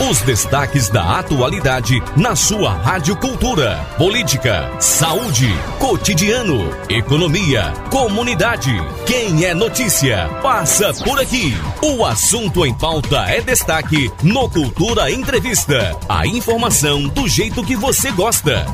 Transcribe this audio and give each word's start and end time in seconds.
Os 0.00 0.22
destaques 0.22 0.88
da 0.88 1.18
atualidade 1.18 2.02
na 2.16 2.34
sua 2.34 2.72
Rádio 2.72 3.14
Cultura. 3.14 3.76
Política, 3.96 4.68
saúde, 4.80 5.48
cotidiano, 5.78 6.70
economia, 6.88 7.72
comunidade. 7.90 8.72
Quem 9.06 9.44
é 9.44 9.54
notícia, 9.54 10.28
passa 10.42 10.92
por 11.04 11.20
aqui. 11.20 11.54
O 11.82 12.04
assunto 12.04 12.64
em 12.64 12.74
pauta 12.74 13.18
é 13.28 13.40
destaque 13.40 14.10
no 14.22 14.48
Cultura 14.48 15.10
Entrevista. 15.10 15.96
A 16.08 16.26
informação 16.26 17.06
do 17.08 17.28
jeito 17.28 17.62
que 17.62 17.76
você 17.76 18.10
gosta. 18.10 18.66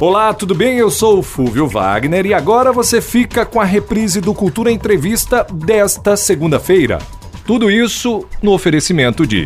Olá, 0.00 0.34
tudo 0.34 0.54
bem? 0.54 0.76
Eu 0.76 0.90
sou 0.90 1.18
o 1.18 1.22
Fúvio 1.22 1.68
Wagner 1.68 2.26
e 2.26 2.34
agora 2.34 2.72
você 2.72 3.00
fica 3.00 3.46
com 3.46 3.60
a 3.60 3.64
reprise 3.64 4.20
do 4.20 4.34
Cultura 4.34 4.72
Entrevista 4.72 5.46
desta 5.52 6.16
segunda-feira. 6.16 6.98
Tudo 7.46 7.70
isso 7.70 8.24
no 8.42 8.52
oferecimento 8.52 9.26
de 9.26 9.44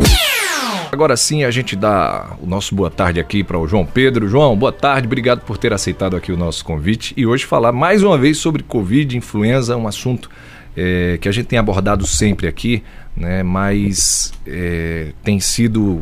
Agora 0.92 1.16
sim, 1.16 1.46
a 1.46 1.52
gente 1.52 1.74
dá 1.74 2.36
o 2.42 2.46
nosso 2.46 2.76
boa 2.76 2.92
tarde 2.92 3.18
aqui 3.18 3.46
para 3.46 3.58
o 3.58 3.66
João 3.66 3.86
Pedro. 3.86 4.28
João, 4.28 4.58
boa 4.58 4.74
tarde, 4.74 5.08
obrigado 5.08 5.40
por 5.40 5.58
ter 5.58 5.72
aceitado 5.72 6.18
aqui 6.18 6.34
o 6.34 6.38
nosso 6.38 6.66
convite 6.66 7.14
e 7.16 7.26
hoje 7.26 7.46
falar 7.46 7.72
mais 7.72 8.04
uma 8.04 8.18
vez 8.18 8.40
sobre 8.40 8.62
Covid, 8.62 9.16
influenza, 9.16 9.78
um 9.78 9.88
assunto 9.88 10.30
é, 10.76 11.18
que 11.22 11.30
a 11.30 11.32
gente 11.32 11.46
tem 11.46 11.58
abordado 11.58 12.06
sempre 12.06 12.46
aqui, 12.46 12.84
né, 13.16 13.42
mas 13.42 14.34
é, 14.46 15.14
tem 15.24 15.40
sido 15.40 16.02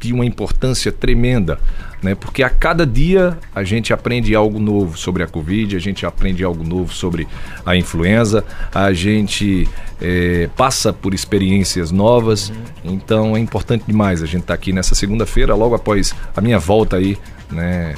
de 0.00 0.12
uma 0.12 0.24
importância 0.24 0.90
tremenda, 0.90 1.58
né? 2.02 2.14
Porque 2.14 2.42
a 2.42 2.48
cada 2.48 2.86
dia 2.86 3.38
a 3.54 3.62
gente 3.62 3.92
aprende 3.92 4.34
algo 4.34 4.58
novo 4.58 4.96
sobre 4.96 5.22
a 5.22 5.26
Covid, 5.26 5.76
a 5.76 5.78
gente 5.78 6.06
aprende 6.06 6.42
algo 6.42 6.64
novo 6.64 6.92
sobre 6.92 7.28
a 7.64 7.76
influenza, 7.76 8.44
a 8.74 8.92
gente 8.92 9.68
é, 10.00 10.48
passa 10.56 10.92
por 10.92 11.12
experiências 11.12 11.90
novas. 11.90 12.48
Uhum. 12.48 12.94
Então 12.94 13.36
é 13.36 13.40
importante 13.40 13.84
demais 13.86 14.22
a 14.22 14.26
gente 14.26 14.42
estar 14.42 14.48
tá 14.48 14.54
aqui 14.54 14.72
nessa 14.72 14.94
segunda-feira, 14.94 15.54
logo 15.54 15.74
após 15.74 16.14
a 16.34 16.40
minha 16.40 16.58
volta 16.58 16.96
aí, 16.96 17.18
né? 17.50 17.94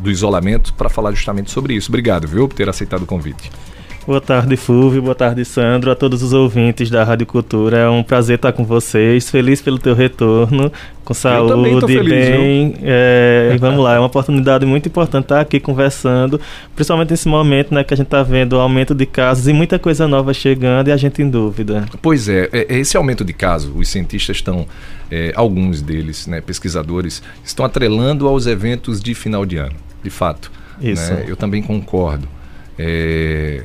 Do 0.00 0.10
isolamento, 0.10 0.72
para 0.74 0.88
falar 0.88 1.10
justamente 1.12 1.50
sobre 1.50 1.74
isso. 1.74 1.90
Obrigado, 1.90 2.28
viu, 2.28 2.46
por 2.46 2.54
ter 2.54 2.68
aceitado 2.68 3.02
o 3.02 3.06
convite. 3.06 3.50
Boa 4.08 4.22
tarde, 4.22 4.56
Fulvio. 4.56 5.02
Boa 5.02 5.14
tarde, 5.14 5.44
Sandro. 5.44 5.90
A 5.90 5.94
todos 5.94 6.22
os 6.22 6.32
ouvintes 6.32 6.88
da 6.88 7.04
Rádio 7.04 7.26
Cultura. 7.26 7.76
É 7.76 7.88
um 7.90 8.02
prazer 8.02 8.36
estar 8.36 8.52
com 8.52 8.64
vocês. 8.64 9.28
Feliz 9.28 9.60
pelo 9.60 9.78
teu 9.78 9.94
retorno. 9.94 10.72
Com 11.04 11.12
saúde, 11.12 11.86
feliz, 11.86 12.30
bem. 12.30 12.74
É, 12.82 13.52
e 13.54 13.58
vamos 13.58 13.84
lá, 13.84 13.96
é 13.96 13.98
uma 13.98 14.06
oportunidade 14.06 14.64
muito 14.64 14.88
importante 14.88 15.24
estar 15.24 15.40
aqui 15.40 15.60
conversando, 15.60 16.40
principalmente 16.74 17.10
nesse 17.10 17.28
momento 17.28 17.74
né, 17.74 17.84
que 17.84 17.92
a 17.92 17.96
gente 17.98 18.06
está 18.06 18.22
vendo 18.22 18.54
o 18.54 18.60
aumento 18.60 18.94
de 18.94 19.04
casos 19.04 19.46
e 19.46 19.52
muita 19.52 19.78
coisa 19.78 20.08
nova 20.08 20.32
chegando 20.32 20.88
e 20.88 20.92
a 20.92 20.96
gente 20.96 21.20
em 21.20 21.28
dúvida. 21.28 21.84
Pois 22.00 22.30
é, 22.30 22.48
é, 22.50 22.76
é 22.76 22.78
esse 22.78 22.96
aumento 22.96 23.22
de 23.26 23.34
casos, 23.34 23.70
os 23.76 23.88
cientistas 23.90 24.36
estão, 24.36 24.66
é, 25.10 25.32
alguns 25.34 25.82
deles, 25.82 26.26
né, 26.26 26.40
pesquisadores, 26.40 27.22
estão 27.44 27.62
atrelando 27.62 28.26
aos 28.26 28.46
eventos 28.46 29.02
de 29.02 29.14
final 29.14 29.44
de 29.44 29.58
ano, 29.58 29.76
de 30.02 30.10
fato. 30.10 30.50
Isso. 30.80 31.12
Né? 31.12 31.24
Eu 31.28 31.36
também 31.36 31.62
concordo. 31.62 32.26
É, 32.78 33.64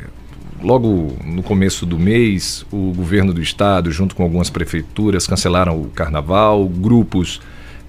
Logo 0.64 1.18
no 1.26 1.44
começo 1.44 1.86
do 1.86 2.00
mês, 2.00 2.66
o 2.72 2.94
governo 2.96 3.34
do 3.34 3.42
estado, 3.42 3.92
junto 3.92 4.16
com 4.16 4.24
algumas 4.24 4.50
prefeituras, 4.50 5.28
cancelaram 5.28 5.82
o 5.82 5.90
carnaval. 5.90 6.66
Grupos 6.70 7.42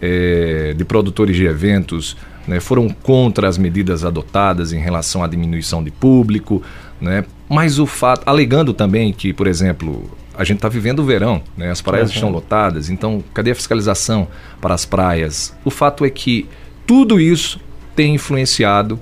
é, 0.03 0.75
de 0.77 0.85
produtores 0.85 1.37
de 1.37 1.45
eventos 1.47 2.17
né, 2.49 2.59
foram 2.59 2.89
contra 2.89 3.49
as 3.49 3.57
medidas 3.57 4.05
adotadas 4.05 4.73
em 4.73 4.81
relação 4.81 5.23
à 5.23 5.29
diminuição 5.29 5.85
de 5.85 5.93
público. 5.93 6.63
Né, 7.01 7.25
mas 7.49 7.79
o 7.79 7.87
fato, 7.87 8.29
alegando 8.29 8.75
também 8.75 9.13
que, 9.13 9.33
por 9.33 9.47
exemplo, 9.47 10.11
a 10.37 10.43
gente 10.43 10.57
está 10.57 10.69
vivendo 10.69 10.99
o 10.99 11.05
verão, 11.05 11.43
né, 11.57 11.71
as 11.71 11.81
praias 11.81 12.11
estão 12.11 12.29
lotadas, 12.29 12.91
então 12.91 13.23
cadê 13.33 13.53
a 13.53 13.55
fiscalização 13.55 14.27
para 14.61 14.75
as 14.75 14.85
praias? 14.85 15.57
O 15.65 15.71
fato 15.71 16.05
é 16.05 16.11
que 16.11 16.49
tudo 16.85 17.21
isso 17.21 17.61
tem 17.95 18.17
influenciado 18.17 18.99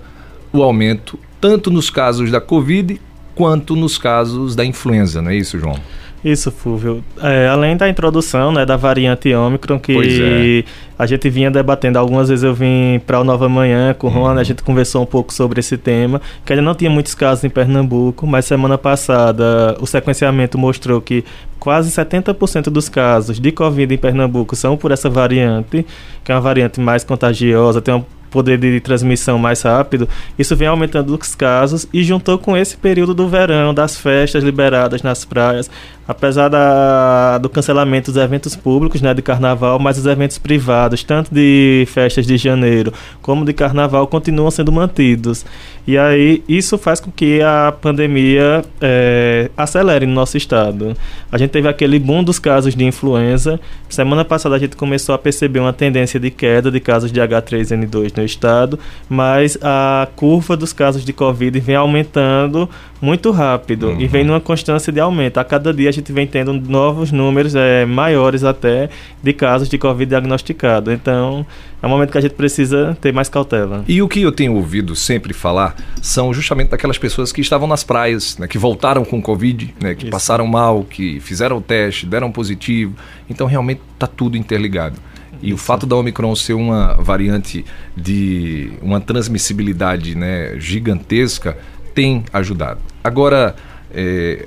o 0.53 0.63
aumento 0.63 1.19
tanto 1.41 1.71
nos 1.71 1.89
casos 1.89 2.31
da 2.31 2.41
Covid 2.41 3.01
quanto 3.35 3.75
nos 3.77 3.99
casos 3.99 4.55
da 4.55 4.65
influenza, 4.65 5.23
não 5.23 5.31
é 5.31 5.37
isso, 5.37 5.59
João? 5.59 5.77
Isso, 6.25 6.53
Fúvio. 6.53 7.03
É, 7.21 7.49
além 7.49 7.77
da 7.77 7.89
introdução 7.89 8.53
né, 8.53 8.65
da 8.65 8.77
variante 8.77 9.35
Ômicron, 9.35 9.79
que 9.79 10.65
é. 10.65 10.73
a 10.97 11.05
gente 11.05 11.29
vinha 11.29 11.51
debatendo, 11.51 11.99
algumas 11.99 12.29
vezes 12.29 12.45
eu 12.45 12.55
vim 12.55 13.01
para 13.05 13.19
o 13.19 13.25
Nova 13.25 13.49
Manhã 13.49 13.93
com 13.93 14.07
o 14.07 14.11
Juan, 14.11 14.35
uhum. 14.35 14.39
a 14.39 14.45
gente 14.45 14.63
conversou 14.63 15.03
um 15.03 15.07
pouco 15.07 15.35
sobre 15.35 15.59
esse 15.59 15.77
tema, 15.77 16.23
que 16.45 16.53
ainda 16.53 16.63
não 16.63 16.77
tinha 16.77 16.89
muitos 16.89 17.13
casos 17.13 17.43
em 17.43 17.51
Pernambuco, 17.51 18.25
mas 18.25 18.45
semana 18.45 18.79
passada 18.79 19.77
o 19.81 19.87
sequenciamento 19.87 20.57
mostrou 20.57 21.01
que 21.01 21.25
quase 21.59 21.91
70% 21.91 22.71
dos 22.71 22.89
casos 22.89 23.41
de 23.41 23.51
Covid 23.51 23.93
em 23.93 23.99
Pernambuco 23.99 24.55
são 24.55 24.77
por 24.77 24.93
essa 24.93 25.11
variante, 25.11 25.85
que 26.23 26.31
é 26.31 26.35
uma 26.37 26.41
variante 26.41 26.81
mais 26.81 27.03
contagiosa, 27.03 27.83
tem 27.83 27.95
uma 27.95 28.07
poder 28.33 28.59
de 28.59 28.81
transmissão 28.81 29.39
mais 29.39 29.63
rápido, 29.63 30.09
isso 30.39 30.57
vem 30.57 30.67
aumentando 30.67 31.15
os 31.15 31.35
casos 31.35 31.87
e 31.93 32.03
juntou 32.03 32.39
com 32.39 32.57
esse 32.57 32.77
período 32.77 33.15
do 33.15 33.29
verão, 33.29 33.75
das 33.75 33.97
festas 33.97 34.43
liberadas 34.43 35.03
nas 35.03 35.25
praias, 35.25 35.71
apesar 36.07 36.49
da, 36.49 37.39
do 37.39 37.49
cancelamento 37.49 38.11
dos 38.11 38.21
eventos 38.21 38.57
públicos, 38.57 39.01
né, 39.01 39.15
de 39.15 39.23
carnaval, 39.23 39.79
mas 39.79 39.99
os 39.99 40.07
eventos 40.07 40.39
privados, 40.39 41.03
tanto 41.03 41.33
de 41.33 41.85
festas 41.89 42.27
de 42.27 42.37
janeiro 42.37 42.93
como 43.21 43.45
de 43.45 43.53
carnaval, 43.53 44.07
continuam 44.07 44.51
sendo 44.51 44.73
mantidos. 44.73 45.45
E 45.87 45.99
aí 45.99 46.43
isso 46.49 46.79
faz 46.79 47.01
com 47.01 47.11
que 47.11 47.43
a 47.43 47.75
pandemia 47.81 48.65
é, 48.81 49.51
acelere 49.57 50.07
no 50.07 50.13
nosso 50.13 50.37
estado. 50.37 50.97
A 51.31 51.39
gente 51.39 51.51
teve 51.51 51.69
aquele 51.69 51.99
boom 51.99 52.23
dos 52.23 52.39
casos 52.39 52.75
de 52.75 52.85
influenza. 52.85 53.59
Semana 53.89 54.25
passada 54.25 54.55
a 54.55 54.59
gente 54.59 54.77
começou 54.77 55.15
a 55.15 55.19
perceber 55.19 55.59
uma 55.59 55.73
tendência 55.73 56.21
de 56.21 56.31
queda 56.31 56.71
de 56.71 56.79
casos 56.79 57.11
de 57.11 57.21
H3N2 57.21 58.17
no 58.17 58.25
estado, 58.25 58.79
mas 59.09 59.59
a 59.61 60.09
curva 60.15 60.57
dos 60.57 60.73
casos 60.73 61.05
de 61.05 61.13
Covid 61.13 61.59
vem 61.59 61.75
aumentando 61.75 62.69
muito 63.03 63.33
rápido 63.33 63.89
uhum. 63.89 64.01
e 64.01 64.07
vem 64.07 64.23
numa 64.23 64.41
constância 64.41 64.93
de 64.93 65.01
aumento. 65.01 65.39
A 65.39 65.45
cada 65.45 65.75
dia 65.75 65.89
a 65.89 65.93
gente 65.93 66.13
vem 66.13 66.25
tendo 66.25 66.53
novos 66.53 67.11
números 67.11 67.57
é, 67.57 67.85
maiores 67.85 68.45
até 68.45 68.89
de 69.21 69.33
casos 69.33 69.69
de 69.69 69.77
Covid 69.77 70.09
diagnosticado. 70.09 70.93
Então, 70.93 71.45
é 71.83 71.87
um 71.87 71.91
momento 71.91 72.13
que 72.13 72.19
a 72.19 72.21
gente 72.21 72.35
precisa 72.35 72.97
ter 73.01 73.13
mais 73.13 73.29
cautela. 73.29 73.85
E 73.89 74.01
o 74.01 74.09
que 74.09 74.23
eu 74.23 74.31
tenho 74.31 74.55
ouvido 74.55 74.95
sempre 74.95 75.35
falar 75.35 75.75
são 76.01 76.33
justamente 76.33 76.69
daquelas 76.69 76.97
pessoas 76.97 77.33
que 77.33 77.41
estavam 77.41 77.67
nas 77.67 77.83
praias, 77.83 78.39
né, 78.39 78.47
que 78.47 78.57
voltaram 78.57 79.05
com 79.05 79.21
Covid, 79.21 79.75
né, 79.83 79.97
que 79.97 80.05
Isso. 80.05 80.11
passaram 80.13 80.47
mal, 80.47 80.85
que 80.85 81.19
fizeram 81.19 81.57
o 81.57 81.61
teste, 81.61 82.07
deram 82.07 82.31
positivo. 82.31 82.95
Então, 83.29 83.49
realmente 83.49 83.81
está 83.95 84.07
tudo 84.07 84.37
interligado. 84.37 84.97
E 85.43 85.47
Isso. 85.49 85.57
o 85.57 85.59
fato 85.59 85.87
da 85.87 85.97
Omicron 85.97 86.37
ser 86.37 86.55
uma 86.55 86.95
variante 87.01 87.65
de 87.97 88.71
uma 88.81 89.01
transmissibilidade 89.01 90.15
né, 90.15 90.55
gigantesca 90.61 91.59
tem 91.95 92.25
ajudado. 92.33 92.81
Agora, 93.03 93.55
é, 93.93 94.47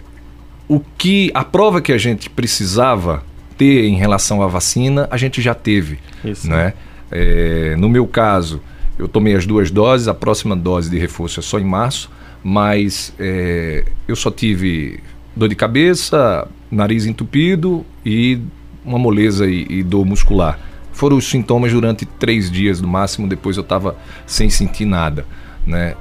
o 0.68 0.80
que 0.80 1.32
a 1.34 1.44
prova 1.44 1.82
que 1.82 1.92
a 1.92 1.98
gente 1.98 2.30
precisava 2.30 3.24
ter 3.58 3.86
em 3.86 3.96
relação 3.96 4.42
à 4.42 4.48
vacina, 4.48 5.08
a 5.12 5.18
gente 5.18 5.42
já 5.42 5.54
teve. 5.54 6.00
Isso. 6.24 6.50
Né? 6.50 6.74
É, 7.12 7.76
no 7.78 7.88
meu 7.88 8.06
caso, 8.08 8.62
eu 8.98 9.08
tomei 9.08 9.36
as 9.36 9.46
duas 9.46 9.72
doses, 9.72 10.08
a 10.08 10.14
próxima 10.14 10.56
dose 10.56 10.90
de 10.90 10.98
reforço 10.98 11.40
é 11.40 11.44
só 11.44 11.60
em 11.60 11.64
março, 11.64 12.10
mas 12.44 13.14
é, 13.20 13.86
eu 14.08 14.16
só 14.16 14.32
tive 14.32 15.00
dor 15.36 15.50
de 15.50 15.56
cabeça, 15.56 16.48
nariz 16.72 17.06
entupido 17.06 17.86
e 18.06 18.40
uma 18.84 19.00
moleza 19.00 19.48
e, 19.48 19.66
e 19.70 19.84
dor 19.84 20.06
muscular. 20.06 20.60
Foram 20.92 21.18
os 21.18 21.30
sintomas 21.30 21.74
durante 21.74 22.06
três 22.06 22.50
dias 22.50 22.80
no 22.80 22.88
máximo, 22.88 23.28
depois 23.28 23.58
eu 23.58 23.64
estava 23.64 23.98
sem 24.26 24.50
sentir 24.50 24.86
nada. 24.86 25.26
Né? 25.66 25.96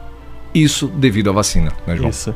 Isso 0.55 0.87
devido 0.87 1.31
à 1.31 1.33
vacina, 1.33 1.73
né, 1.85 1.97
João? 1.97 2.11
Isso. 2.11 2.33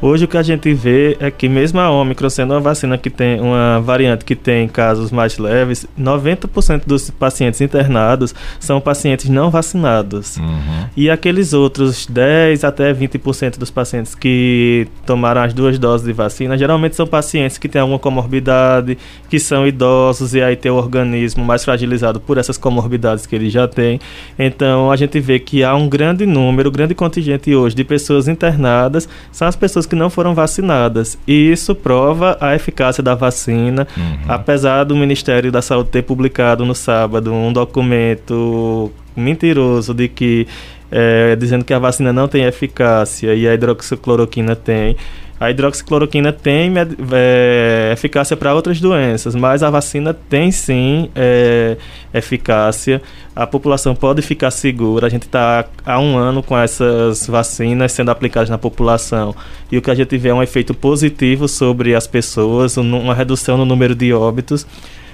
Hoje 0.00 0.26
o 0.26 0.28
que 0.28 0.36
a 0.36 0.42
gente 0.42 0.74
vê 0.74 1.16
é 1.18 1.30
que 1.30 1.48
mesmo 1.48 1.80
a 1.80 1.90
Omicron 1.90 2.28
sendo 2.28 2.52
uma 2.52 2.60
vacina 2.60 2.98
que 2.98 3.08
tem 3.08 3.40
uma 3.40 3.80
variante 3.80 4.26
que 4.26 4.36
tem 4.36 4.68
casos 4.68 5.10
mais 5.10 5.38
leves, 5.38 5.86
90% 5.98 6.82
dos 6.86 7.08
pacientes 7.08 7.62
internados 7.62 8.34
são 8.60 8.78
pacientes 8.78 9.30
não 9.30 9.48
vacinados. 9.48 10.36
Uhum. 10.36 10.86
E 10.94 11.08
aqueles 11.08 11.54
outros 11.54 12.06
10 12.06 12.62
até 12.62 12.92
20% 12.92 13.58
dos 13.58 13.70
pacientes 13.70 14.14
que 14.14 14.86
tomaram 15.06 15.40
as 15.40 15.54
duas 15.54 15.78
doses 15.78 16.06
de 16.06 16.12
vacina, 16.12 16.58
geralmente 16.58 16.94
são 16.94 17.06
pacientes 17.06 17.56
que 17.56 17.68
têm 17.68 17.80
alguma 17.80 17.98
comorbidade, 17.98 18.98
que 19.30 19.38
são 19.38 19.66
idosos 19.66 20.34
e 20.34 20.42
aí 20.42 20.56
tem 20.56 20.70
o 20.70 20.74
organismo 20.74 21.42
mais 21.42 21.64
fragilizado 21.64 22.20
por 22.20 22.36
essas 22.36 22.58
comorbidades 22.58 23.24
que 23.24 23.34
ele 23.34 23.48
já 23.48 23.66
tem. 23.66 23.98
Então 24.38 24.90
a 24.90 24.96
gente 24.96 25.18
vê 25.20 25.38
que 25.38 25.64
há 25.64 25.74
um 25.74 25.88
grande 25.88 26.26
número, 26.26 26.68
um 26.68 26.72
grande 26.72 26.94
contingente 26.94 27.54
hoje 27.54 27.61
de 27.68 27.84
pessoas 27.84 28.28
internadas 28.28 29.08
são 29.30 29.46
as 29.46 29.56
pessoas 29.56 29.86
que 29.86 29.94
não 29.94 30.10
foram 30.10 30.34
vacinadas. 30.34 31.18
E 31.26 31.52
isso 31.52 31.74
prova 31.74 32.36
a 32.40 32.54
eficácia 32.54 33.02
da 33.02 33.14
vacina, 33.14 33.86
uhum. 33.96 34.18
apesar 34.28 34.84
do 34.84 34.96
Ministério 34.96 35.52
da 35.52 35.62
Saúde 35.62 35.90
ter 35.90 36.02
publicado 36.02 36.64
no 36.64 36.74
sábado 36.74 37.32
um 37.32 37.52
documento 37.52 38.90
mentiroso 39.16 39.94
de 39.94 40.08
que 40.08 40.46
é, 40.90 41.34
dizendo 41.36 41.64
que 41.64 41.72
a 41.72 41.78
vacina 41.78 42.12
não 42.12 42.28
tem 42.28 42.44
eficácia 42.44 43.34
e 43.34 43.48
a 43.48 43.54
hidroxicloroquina 43.54 44.54
tem. 44.54 44.96
A 45.42 45.50
hidroxicloroquina 45.50 46.32
tem 46.32 46.72
é, 47.10 47.90
eficácia 47.92 48.36
para 48.36 48.54
outras 48.54 48.80
doenças, 48.80 49.34
mas 49.34 49.64
a 49.64 49.70
vacina 49.70 50.14
tem 50.14 50.52
sim 50.52 51.10
é, 51.16 51.76
eficácia. 52.14 53.02
A 53.34 53.44
população 53.44 53.92
pode 53.92 54.22
ficar 54.22 54.52
segura. 54.52 55.08
A 55.08 55.10
gente 55.10 55.24
está 55.24 55.64
há 55.84 55.98
um 55.98 56.16
ano 56.16 56.44
com 56.44 56.56
essas 56.56 57.26
vacinas 57.26 57.90
sendo 57.90 58.12
aplicadas 58.12 58.50
na 58.50 58.56
população 58.56 59.34
e 59.68 59.76
o 59.76 59.82
que 59.82 59.90
a 59.90 59.96
gente 59.96 60.16
vê 60.16 60.28
é 60.28 60.34
um 60.34 60.44
efeito 60.44 60.74
positivo 60.74 61.48
sobre 61.48 61.92
as 61.92 62.06
pessoas, 62.06 62.76
uma 62.76 63.12
redução 63.12 63.56
no 63.56 63.64
número 63.64 63.96
de 63.96 64.12
óbitos 64.12 64.64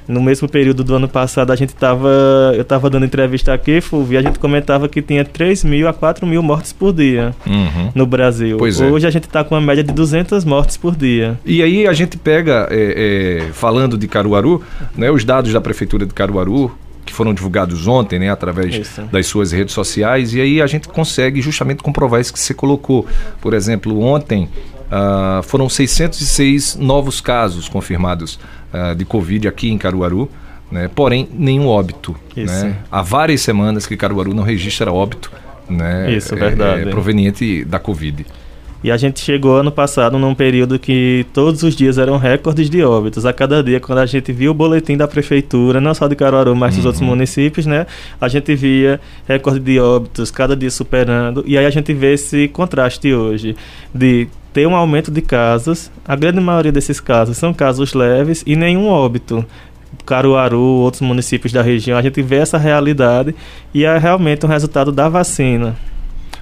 no 0.08 0.22
mesmo 0.22 0.48
período 0.48 0.82
do 0.82 0.94
ano 0.94 1.06
passado, 1.06 1.52
a 1.52 1.56
gente 1.56 1.68
estava. 1.68 2.08
Eu 2.54 2.62
estava 2.62 2.88
dando 2.88 3.04
entrevista 3.04 3.52
aqui, 3.52 3.80
Fulvio, 3.82 4.14
e 4.14 4.16
a 4.16 4.22
gente 4.22 4.38
comentava 4.38 4.88
que 4.88 5.02
tinha 5.02 5.22
3 5.22 5.64
mil 5.64 5.86
a 5.86 5.92
4 5.92 6.26
mil 6.26 6.42
mortes 6.42 6.72
por 6.72 6.94
dia 6.94 7.34
uhum. 7.46 7.92
no 7.94 8.06
Brasil. 8.06 8.56
Pois 8.56 8.80
é. 8.80 8.86
Hoje 8.86 9.04
é. 9.04 9.08
a 9.08 9.10
gente 9.10 9.26
está 9.26 9.44
com 9.44 9.54
uma 9.54 9.60
média 9.60 9.84
de 9.84 9.92
200 9.92 10.46
mortes 10.46 10.78
por 10.78 10.96
dia. 10.96 11.38
E 11.44 11.62
aí 11.62 11.86
a 11.86 11.92
gente 11.92 12.16
pega, 12.16 12.66
é, 12.70 13.42
é, 13.48 13.52
falando 13.52 13.98
de 13.98 14.08
Caruaru, 14.08 14.62
né, 14.96 15.10
os 15.10 15.24
dados 15.24 15.52
da 15.52 15.60
Prefeitura 15.60 16.06
de 16.06 16.14
Caruaru, 16.14 16.72
que 17.04 17.12
foram 17.12 17.34
divulgados 17.34 17.86
ontem, 17.86 18.18
né, 18.18 18.30
através 18.30 18.74
isso. 18.74 19.02
das 19.12 19.26
suas 19.26 19.52
redes 19.52 19.74
sociais, 19.74 20.32
e 20.32 20.40
aí 20.40 20.62
a 20.62 20.66
gente 20.66 20.88
consegue 20.88 21.42
justamente 21.42 21.82
comprovar 21.82 22.20
isso 22.20 22.32
que 22.32 22.38
você 22.38 22.54
colocou. 22.54 23.06
Por 23.42 23.52
exemplo, 23.52 24.00
ontem 24.00 24.48
uh, 24.88 25.42
foram 25.42 25.68
606 25.68 26.76
novos 26.76 27.20
casos 27.20 27.68
confirmados 27.68 28.38
uh, 28.72 28.94
de 28.94 29.04
Covid 29.04 29.48
aqui 29.48 29.70
em 29.70 29.78
Caruaru, 29.78 30.30
né? 30.70 30.88
porém 30.94 31.28
nenhum 31.32 31.66
óbito. 31.66 32.14
Né? 32.36 32.76
Há 32.90 33.02
várias 33.02 33.40
semanas 33.40 33.86
que 33.86 33.96
Caruaru 33.96 34.34
não 34.34 34.42
registra 34.42 34.92
óbito 34.92 35.30
né? 35.68 36.12
Isso, 36.12 36.34
verdade. 36.34 36.80
É, 36.80 36.88
é, 36.88 36.90
proveniente 36.90 37.64
da 37.64 37.78
Covid. 37.78 38.26
E 38.82 38.92
a 38.92 38.96
gente 38.96 39.18
chegou 39.18 39.56
ano 39.56 39.72
passado 39.72 40.18
num 40.18 40.36
período 40.36 40.78
que 40.78 41.26
todos 41.32 41.64
os 41.64 41.74
dias 41.74 41.98
eram 41.98 42.16
recordes 42.16 42.70
de 42.70 42.80
óbitos. 42.82 43.26
A 43.26 43.32
cada 43.32 43.62
dia, 43.62 43.80
quando 43.80 43.98
a 43.98 44.06
gente 44.06 44.32
via 44.32 44.50
o 44.50 44.54
boletim 44.54 44.96
da 44.96 45.08
prefeitura, 45.08 45.80
não 45.80 45.92
só 45.92 46.06
de 46.06 46.14
Caruaru, 46.14 46.54
mas 46.54 46.76
dos 46.76 46.84
uhum. 46.84 46.88
outros 46.88 47.02
municípios, 47.02 47.66
né? 47.66 47.86
A 48.20 48.28
gente 48.28 48.54
via 48.54 49.00
recorde 49.26 49.58
de 49.58 49.80
óbitos, 49.80 50.30
cada 50.30 50.54
dia 50.54 50.70
superando. 50.70 51.42
E 51.44 51.58
aí 51.58 51.66
a 51.66 51.70
gente 51.70 51.92
vê 51.92 52.14
esse 52.14 52.46
contraste 52.48 53.12
hoje 53.12 53.56
de 53.92 54.28
ter 54.52 54.66
um 54.66 54.74
aumento 54.74 55.10
de 55.10 55.20
casos. 55.20 55.90
A 56.06 56.16
grande 56.16 56.40
maioria 56.40 56.72
desses 56.72 57.00
casos 57.00 57.36
são 57.36 57.52
casos 57.52 57.94
leves 57.94 58.42
e 58.46 58.56
nenhum 58.56 58.88
óbito. 58.88 59.44
Caruaru, 60.04 60.58
outros 60.58 61.02
municípios 61.02 61.52
da 61.52 61.62
região, 61.62 61.98
a 61.98 62.02
gente 62.02 62.20
vê 62.22 62.36
essa 62.36 62.56
realidade 62.56 63.34
e 63.74 63.84
é 63.84 63.98
realmente 63.98 64.44
um 64.44 64.48
resultado 64.48 64.90
da 64.90 65.08
vacina. 65.08 65.76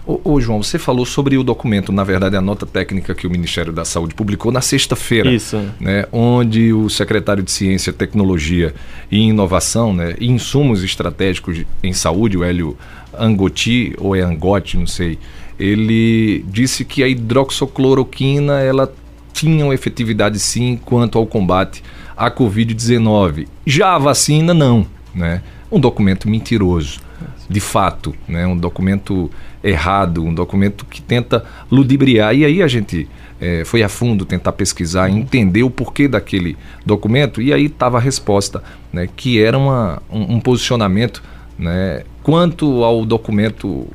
Ô, 0.06 0.20
ô, 0.22 0.40
João, 0.40 0.62
você 0.62 0.78
falou 0.78 1.04
sobre 1.04 1.36
o 1.36 1.42
documento, 1.42 1.90
na 1.90 2.04
verdade, 2.04 2.36
a 2.36 2.40
nota 2.40 2.64
técnica 2.64 3.12
que 3.12 3.26
o 3.26 3.30
Ministério 3.30 3.72
da 3.72 3.84
Saúde 3.84 4.14
publicou 4.14 4.52
na 4.52 4.60
sexta-feira. 4.60 5.28
Isso. 5.28 5.60
Né, 5.80 6.04
onde 6.12 6.72
o 6.72 6.88
secretário 6.88 7.42
de 7.42 7.50
Ciência, 7.50 7.92
Tecnologia 7.92 8.72
e 9.10 9.18
Inovação, 9.18 9.92
né, 9.92 10.14
e 10.20 10.30
insumos 10.30 10.84
estratégicos 10.84 11.64
em 11.82 11.92
saúde, 11.92 12.38
o 12.38 12.44
Hélio 12.44 12.78
Angoti, 13.18 13.94
ou 13.98 14.14
é 14.14 14.20
Angote, 14.20 14.76
não 14.76 14.86
sei, 14.86 15.18
ele 15.58 16.44
disse 16.48 16.84
que 16.84 17.02
a 17.02 17.08
hidroxocloroquina 17.08 18.60
ela 18.60 18.92
tinha 19.32 19.72
efetividade 19.72 20.38
sim 20.38 20.78
quanto 20.84 21.18
ao 21.18 21.26
combate 21.26 21.82
à 22.16 22.30
Covid-19. 22.30 23.46
Já 23.66 23.94
a 23.94 23.98
vacina, 23.98 24.54
não. 24.54 24.86
Né? 25.14 25.42
Um 25.70 25.78
documento 25.78 26.28
mentiroso, 26.28 27.00
de 27.48 27.60
fato, 27.60 28.14
né? 28.26 28.46
um 28.46 28.56
documento 28.56 29.30
errado, 29.62 30.24
um 30.24 30.32
documento 30.32 30.84
que 30.86 31.02
tenta 31.02 31.44
ludibriar. 31.70 32.34
E 32.34 32.44
aí 32.44 32.62
a 32.62 32.68
gente 32.68 33.08
é, 33.40 33.62
foi 33.64 33.82
a 33.82 33.88
fundo 33.88 34.24
tentar 34.24 34.52
pesquisar, 34.52 35.10
entender 35.10 35.62
o 35.62 35.70
porquê 35.70 36.08
daquele 36.08 36.56
documento, 36.84 37.42
e 37.42 37.52
aí 37.52 37.66
estava 37.66 37.98
a 37.98 38.00
resposta, 38.00 38.62
né? 38.92 39.08
que 39.14 39.42
era 39.42 39.58
uma, 39.58 40.02
um, 40.10 40.36
um 40.36 40.40
posicionamento 40.40 41.22
né? 41.58 42.02
quanto 42.22 42.84
ao 42.84 43.04
documento 43.04 43.86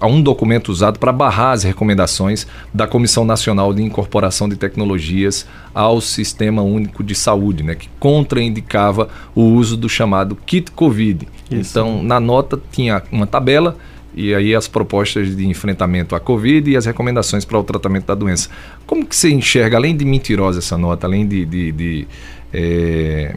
a 0.00 0.06
um 0.06 0.22
documento 0.22 0.68
usado 0.68 0.98
para 0.98 1.12
barrar 1.12 1.52
as 1.52 1.62
recomendações 1.62 2.46
da 2.72 2.86
Comissão 2.86 3.24
Nacional 3.24 3.72
de 3.74 3.82
Incorporação 3.82 4.48
de 4.48 4.56
Tecnologias 4.56 5.46
ao 5.74 6.00
Sistema 6.00 6.62
Único 6.62 7.02
de 7.02 7.14
Saúde, 7.14 7.62
né, 7.62 7.74
que 7.74 7.88
contraindicava 7.98 9.08
o 9.34 9.42
uso 9.42 9.76
do 9.76 9.88
chamado 9.88 10.36
kit 10.36 10.70
COVID. 10.70 11.28
Isso. 11.50 11.70
Então, 11.70 12.02
na 12.02 12.20
nota 12.20 12.60
tinha 12.70 13.02
uma 13.10 13.26
tabela 13.26 13.76
e 14.14 14.34
aí 14.34 14.54
as 14.54 14.66
propostas 14.66 15.36
de 15.36 15.46
enfrentamento 15.46 16.14
à 16.14 16.20
Covid 16.20 16.70
e 16.70 16.76
as 16.76 16.86
recomendações 16.86 17.44
para 17.44 17.58
o 17.58 17.62
tratamento 17.62 18.06
da 18.06 18.14
doença. 18.14 18.48
Como 18.86 19.06
que 19.06 19.14
você 19.14 19.30
enxerga, 19.30 19.76
além 19.76 19.96
de 19.96 20.04
mentirosa 20.04 20.58
essa 20.58 20.76
nota, 20.76 21.06
além 21.06 21.26
de, 21.26 21.44
de, 21.44 21.72
de 21.72 22.08
é, 22.52 23.36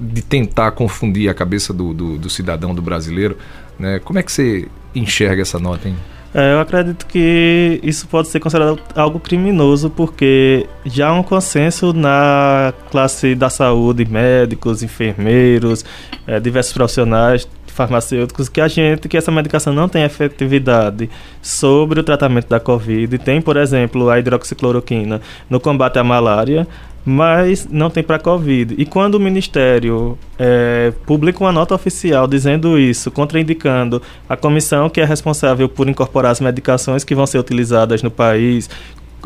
de 0.00 0.22
tentar 0.22 0.72
confundir 0.72 1.28
a 1.28 1.34
cabeça 1.34 1.72
do, 1.72 1.92
do, 1.92 2.18
do 2.18 2.30
cidadão, 2.30 2.74
do 2.74 2.82
brasileiro, 2.82 3.36
né? 3.78 3.98
Como 3.98 4.18
é 4.18 4.22
que 4.22 4.32
você 4.32 4.68
enxerga 4.94 5.42
essa 5.42 5.58
nota, 5.58 5.88
hein? 5.88 5.96
É, 6.34 6.54
eu 6.54 6.60
acredito 6.60 7.06
que 7.06 7.78
isso 7.82 8.08
pode 8.08 8.28
ser 8.28 8.40
considerado 8.40 8.80
algo 8.94 9.20
criminoso, 9.20 9.90
porque 9.90 10.66
já 10.86 11.08
há 11.08 11.12
um 11.12 11.22
consenso 11.22 11.92
na 11.92 12.72
classe 12.90 13.34
da 13.34 13.50
saúde, 13.50 14.06
médicos, 14.06 14.82
enfermeiros, 14.82 15.84
é, 16.26 16.40
diversos 16.40 16.72
profissionais 16.72 17.46
farmacêuticos 17.72 18.48
que 18.48 18.60
a 18.60 18.68
gente 18.68 19.08
que 19.08 19.16
essa 19.16 19.32
medicação 19.32 19.72
não 19.72 19.88
tem 19.88 20.04
efetividade 20.04 21.08
sobre 21.40 22.00
o 22.00 22.02
tratamento 22.02 22.46
da 22.46 22.60
covid 22.60 23.16
tem 23.18 23.40
por 23.40 23.56
exemplo 23.56 24.10
a 24.10 24.18
hidroxicloroquina 24.18 25.22
no 25.48 25.58
combate 25.58 25.98
à 25.98 26.04
malária 26.04 26.68
mas 27.04 27.66
não 27.70 27.90
tem 27.90 28.02
para 28.02 28.18
Covid. 28.18 28.74
E 28.78 28.84
quando 28.84 29.16
o 29.16 29.20
Ministério 29.20 30.16
é, 30.38 30.92
publica 31.04 31.42
uma 31.42 31.52
nota 31.52 31.74
oficial 31.74 32.26
dizendo 32.26 32.78
isso, 32.78 33.10
contraindicando 33.10 34.00
a 34.28 34.36
comissão 34.36 34.88
que 34.88 35.00
é 35.00 35.04
responsável 35.04 35.68
por 35.68 35.88
incorporar 35.88 36.32
as 36.32 36.40
medicações 36.40 37.04
que 37.04 37.14
vão 37.14 37.26
ser 37.26 37.38
utilizadas 37.38 38.02
no 38.02 38.10
país, 38.10 38.68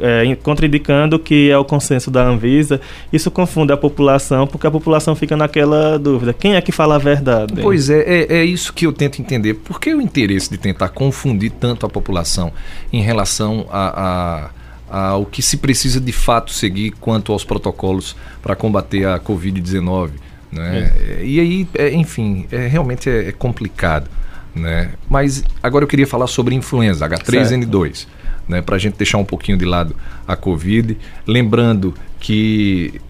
é, 0.01 0.35
contraindicando 0.43 1.19
que 1.19 1.51
é 1.51 1.57
o 1.57 1.65
consenso 1.65 2.11
da 2.11 2.27
Anvisa, 2.27 2.81
isso 3.13 3.31
confunde 3.31 3.73
a 3.73 3.77
população, 3.77 4.47
porque 4.47 4.67
a 4.67 4.71
população 4.71 5.15
fica 5.15 5.37
naquela 5.37 5.99
dúvida: 5.99 6.33
quem 6.33 6.55
é 6.55 6.61
que 6.61 6.73
fala 6.73 6.97
a 6.97 6.99
verdade? 6.99 7.55
Pois 7.63 7.89
é, 7.89 8.01
é, 8.01 8.39
é 8.39 8.45
isso 8.45 8.73
que 8.73 8.87
eu 8.87 8.93
tento 8.93 9.21
entender. 9.21 9.55
Por 9.55 9.81
que 9.81 9.95
o 9.95 10.01
interesse 10.01 10.51
de 10.51 10.59
tentar 10.59 10.89
confundir 10.91 11.51
tanto 11.51 11.87
a 11.87 11.89
população 11.89 12.53
em 12.93 13.03
relação 13.03 13.67
a, 13.71 14.45
a 14.45 14.51
ao 14.89 15.27
que 15.27 15.43
se 15.43 15.57
precisa 15.57 16.01
de 16.01 16.13
fato 16.13 16.53
seguir 16.53 16.93
quanto 16.93 17.33
aos 17.33 17.45
protocolos 17.45 18.17
para 18.43 18.55
combater 18.55 19.07
a 19.07 19.19
Covid-19. 19.19 20.11
Né? 20.53 20.93
É. 21.19 21.25
E 21.25 21.41
aí, 21.41 21.69
é, 21.75 21.93
enfim, 21.93 22.47
é, 22.51 22.67
realmente 22.67 23.11
é, 23.11 23.29
é, 23.29 23.33
complicado. 23.33 24.09
Né? 24.55 24.93
Mas 25.09 25.45
agora 25.63 25.85
eu 25.85 25.89
queria 25.89 26.07
falar 26.07 26.27
sobre 26.27 26.55
influenza 26.55 27.07
H3N2, 27.09 28.07
né? 28.49 28.63
para 28.63 28.77
a 28.77 28.79
gente 28.79 28.97
deixar 28.97 29.19
um 29.19 29.25
pouquinho 29.25 29.59
de 29.59 29.65
lado 29.65 29.95
a 30.27 30.37
Covid. 30.37 30.97
Lembrando 31.27 31.95
que 32.21 33.01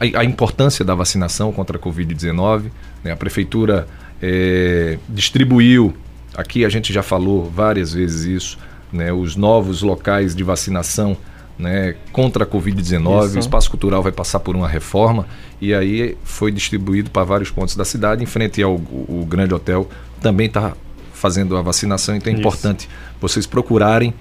a, 0.00 0.20
a 0.20 0.24
importância 0.24 0.84
da 0.84 0.94
vacinação 0.94 1.52
contra 1.52 1.76
a 1.76 1.80
Covid-19, 1.80 2.64
né? 3.04 3.12
a 3.12 3.16
Prefeitura 3.16 3.86
é, 4.20 4.98
distribuiu, 5.08 5.94
aqui 6.34 6.64
a 6.64 6.68
gente 6.68 6.92
já 6.92 7.02
falou 7.02 7.48
várias 7.48 7.92
vezes 7.92 8.24
isso, 8.24 8.58
né, 8.92 9.12
os 9.12 9.36
novos 9.36 9.82
locais 9.82 10.34
de 10.34 10.44
vacinação 10.44 11.16
né, 11.58 11.94
contra 12.12 12.44
a 12.44 12.46
Covid-19. 12.46 13.36
O 13.36 13.38
espaço 13.38 13.70
cultural 13.70 14.02
vai 14.02 14.12
passar 14.12 14.40
por 14.40 14.56
uma 14.56 14.68
reforma 14.68 15.26
e 15.60 15.72
aí 15.72 16.16
foi 16.24 16.50
distribuído 16.50 17.10
para 17.10 17.24
vários 17.24 17.50
pontos 17.50 17.76
da 17.76 17.84
cidade, 17.84 18.22
em 18.22 18.26
frente 18.26 18.62
ao 18.62 18.74
o 18.74 19.24
grande 19.28 19.54
hotel, 19.54 19.88
também 20.20 20.46
está 20.46 20.74
fazendo 21.12 21.56
a 21.56 21.62
vacinação, 21.62 22.16
então 22.16 22.32
é 22.32 22.34
Isso. 22.34 22.40
importante 22.40 22.88
vocês 23.20 23.46
procurarem 23.46 24.12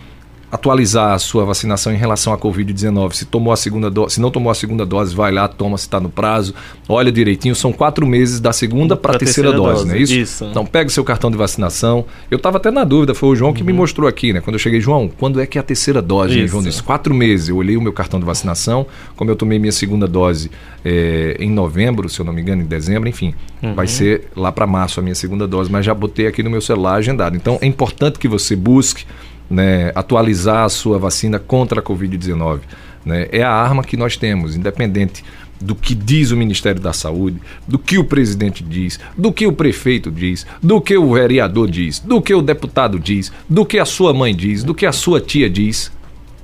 atualizar 0.52 1.14
a 1.14 1.20
sua 1.20 1.46
vacinação 1.46 1.94
em 1.94 1.98
relação 1.98 2.34
à 2.34 2.38
Covid-19. 2.38 3.14
Se 3.14 3.26
tomou 3.26 3.54
a 3.54 3.56
segunda 3.56 3.90
dose, 3.90 4.16
se 4.16 4.22
não 4.22 4.30
tomou 4.30 4.52
a 4.52 4.56
segunda 4.56 4.86
dose, 4.86 5.16
vai 5.16 5.32
lá, 5.32 5.48
toma 5.48 5.78
se 5.78 5.86
está 5.86 6.00
no 6.00 6.10
prazo, 6.10 6.54
olha 6.90 7.12
direitinho. 7.12 7.56
São 7.56 7.72
quatro 7.72 8.06
meses 8.06 8.40
da 8.40 8.52
segunda 8.52 8.98
para 8.98 9.16
a 9.16 9.20
terceira, 9.20 9.50
terceira 9.50 9.70
dose, 9.70 9.84
dose, 9.84 9.88
não 9.88 9.96
é 9.96 10.00
isso? 10.00 10.14
Isso. 10.14 10.46
Então 10.46 10.66
pega 10.66 10.90
o 10.90 10.92
seu 10.92 11.04
cartão 11.04 11.32
de 11.32 11.38
vacinação. 11.38 12.06
Eu 12.30 12.36
estava 12.36 12.58
até 12.58 12.70
na 12.70 12.84
dúvida, 12.84 13.16
foi 13.16 13.30
o 13.30 13.36
João 13.36 13.54
que 13.54 13.62
uhum. 13.62 13.68
me 13.68 13.74
mostrou 13.74 14.08
aqui, 14.08 14.34
né? 14.34 14.42
Quando 14.42 14.56
eu 14.56 14.60
cheguei, 14.60 14.82
João, 14.82 15.08
quando 15.08 15.40
é 15.40 15.46
que 15.46 15.58
é 15.58 15.62
a 15.62 15.64
terceira 15.64 16.02
dose? 16.02 16.42
Né, 16.42 16.48
João 16.48 16.62
disse, 16.62 16.84
quatro 16.84 17.14
meses. 17.14 17.48
Eu 17.48 17.56
olhei 17.56 17.78
o 17.78 17.82
meu 17.82 17.94
cartão 17.94 18.20
de 18.20 18.26
vacinação, 18.26 18.86
como 19.16 19.32
eu 19.32 19.36
tomei 19.36 19.58
minha 19.58 19.72
segunda 19.72 20.08
dose 20.08 20.52
é, 20.84 21.38
em 21.40 21.50
novembro, 21.50 22.10
se 22.10 22.20
eu 22.20 22.26
não 22.26 22.34
me 22.34 22.42
engano, 22.42 22.62
em 22.62 22.66
dezembro, 22.66 23.08
enfim, 23.08 23.34
uhum. 23.64 23.74
vai 23.74 23.88
ser 23.88 24.28
lá 24.36 24.52
para 24.52 24.68
março 24.68 25.00
a 25.00 25.04
minha 25.04 25.16
segunda 25.16 25.48
dose, 25.48 25.72
mas 25.72 25.86
já 25.86 25.94
botei 25.94 26.28
aqui 26.28 26.44
no 26.44 26.50
meu 26.50 26.62
celular 26.62 26.96
agendado. 26.96 27.36
Então 27.36 27.58
é 27.62 27.66
importante 27.66 28.20
que 28.20 28.28
você 28.28 28.56
busque 28.56 29.06
né, 29.52 29.92
atualizar 29.94 30.64
a 30.64 30.70
sua 30.70 30.98
vacina 30.98 31.38
contra 31.38 31.82
a 31.82 31.84
Covid-19. 31.84 32.62
Né? 33.06 33.28
É 33.32 33.44
a 33.44 33.52
arma 33.52 33.84
que 33.84 33.98
nós 33.98 34.16
temos, 34.16 34.56
independente 34.56 35.24
do 35.60 35.76
que 35.76 35.94
diz 35.94 36.32
o 36.32 36.38
Ministério 36.38 36.82
da 36.82 36.94
Saúde, 36.94 37.40
do 37.68 37.78
que 37.78 37.98
o 37.98 38.04
presidente 38.04 38.64
diz, 38.64 39.00
do 39.16 39.32
que 39.32 39.46
o 39.46 39.54
prefeito 39.54 40.10
diz, 40.10 40.48
do 40.64 40.82
que 40.82 40.98
o 40.98 41.14
vereador 41.14 41.70
diz, 41.70 42.00
do 42.00 42.22
que 42.22 42.34
o 42.34 42.42
deputado 42.42 43.00
diz, 43.00 43.32
do 43.48 43.66
que 43.66 43.78
a 43.78 43.86
sua 43.86 44.14
mãe 44.14 44.34
diz, 44.34 44.64
do 44.64 44.74
que 44.74 44.86
a 44.86 44.92
sua 44.92 45.22
tia 45.22 45.50
diz. 45.50 45.92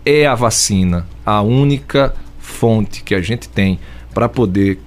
É 0.05 0.25
a 0.25 0.35
vacina 0.35 1.05
a 1.25 1.41
única 1.41 2.13
fonte 2.39 3.03
que 3.03 3.13
a 3.13 3.21
gente 3.21 3.49
tem 3.49 3.77
para 4.13 4.29
poder 4.29 4.79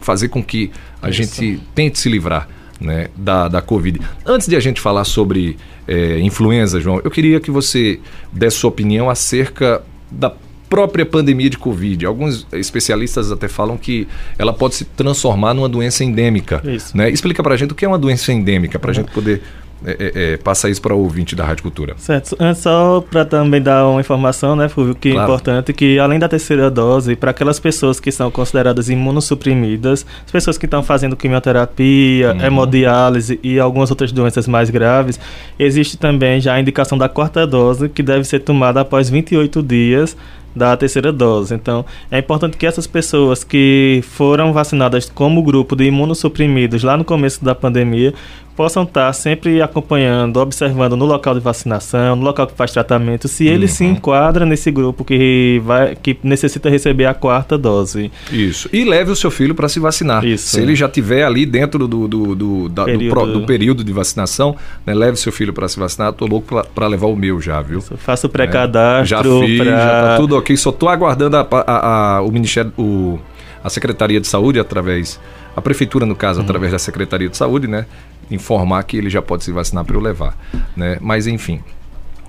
fazer 0.00 0.28
com 0.28 0.42
que 0.42 0.70
a 1.00 1.10
Isso. 1.10 1.22
gente 1.22 1.60
tente 1.74 1.98
se 1.98 2.08
livrar 2.08 2.48
né, 2.80 3.08
da, 3.16 3.48
da 3.48 3.60
Covid. 3.60 4.00
Antes 4.24 4.46
de 4.46 4.54
a 4.54 4.60
gente 4.60 4.80
falar 4.80 5.04
sobre 5.04 5.56
é, 5.86 6.20
influenza, 6.20 6.80
João, 6.80 7.00
eu 7.04 7.10
queria 7.10 7.40
que 7.40 7.50
você 7.50 8.00
desse 8.32 8.58
sua 8.58 8.68
opinião 8.68 9.10
acerca 9.10 9.82
da 10.10 10.32
própria 10.72 11.04
pandemia 11.04 11.50
de 11.50 11.58
Covid. 11.58 12.06
Alguns 12.06 12.46
especialistas 12.52 13.30
até 13.30 13.46
falam 13.46 13.76
que 13.76 14.08
ela 14.38 14.54
pode 14.54 14.74
se 14.74 14.86
transformar 14.86 15.52
numa 15.52 15.68
doença 15.68 16.02
endêmica. 16.02 16.62
Isso. 16.64 16.96
Né? 16.96 17.10
Explica 17.10 17.42
para 17.42 17.52
a 17.52 17.56
gente 17.58 17.72
o 17.72 17.74
que 17.74 17.84
é 17.84 17.88
uma 17.88 17.98
doença 17.98 18.32
endêmica, 18.32 18.78
para 18.78 18.90
a 18.90 18.92
uhum. 18.92 18.94
gente 18.94 19.12
poder 19.12 19.42
é, 19.84 19.90
é, 19.90 20.32
é, 20.32 20.36
passa 20.36 20.68
isso 20.68 20.80
para 20.80 20.94
o 20.94 20.98
ouvinte 20.98 21.34
da 21.34 21.44
Rádio 21.44 21.62
Cultura. 21.62 21.94
Certo. 21.98 22.36
Só 22.56 23.04
para 23.10 23.24
também 23.24 23.60
dar 23.60 23.86
uma 23.86 24.00
informação, 24.00 24.54
né, 24.54 24.68
Fulvio, 24.68 24.94
que 24.94 25.10
é 25.10 25.12
claro. 25.12 25.30
é 25.30 25.32
importante, 25.32 25.72
que 25.72 25.98
além 25.98 26.18
da 26.18 26.28
terceira 26.28 26.70
dose, 26.70 27.16
para 27.16 27.30
aquelas 27.30 27.58
pessoas 27.58 27.98
que 27.98 28.10
são 28.10 28.30
consideradas 28.30 28.88
imunossuprimidas, 28.88 30.06
as 30.24 30.30
pessoas 30.30 30.56
que 30.58 30.66
estão 30.66 30.82
fazendo 30.82 31.16
quimioterapia, 31.16 32.32
uhum. 32.32 32.44
hemodiálise 32.44 33.40
e 33.42 33.58
algumas 33.58 33.90
outras 33.90 34.12
doenças 34.12 34.46
mais 34.46 34.70
graves, 34.70 35.18
existe 35.58 35.96
também 35.96 36.40
já 36.40 36.54
a 36.54 36.60
indicação 36.60 36.96
da 36.96 37.08
quarta 37.08 37.46
dose, 37.46 37.88
que 37.88 38.02
deve 38.02 38.24
ser 38.24 38.40
tomada 38.40 38.80
após 38.80 39.10
28 39.10 39.62
dias 39.62 40.16
da 40.54 40.76
terceira 40.76 41.12
dose. 41.12 41.54
Então, 41.54 41.84
é 42.10 42.18
importante 42.18 42.56
que 42.56 42.66
essas 42.66 42.86
pessoas 42.86 43.44
que 43.44 44.00
foram 44.02 44.52
vacinadas 44.52 45.08
como 45.08 45.42
grupo 45.42 45.74
de 45.74 45.84
imunossuprimidos 45.84 46.82
lá 46.82 46.96
no 46.96 47.04
começo 47.04 47.44
da 47.44 47.54
pandemia 47.54 48.14
possam 48.56 48.82
estar 48.82 49.12
sempre 49.12 49.62
acompanhando, 49.62 50.38
observando 50.38 50.96
no 50.96 51.04
local 51.04 51.34
de 51.34 51.40
vacinação, 51.40 52.16
no 52.16 52.22
local 52.22 52.46
que 52.46 52.54
faz 52.54 52.70
tratamento, 52.72 53.28
se 53.28 53.46
ele 53.46 53.64
uhum. 53.64 53.68
se 53.68 53.84
enquadra 53.84 54.44
nesse 54.44 54.70
grupo 54.70 55.04
que 55.04 55.60
vai 55.64 55.96
que 55.96 56.16
necessita 56.22 56.68
receber 56.68 57.06
a 57.06 57.14
quarta 57.14 57.56
dose. 57.56 58.10
Isso. 58.30 58.68
E 58.72 58.84
leve 58.84 59.10
o 59.10 59.16
seu 59.16 59.30
filho 59.30 59.54
para 59.54 59.68
se 59.68 59.80
vacinar. 59.80 60.24
Isso. 60.24 60.50
Se 60.50 60.60
ele 60.60 60.74
já 60.74 60.88
tiver 60.88 61.24
ali 61.24 61.46
dentro 61.46 61.88
do, 61.88 62.06
do, 62.06 62.34
do, 62.34 62.68
da, 62.68 62.84
período. 62.84 63.26
Do, 63.26 63.40
do, 63.40 63.46
período 63.46 63.84
de 63.84 63.92
vacinação, 63.92 64.56
né, 64.84 64.94
leve 64.94 65.12
o 65.12 65.16
seu 65.16 65.32
filho 65.32 65.52
para 65.52 65.68
se 65.68 65.78
vacinar. 65.78 66.12
Tô 66.12 66.26
louco 66.26 66.62
para 66.74 66.86
levar 66.86 67.06
o 67.06 67.16
meu 67.16 67.40
já, 67.40 67.60
viu? 67.62 67.78
Isso. 67.78 67.96
Faça 67.96 68.26
o 68.26 68.30
pré-cadastro. 68.30 69.02
É. 69.02 69.06
Já 69.06 69.46
fiz, 69.46 69.58
pra... 69.58 69.70
já 69.70 70.02
tá 70.02 70.16
tudo 70.16 70.36
ok. 70.42 70.56
Só 70.56 70.70
tô 70.70 70.88
aguardando 70.88 71.36
a, 71.36 71.46
a, 71.50 72.16
a, 72.16 72.22
o 72.22 72.30
Ministério, 72.30 72.72
o, 72.76 73.18
a 73.62 73.70
Secretaria 73.70 74.20
de 74.20 74.26
Saúde 74.26 74.58
através 74.60 75.18
a 75.56 75.60
prefeitura, 75.60 76.06
no 76.06 76.16
caso, 76.16 76.40
uhum. 76.40 76.44
através 76.44 76.72
da 76.72 76.78
Secretaria 76.78 77.28
de 77.28 77.36
Saúde, 77.36 77.66
né, 77.66 77.86
informar 78.30 78.82
que 78.84 78.96
ele 78.96 79.10
já 79.10 79.20
pode 79.20 79.44
se 79.44 79.52
vacinar 79.52 79.84
para 79.84 79.96
eu 79.96 80.00
levar. 80.00 80.36
Né? 80.76 80.98
Mas, 81.00 81.26
enfim. 81.26 81.60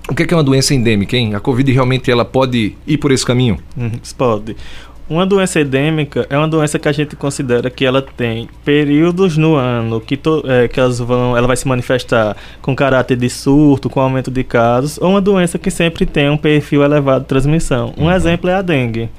O 0.08 0.14
que 0.14 0.34
é, 0.34 0.36
uma 0.36 0.42
doença 0.42 0.74
endêmica, 0.74 1.16
hein? 1.16 1.34
A 1.34 1.40
Covid 1.40 1.72
realmente 1.72 2.10
ela 2.10 2.26
pode 2.26 2.76
ir 2.86 2.98
por 2.98 3.10
esse 3.10 3.24
caminho? 3.24 3.58
Uhum, 3.74 3.92
pode. 4.18 4.54
Uma 5.08 5.26
doença 5.26 5.60
endêmica 5.60 6.26
é 6.30 6.38
uma 6.38 6.48
doença 6.48 6.78
que 6.78 6.88
a 6.88 6.92
gente 6.92 7.14
considera 7.14 7.68
que 7.68 7.84
ela 7.84 8.00
tem 8.00 8.48
períodos 8.64 9.36
no 9.36 9.54
ano 9.54 10.00
que, 10.00 10.16
to, 10.16 10.42
é, 10.46 10.66
que 10.66 10.80
elas 10.80 10.98
vão, 10.98 11.36
ela 11.36 11.46
vai 11.46 11.56
se 11.56 11.68
manifestar 11.68 12.34
com 12.62 12.74
caráter 12.74 13.16
de 13.16 13.28
surto, 13.28 13.90
com 13.90 14.00
aumento 14.00 14.30
de 14.30 14.42
casos, 14.42 14.98
ou 14.98 15.10
uma 15.10 15.20
doença 15.20 15.58
que 15.58 15.70
sempre 15.70 16.06
tem 16.06 16.30
um 16.30 16.38
perfil 16.38 16.82
elevado 16.82 17.20
de 17.22 17.28
transmissão. 17.28 17.92
Um 17.98 18.04
uhum. 18.04 18.12
exemplo 18.12 18.48
é 18.48 18.54
a 18.54 18.62
dengue. 18.62 19.10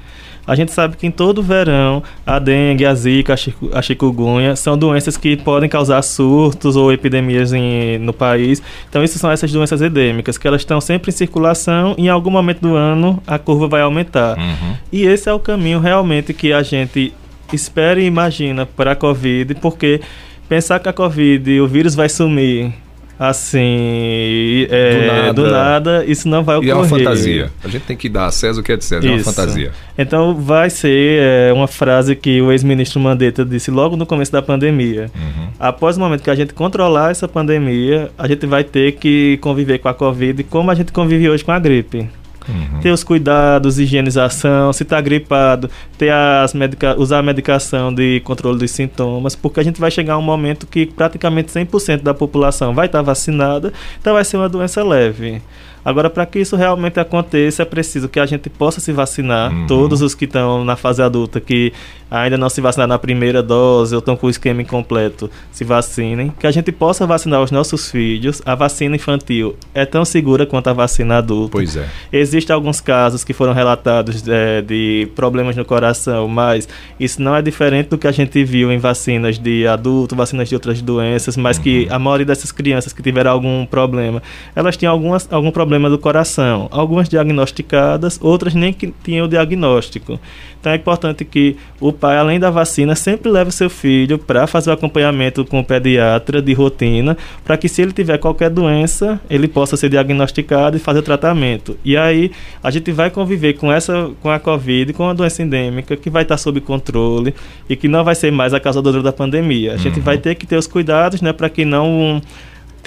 A 0.46 0.54
gente 0.54 0.72
sabe 0.72 0.96
que 0.96 1.06
em 1.06 1.10
todo 1.10 1.42
verão 1.42 2.02
a 2.24 2.38
dengue, 2.38 2.86
a 2.86 2.94
zika, 2.94 3.34
a 3.72 3.82
chikungunya 3.82 4.54
são 4.54 4.78
doenças 4.78 5.16
que 5.16 5.36
podem 5.36 5.68
causar 5.68 6.00
surtos 6.02 6.76
ou 6.76 6.92
epidemias 6.92 7.52
em, 7.52 7.98
no 7.98 8.12
país. 8.12 8.62
Então, 8.88 9.02
isso 9.02 9.18
são 9.18 9.30
essas 9.30 9.50
doenças 9.50 9.82
endêmicas, 9.82 10.38
que 10.38 10.46
elas 10.46 10.60
estão 10.60 10.80
sempre 10.80 11.10
em 11.10 11.12
circulação 11.12 11.94
e 11.98 12.06
em 12.06 12.08
algum 12.08 12.30
momento 12.30 12.60
do 12.60 12.76
ano 12.76 13.20
a 13.26 13.38
curva 13.38 13.66
vai 13.66 13.80
aumentar. 13.80 14.38
Uhum. 14.38 14.76
E 14.92 15.04
esse 15.04 15.28
é 15.28 15.32
o 15.32 15.40
caminho 15.40 15.80
realmente 15.80 16.32
que 16.32 16.52
a 16.52 16.62
gente 16.62 17.12
espera 17.52 18.00
e 18.00 18.06
imagina 18.06 18.66
para 18.66 18.92
a 18.92 18.96
Covid, 18.96 19.54
porque 19.56 20.00
pensar 20.48 20.78
que 20.78 20.88
a 20.88 20.92
Covid, 20.92 21.60
o 21.60 21.66
vírus 21.66 21.94
vai 21.94 22.08
sumir 22.08 22.72
assim, 23.18 24.66
é, 24.70 24.92
do, 24.92 25.06
nada. 25.06 25.32
do, 25.32 25.50
nada. 25.50 26.04
isso 26.04 26.28
não 26.28 26.42
vai 26.44 26.56
ocorrer. 26.56 26.68
E 26.68 26.72
é 26.72 26.74
uma 26.74 26.88
fantasia. 26.88 27.50
A 27.62 27.68
gente 27.68 27.82
tem 27.82 27.96
que 27.96 28.08
dar 28.08 28.26
a 28.26 28.30
César 28.30 28.60
o 28.60 28.62
que 28.62 28.72
é 28.72 28.76
de 28.76 28.84
César, 28.84 29.06
isso. 29.06 29.12
é 29.12 29.16
uma 29.16 29.24
fantasia. 29.24 29.72
Então 29.96 30.34
vai 30.34 30.70
ser 30.70 31.20
é, 31.20 31.52
uma 31.52 31.66
frase 31.66 32.14
que 32.14 32.40
o 32.40 32.52
ex-ministro 32.52 33.00
Mandetta 33.00 33.44
disse 33.44 33.70
logo 33.70 33.96
no 33.96 34.06
começo 34.06 34.32
da 34.32 34.42
pandemia. 34.42 35.10
Uhum. 35.14 35.48
Após 35.58 35.96
o 35.96 36.00
momento 36.00 36.22
que 36.22 36.30
a 36.30 36.34
gente 36.34 36.52
controlar 36.52 37.10
essa 37.10 37.26
pandemia, 37.26 38.10
a 38.18 38.28
gente 38.28 38.46
vai 38.46 38.64
ter 38.64 38.92
que 38.92 39.38
conviver 39.40 39.78
com 39.78 39.88
a 39.88 39.94
Covid 39.94 40.42
como 40.44 40.70
a 40.70 40.74
gente 40.74 40.92
convive 40.92 41.28
hoje 41.28 41.44
com 41.44 41.52
a 41.52 41.58
gripe 41.58 42.08
uhum. 42.48 42.80
ter 42.80 42.90
os 42.90 43.04
cuidados, 43.04 43.78
higienização, 43.78 44.72
se 44.72 44.82
está 44.82 45.00
gripado, 45.00 45.70
ter 45.98 46.12
as 46.12 46.54
medica 46.54 46.98
usar 46.98 47.18
a 47.18 47.22
medicação 47.22 47.92
de 47.92 48.20
controle 48.20 48.58
dos 48.58 48.70
sintomas, 48.70 49.34
porque 49.34 49.60
a 49.60 49.62
gente 49.62 49.80
vai 49.80 49.90
chegar 49.90 50.14
a 50.14 50.18
um 50.18 50.22
momento 50.22 50.66
que 50.66 50.86
praticamente 50.86 51.52
100% 51.52 52.02
da 52.02 52.14
população 52.14 52.74
vai 52.74 52.86
estar 52.86 52.98
tá 52.98 53.02
vacinada, 53.02 53.72
então 54.00 54.14
vai 54.14 54.24
ser 54.24 54.36
uma 54.36 54.48
doença 54.48 54.82
leve. 54.82 55.42
Agora, 55.86 56.10
para 56.10 56.26
que 56.26 56.40
isso 56.40 56.56
realmente 56.56 56.98
aconteça, 56.98 57.62
é 57.62 57.64
preciso 57.64 58.08
que 58.08 58.18
a 58.18 58.26
gente 58.26 58.50
possa 58.50 58.80
se 58.80 58.90
vacinar, 58.90 59.52
uhum. 59.52 59.68
todos 59.68 60.02
os 60.02 60.16
que 60.16 60.24
estão 60.24 60.64
na 60.64 60.74
fase 60.74 61.00
adulta, 61.00 61.40
que 61.40 61.72
ainda 62.10 62.36
não 62.36 62.48
se 62.48 62.60
vacinaram 62.60 62.88
na 62.88 62.98
primeira 62.98 63.40
dose 63.40 63.94
ou 63.94 64.00
estão 64.00 64.16
com 64.16 64.26
o 64.26 64.30
esquema 64.30 64.62
incompleto, 64.62 65.30
se 65.52 65.62
vacinem, 65.62 66.32
que 66.40 66.46
a 66.46 66.50
gente 66.50 66.72
possa 66.72 67.06
vacinar 67.06 67.40
os 67.40 67.52
nossos 67.52 67.88
filhos. 67.88 68.42
A 68.44 68.56
vacina 68.56 68.96
infantil 68.96 69.56
é 69.72 69.84
tão 69.84 70.04
segura 70.04 70.44
quanto 70.44 70.68
a 70.68 70.72
vacina 70.72 71.18
adulta. 71.18 71.52
Pois 71.52 71.76
é. 71.76 71.88
Existem 72.12 72.52
alguns 72.52 72.80
casos 72.80 73.22
que 73.22 73.32
foram 73.32 73.52
relatados 73.52 74.26
é, 74.26 74.62
de 74.62 75.08
problemas 75.14 75.54
no 75.54 75.64
coração, 75.64 76.26
mas 76.26 76.68
isso 76.98 77.22
não 77.22 77.36
é 77.36 77.42
diferente 77.42 77.90
do 77.90 77.98
que 77.98 78.08
a 78.08 78.12
gente 78.12 78.42
viu 78.42 78.72
em 78.72 78.78
vacinas 78.78 79.38
de 79.38 79.68
adulto, 79.68 80.16
vacinas 80.16 80.48
de 80.48 80.54
outras 80.56 80.82
doenças, 80.82 81.36
mas 81.36 81.58
uhum. 81.58 81.62
que 81.62 81.86
a 81.90 81.98
maioria 81.98 82.26
dessas 82.26 82.50
crianças 82.50 82.92
que 82.92 83.02
tiveram 83.02 83.30
algum 83.30 83.64
problema, 83.66 84.20
elas 84.54 84.76
tinham 84.76 84.92
algumas, 84.92 85.32
algum 85.32 85.52
problema 85.52 85.75
problema 85.76 85.90
do 85.90 85.98
coração. 85.98 86.68
Algumas 86.70 87.08
diagnosticadas, 87.08 88.18
outras 88.20 88.54
nem 88.54 88.72
que 88.72 88.92
tinham 89.02 89.26
o 89.26 89.28
diagnóstico. 89.28 90.18
Então 90.58 90.72
é 90.72 90.76
importante 90.76 91.24
que 91.24 91.56
o 91.78 91.92
pai, 91.92 92.16
além 92.16 92.40
da 92.40 92.50
vacina, 92.50 92.96
sempre 92.96 93.30
leve 93.30 93.52
seu 93.52 93.70
filho 93.70 94.18
para 94.18 94.46
fazer 94.46 94.70
o 94.70 94.72
acompanhamento 94.72 95.44
com 95.44 95.60
o 95.60 95.64
pediatra 95.64 96.42
de 96.42 96.52
rotina, 96.54 97.16
para 97.44 97.56
que 97.56 97.68
se 97.68 97.82
ele 97.82 97.92
tiver 97.92 98.18
qualquer 98.18 98.50
doença, 98.50 99.20
ele 99.30 99.46
possa 99.46 99.76
ser 99.76 99.88
diagnosticado 99.88 100.76
e 100.76 100.80
fazer 100.80 101.00
o 101.00 101.02
tratamento. 101.02 101.76
E 101.84 101.96
aí 101.96 102.32
a 102.62 102.70
gente 102.70 102.90
vai 102.90 103.10
conviver 103.10 103.52
com 103.54 103.70
essa 103.70 104.10
com 104.20 104.30
a 104.30 104.40
Covid, 104.40 104.92
com 104.92 105.08
a 105.08 105.12
doença 105.12 105.42
endêmica 105.42 105.96
que 105.96 106.10
vai 106.10 106.22
estar 106.22 106.36
sob 106.36 106.60
controle 106.60 107.34
e 107.68 107.76
que 107.76 107.86
não 107.86 108.02
vai 108.02 108.14
ser 108.14 108.32
mais 108.32 108.52
a 108.52 108.58
causadora 108.58 109.02
da 109.02 109.12
pandemia. 109.12 109.74
A 109.74 109.76
gente 109.76 109.98
uhum. 109.98 110.04
vai 110.04 110.18
ter 110.18 110.34
que 110.34 110.46
ter 110.46 110.56
os 110.56 110.66
cuidados, 110.66 111.20
né, 111.20 111.32
para 111.32 111.48
que 111.48 111.64
não 111.64 112.20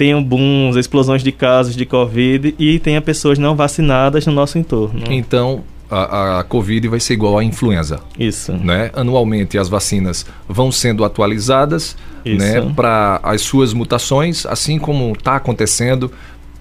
tenham 0.00 0.24
booms, 0.24 0.76
explosões 0.76 1.22
de 1.22 1.30
casos 1.30 1.76
de 1.76 1.84
Covid 1.84 2.54
e 2.58 2.78
tenha 2.78 3.02
pessoas 3.02 3.38
não 3.38 3.54
vacinadas 3.54 4.24
no 4.24 4.32
nosso 4.32 4.56
entorno. 4.56 5.02
Então, 5.10 5.62
a, 5.90 6.38
a, 6.38 6.44
Covid 6.44 6.88
vai 6.88 6.98
ser 6.98 7.12
igual 7.12 7.36
à 7.36 7.44
influenza. 7.44 8.00
Isso. 8.18 8.50
Né? 8.50 8.90
Anualmente 8.94 9.58
as 9.58 9.68
vacinas 9.68 10.24
vão 10.48 10.72
sendo 10.72 11.04
atualizadas 11.04 11.98
né, 12.24 12.62
para 12.74 13.20
as 13.22 13.42
suas 13.42 13.74
mutações, 13.74 14.46
assim 14.46 14.78
como 14.78 15.12
está 15.12 15.36
acontecendo 15.36 16.10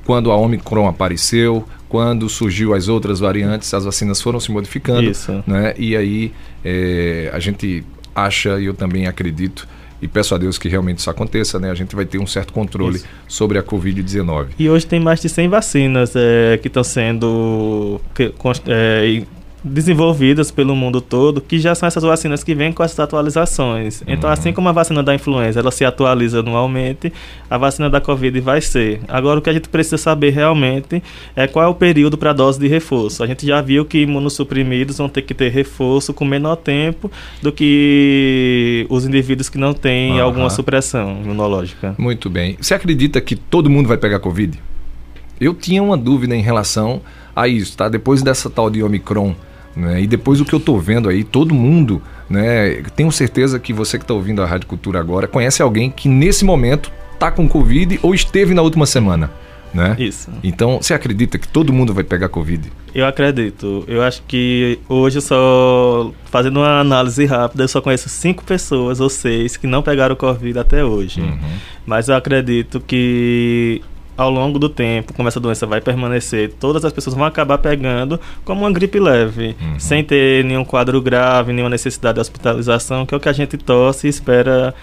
quando 0.05 0.31
a 0.31 0.36
Omicron 0.36 0.86
apareceu, 0.86 1.63
quando 1.88 2.27
surgiu 2.27 2.74
as 2.74 2.89
outras 2.89 3.22
variantes, 3.22 3.74
as 3.74 3.86
vacinas 3.86 4.22
foram 4.22 4.41
se 4.41 4.51
modificando. 4.51 5.10
Isso. 5.10 5.41
Né? 5.48 5.74
E 5.77 5.96
aí 5.96 6.34
é, 6.65 7.31
a 7.31 7.39
gente 7.39 7.86
acha, 8.13 8.60
e 8.60 8.65
eu 8.65 8.74
também 8.74 9.08
acredito, 9.08 9.65
e 10.01 10.08
peço 10.08 10.34
a 10.34 10.38
Deus 10.38 10.58
que 10.58 10.70
realmente 10.70 11.00
isso 11.00 11.10
aconteça, 11.10 11.60
né? 11.60 11.72
A 11.72 11.75
gente 11.75 11.96
vai 11.96 12.06
ter 12.06 12.20
um 12.20 12.27
certo 12.27 12.53
controle 12.53 12.98
isso. 12.98 13.08
sobre 13.27 13.58
a 13.58 13.63
Covid-19. 13.63 14.48
E 14.58 14.70
hoje 14.70 14.86
tem 14.86 15.00
mais 15.00 15.22
de 15.22 15.29
100 15.29 15.50
vacinas 15.50 16.13
é, 16.15 16.58
que 16.62 16.68
estão 16.68 16.84
sendo 16.84 18.00
que, 18.15 18.34
é, 18.68 19.24
desenvolvidas 19.63 20.51
pelo 20.51 20.75
mundo 20.75 21.01
todo, 21.01 21.42
que 21.42 21.60
já 21.60 21.75
são 21.75 21.88
essas 21.88 22.04
vacinas 22.04 22.44
que 22.44 22.56
vêm 22.56 22.72
com 22.72 22.84
essas 22.84 23.00
atualizações. 23.00 24.01
Então, 24.08 24.30
uhum. 24.30 24.34
assim 24.34 24.54
como 24.54 24.70
a 24.70 24.72
vacina 24.72 25.04
da 25.04 25.13
influenza, 25.13 25.60
ela 25.60 25.72
se 25.72 25.84
atualiza 25.84 26.39
anualmente, 26.39 27.12
a 27.50 27.58
vacina 27.58 27.89
da 27.89 28.00
Covid 28.00 28.39
vai 28.39 28.62
ser. 28.62 29.01
Agora, 29.08 29.39
o 29.39 29.42
que 29.42 29.50
a 29.50 29.54
gente 29.54 29.70
precisa 29.70 29.98
saber 29.98 30.32
realmente 30.32 31.04
é 31.36 31.48
qual 31.48 31.66
é 31.66 31.68
o 31.68 31.74
período 31.74 32.18
para 32.18 32.30
a 32.30 32.34
dose 32.34 32.60
de 32.60 32.68
reforço. 32.68 33.24
A 33.24 33.28
gente 33.28 33.46
já 33.46 33.62
viu 33.62 33.86
que 33.86 34.00
imunossuprimidos 34.00 34.98
vão 34.98 35.10
ter 35.10 35.24
que 35.24 35.34
ter 35.34 35.51
reforço 35.51 36.13
com 36.13 36.24
menor 36.24 36.56
tempo 36.56 37.12
do 37.42 37.51
que 37.51 38.86
os 38.89 39.06
indivíduos 39.06 39.50
que 39.50 39.58
não 39.58 39.74
têm 39.74 40.13
uhum. 40.13 40.24
alguma 40.24 40.50
supressão 40.50 41.20
imunológica. 41.24 41.96
Muito 41.98 42.30
bem. 42.30 42.58
Você 42.60 42.74
acredita 42.74 43.20
que 43.20 43.36
todo 43.36 43.70
mundo 43.70 43.88
vai 43.88 43.98
pegar 43.98 44.20
Covid? 44.20 44.58
Eu 45.39 45.54
tinha 45.54 45.82
uma 45.82 45.98
dúvida 45.98 46.36
em 46.36 46.42
relação 46.42 47.01
a 47.36 47.48
isso, 47.48 47.78
tá? 47.78 47.88
Depois 47.88 48.22
dessa 48.22 48.50
tal 48.50 48.70
de 48.70 48.84
Omicron, 48.84 49.34
né? 49.80 50.02
E 50.02 50.08
depois 50.08 50.42
o 50.42 50.46
que 50.46 50.54
eu 50.54 50.60
estou 50.60 50.80
vendo 50.80 51.10
aí, 51.10 51.24
todo 51.24 51.54
mundo, 51.54 52.02
né? 52.30 52.84
Tenho 52.96 53.12
certeza 53.12 53.60
que 53.60 53.72
você 53.72 53.98
que 53.98 54.04
está 54.04 54.14
ouvindo 54.14 54.42
a 54.42 54.46
Rádio 54.46 54.68
Cultura 54.68 55.00
agora 55.00 55.28
conhece 55.28 55.62
alguém 55.62 55.90
que 55.90 56.10
nesse 56.10 56.44
momento 56.44 56.92
está 57.14 57.32
com 57.32 57.48
Covid 57.48 58.00
ou 58.04 58.14
esteve 58.14 58.54
na 58.54 58.62
última 58.62 58.86
semana. 58.86 59.32
Né? 59.72 59.96
Isso. 60.00 60.32
Então, 60.44 60.78
você 60.82 60.96
acredita 60.96 61.38
que 61.38 61.48
todo 61.48 61.72
mundo 61.72 61.94
vai 61.94 62.04
pegar 62.04 62.28
Covid? 62.28 62.72
Eu 62.94 63.06
acredito. 63.06 63.84
Eu 63.88 64.02
acho 64.02 64.24
que 64.28 64.80
hoje, 64.90 65.22
só 65.22 66.12
fazendo 66.26 66.58
uma 66.58 66.80
análise 66.80 67.24
rápida, 67.26 67.64
eu 67.64 67.68
só 67.68 67.80
conheço 67.80 68.10
cinco 68.10 68.44
pessoas 68.44 69.00
ou 69.00 69.10
seis 69.10 69.58
que 69.58 69.68
não 69.68 69.84
pegaram 69.84 70.16
Covid 70.16 70.58
até 70.58 70.84
hoje. 70.84 71.22
Uhum. 71.22 71.38
Mas 71.86 72.10
eu 72.10 72.16
acredito 72.16 72.80
que 72.80 73.84
ao 74.20 74.30
longo 74.30 74.60
do 74.60 74.68
tempo, 74.68 75.14
como 75.14 75.30
essa 75.30 75.40
doença 75.40 75.66
vai 75.66 75.80
permanecer, 75.80 76.52
todas 76.60 76.84
as 76.84 76.92
pessoas 76.92 77.16
vão 77.16 77.24
acabar 77.24 77.58
pegando 77.58 78.20
como 78.44 78.62
uma 78.62 78.72
gripe 78.72 79.00
leve, 79.00 79.56
uhum. 79.62 79.80
sem 79.80 80.04
ter 80.04 80.44
nenhum 80.44 80.66
quadro 80.66 81.02
grave, 81.02 81.54
nenhuma 81.54 81.70
necessidade 81.70 82.15
de 82.15 82.20
hospitalização, 82.20 83.06
que 83.06 83.13
é 83.13 83.17
o 83.17 83.20
que 83.20 83.30
a 83.30 83.34
gente 83.34 83.58
torce 83.58 84.08
e 84.08 84.10
espera 84.10 84.76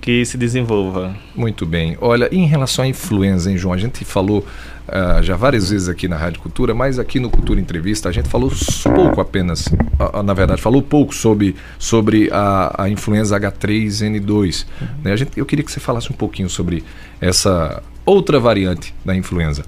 que 0.00 0.24
se 0.24 0.38
desenvolva. 0.38 1.12
Muito 1.34 1.66
bem. 1.66 1.96
Olha, 2.00 2.28
em 2.30 2.46
relação 2.46 2.84
à 2.84 2.86
influenza, 2.88 3.50
hein, 3.50 3.56
João? 3.56 3.74
A 3.74 3.78
gente 3.78 4.04
falou 4.04 4.46
uh, 4.86 5.22
já 5.22 5.34
várias 5.34 5.70
vezes 5.70 5.88
aqui 5.88 6.06
na 6.06 6.16
Rádio 6.16 6.40
Cultura, 6.40 6.72
mas 6.72 6.96
aqui 7.00 7.18
no 7.18 7.28
Cultura 7.28 7.58
Entrevista 7.58 8.08
a 8.10 8.12
gente 8.12 8.28
falou 8.28 8.52
pouco 8.94 9.20
apenas, 9.20 9.66
uh, 9.66 10.22
na 10.22 10.34
verdade, 10.34 10.62
falou 10.62 10.82
pouco 10.82 11.12
sobre, 11.12 11.56
sobre 11.80 12.28
a, 12.30 12.84
a 12.84 12.88
influenza 12.88 13.40
H3N2. 13.40 14.66
Uhum. 14.80 14.88
Né? 15.02 15.12
A 15.12 15.16
gente, 15.16 15.32
eu 15.36 15.44
queria 15.46 15.64
que 15.64 15.72
você 15.72 15.80
falasse 15.80 16.12
um 16.12 16.14
pouquinho 16.14 16.48
sobre 16.48 16.84
essa 17.20 17.82
outra 18.04 18.38
variante 18.38 18.94
da 19.04 19.14
influenza. 19.14 19.64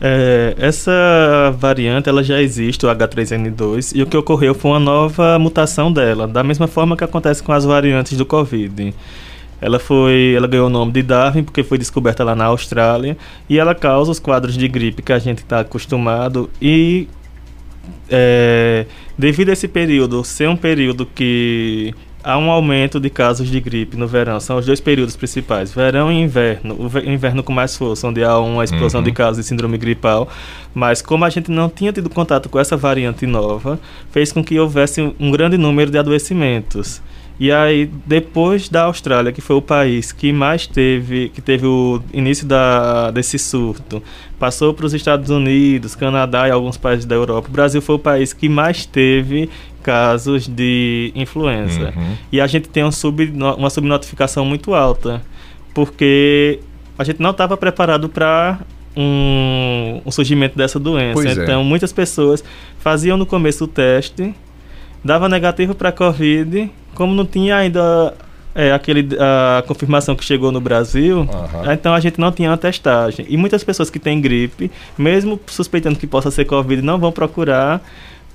É, 0.00 0.54
essa 0.58 1.52
variante 1.58 2.08
ela 2.08 2.22
já 2.22 2.40
existe, 2.40 2.86
o 2.86 2.88
H3N2, 2.88 3.96
e 3.96 4.02
o 4.02 4.06
que 4.06 4.16
ocorreu 4.16 4.54
foi 4.54 4.72
uma 4.72 4.80
nova 4.80 5.38
mutação 5.38 5.92
dela, 5.92 6.26
da 6.26 6.44
mesma 6.44 6.68
forma 6.68 6.96
que 6.96 7.02
acontece 7.02 7.42
com 7.42 7.52
as 7.52 7.64
variantes 7.64 8.16
do 8.16 8.24
Covid. 8.24 8.94
Ela 9.60 9.80
foi, 9.80 10.34
ela 10.36 10.46
ganhou 10.46 10.68
o 10.68 10.70
nome 10.70 10.92
de 10.92 11.02
Darwin 11.02 11.42
porque 11.42 11.64
foi 11.64 11.78
descoberta 11.78 12.22
lá 12.22 12.34
na 12.36 12.44
Austrália 12.44 13.16
e 13.48 13.58
ela 13.58 13.74
causa 13.74 14.12
os 14.12 14.20
quadros 14.20 14.56
de 14.56 14.68
gripe 14.68 15.02
que 15.02 15.12
a 15.12 15.18
gente 15.18 15.38
está 15.38 15.60
acostumado 15.60 16.48
e 16.62 17.08
é, 18.08 18.86
devido 19.16 19.48
a 19.48 19.52
esse 19.52 19.66
período 19.66 20.22
ser 20.22 20.48
um 20.48 20.56
período 20.56 21.04
que 21.04 21.92
há 22.22 22.36
um 22.36 22.50
aumento 22.50 22.98
de 22.98 23.08
casos 23.10 23.48
de 23.48 23.60
gripe 23.60 23.96
no 23.96 24.06
verão. 24.06 24.40
São 24.40 24.58
os 24.58 24.66
dois 24.66 24.80
períodos 24.80 25.16
principais, 25.16 25.72
verão 25.72 26.10
e 26.10 26.20
inverno. 26.20 26.74
O 26.74 26.98
inverno 27.08 27.42
com 27.42 27.52
mais 27.52 27.76
força, 27.76 28.06
onde 28.06 28.22
há 28.22 28.38
uma 28.38 28.64
explosão 28.64 29.00
uhum. 29.00 29.04
de 29.04 29.12
casos 29.12 29.42
de 29.42 29.48
síndrome 29.48 29.78
gripal. 29.78 30.28
Mas 30.74 31.00
como 31.00 31.24
a 31.24 31.30
gente 31.30 31.50
não 31.50 31.68
tinha 31.68 31.92
tido 31.92 32.10
contato 32.10 32.48
com 32.48 32.58
essa 32.58 32.76
variante 32.76 33.26
nova, 33.26 33.78
fez 34.10 34.32
com 34.32 34.42
que 34.42 34.58
houvesse 34.58 35.14
um 35.18 35.30
grande 35.30 35.56
número 35.56 35.90
de 35.90 35.98
adoecimentos. 35.98 37.00
E 37.40 37.52
aí, 37.52 37.88
depois 38.04 38.68
da 38.68 38.82
Austrália, 38.84 39.30
que 39.30 39.40
foi 39.40 39.54
o 39.54 39.62
país 39.62 40.10
que 40.10 40.32
mais 40.32 40.66
teve, 40.66 41.28
que 41.28 41.40
teve 41.40 41.66
o 41.66 42.02
início 42.12 42.44
da, 42.44 43.12
desse 43.12 43.38
surto, 43.38 44.02
passou 44.40 44.74
para 44.74 44.84
os 44.84 44.92
Estados 44.92 45.30
Unidos, 45.30 45.94
Canadá 45.94 46.48
e 46.48 46.50
alguns 46.50 46.76
países 46.76 47.04
da 47.04 47.14
Europa. 47.14 47.48
O 47.48 47.52
Brasil 47.52 47.80
foi 47.80 47.94
o 47.94 47.98
país 47.98 48.32
que 48.32 48.48
mais 48.48 48.84
teve 48.84 49.48
casos 49.82 50.46
de 50.46 51.12
influenza. 51.14 51.92
Uhum. 51.96 52.14
E 52.32 52.40
a 52.40 52.46
gente 52.46 52.68
tem 52.68 52.84
um 52.84 52.92
sub, 52.92 53.32
uma 53.56 53.70
subnotificação 53.70 54.44
muito 54.44 54.74
alta, 54.74 55.22
porque 55.74 56.60
a 56.98 57.04
gente 57.04 57.20
não 57.20 57.30
estava 57.30 57.56
preparado 57.56 58.08
para 58.08 58.58
um, 58.96 60.00
um, 60.04 60.10
surgimento 60.10 60.56
dessa 60.56 60.78
doença. 60.78 61.14
Pois 61.14 61.38
é. 61.38 61.42
então, 61.42 61.60
é. 61.60 61.64
muitas 61.64 61.92
pessoas 61.92 62.42
faziam 62.78 63.16
no 63.16 63.24
começo 63.24 63.64
o 63.64 63.68
teste, 63.68 64.34
dava 65.04 65.28
negativo 65.28 65.74
para 65.74 65.90
a 65.90 65.92
Covid 65.92 66.70
como 66.98 67.14
não 67.14 67.24
tinha 67.24 67.56
ainda 67.56 68.12
é, 68.52 68.72
aquele, 68.72 69.16
a 69.20 69.62
confirmação 69.62 70.16
que 70.16 70.24
chegou 70.24 70.50
no 70.50 70.60
Brasil, 70.60 71.20
uhum. 71.20 71.72
então 71.72 71.94
a 71.94 72.00
gente 72.00 72.20
não 72.20 72.32
tinha 72.32 72.50
uma 72.50 72.56
testagem. 72.56 73.24
E 73.28 73.36
muitas 73.36 73.62
pessoas 73.62 73.88
que 73.88 74.00
têm 74.00 74.20
gripe, 74.20 74.68
mesmo 74.98 75.38
suspeitando 75.46 75.96
que 75.96 76.08
possa 76.08 76.28
ser 76.32 76.44
Covid, 76.44 76.82
não 76.82 76.98
vão 76.98 77.12
procurar 77.12 77.80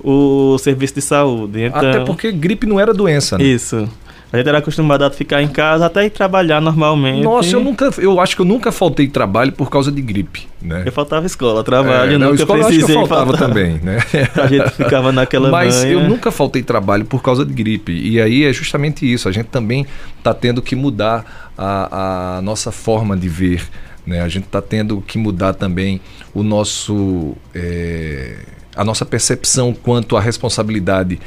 o 0.02 0.56
serviço 0.58 0.94
de 0.94 1.02
saúde. 1.02 1.62
Então, 1.62 1.88
Até 1.88 2.00
porque 2.04 2.30
gripe 2.32 2.66
não 2.66 2.78
era 2.78 2.92
doença, 2.92 3.38
né? 3.38 3.44
Isso. 3.44 3.88
A 4.34 4.36
gente 4.36 4.48
era 4.48 4.58
acostumado 4.58 5.04
a 5.04 5.10
ficar 5.12 5.40
em 5.42 5.46
casa 5.46 5.86
até 5.86 6.06
ir 6.06 6.10
trabalhar 6.10 6.60
normalmente. 6.60 7.22
Nossa, 7.22 7.54
eu 7.54 7.60
nunca, 7.62 7.88
eu 7.98 8.18
acho 8.18 8.34
que 8.34 8.42
eu 8.42 8.44
nunca 8.44 8.72
faltei 8.72 9.06
trabalho 9.06 9.52
por 9.52 9.70
causa 9.70 9.92
de 9.92 10.02
gripe, 10.02 10.48
né? 10.60 10.82
Eu 10.84 10.90
faltava 10.90 11.24
escola, 11.24 11.62
trabalho, 11.62 12.14
é, 12.14 12.18
não, 12.18 12.30
nunca 12.30 12.42
escola 12.42 12.64
precisei 12.64 12.96
eu 12.96 13.06
faltava 13.06 13.30
faltar. 13.30 13.48
também, 13.48 13.78
né? 13.80 13.98
a 14.34 14.46
gente 14.48 14.70
ficava 14.70 15.12
naquela 15.12 15.50
Mas 15.50 15.84
manha. 15.84 15.92
eu 15.92 16.00
nunca 16.08 16.32
faltei 16.32 16.64
trabalho 16.64 17.04
por 17.04 17.22
causa 17.22 17.44
de 17.44 17.52
gripe. 17.54 17.92
E 17.92 18.20
aí 18.20 18.42
é 18.42 18.52
justamente 18.52 19.10
isso, 19.10 19.28
a 19.28 19.32
gente 19.32 19.46
também 19.46 19.86
está 20.18 20.34
tendo 20.34 20.60
que 20.60 20.74
mudar 20.74 21.52
a, 21.56 22.38
a 22.38 22.42
nossa 22.42 22.72
forma 22.72 23.16
de 23.16 23.28
ver, 23.28 23.62
né? 24.04 24.20
A 24.20 24.28
gente 24.28 24.46
está 24.46 24.60
tendo 24.60 25.00
que 25.00 25.16
mudar 25.16 25.54
também 25.54 26.00
o 26.34 26.42
nosso... 26.42 27.36
É 27.54 28.34
a 28.76 28.84
nossa 28.84 29.04
percepção 29.04 29.72
quanto 29.72 30.16
à 30.16 30.20
responsabilidade 30.20 31.20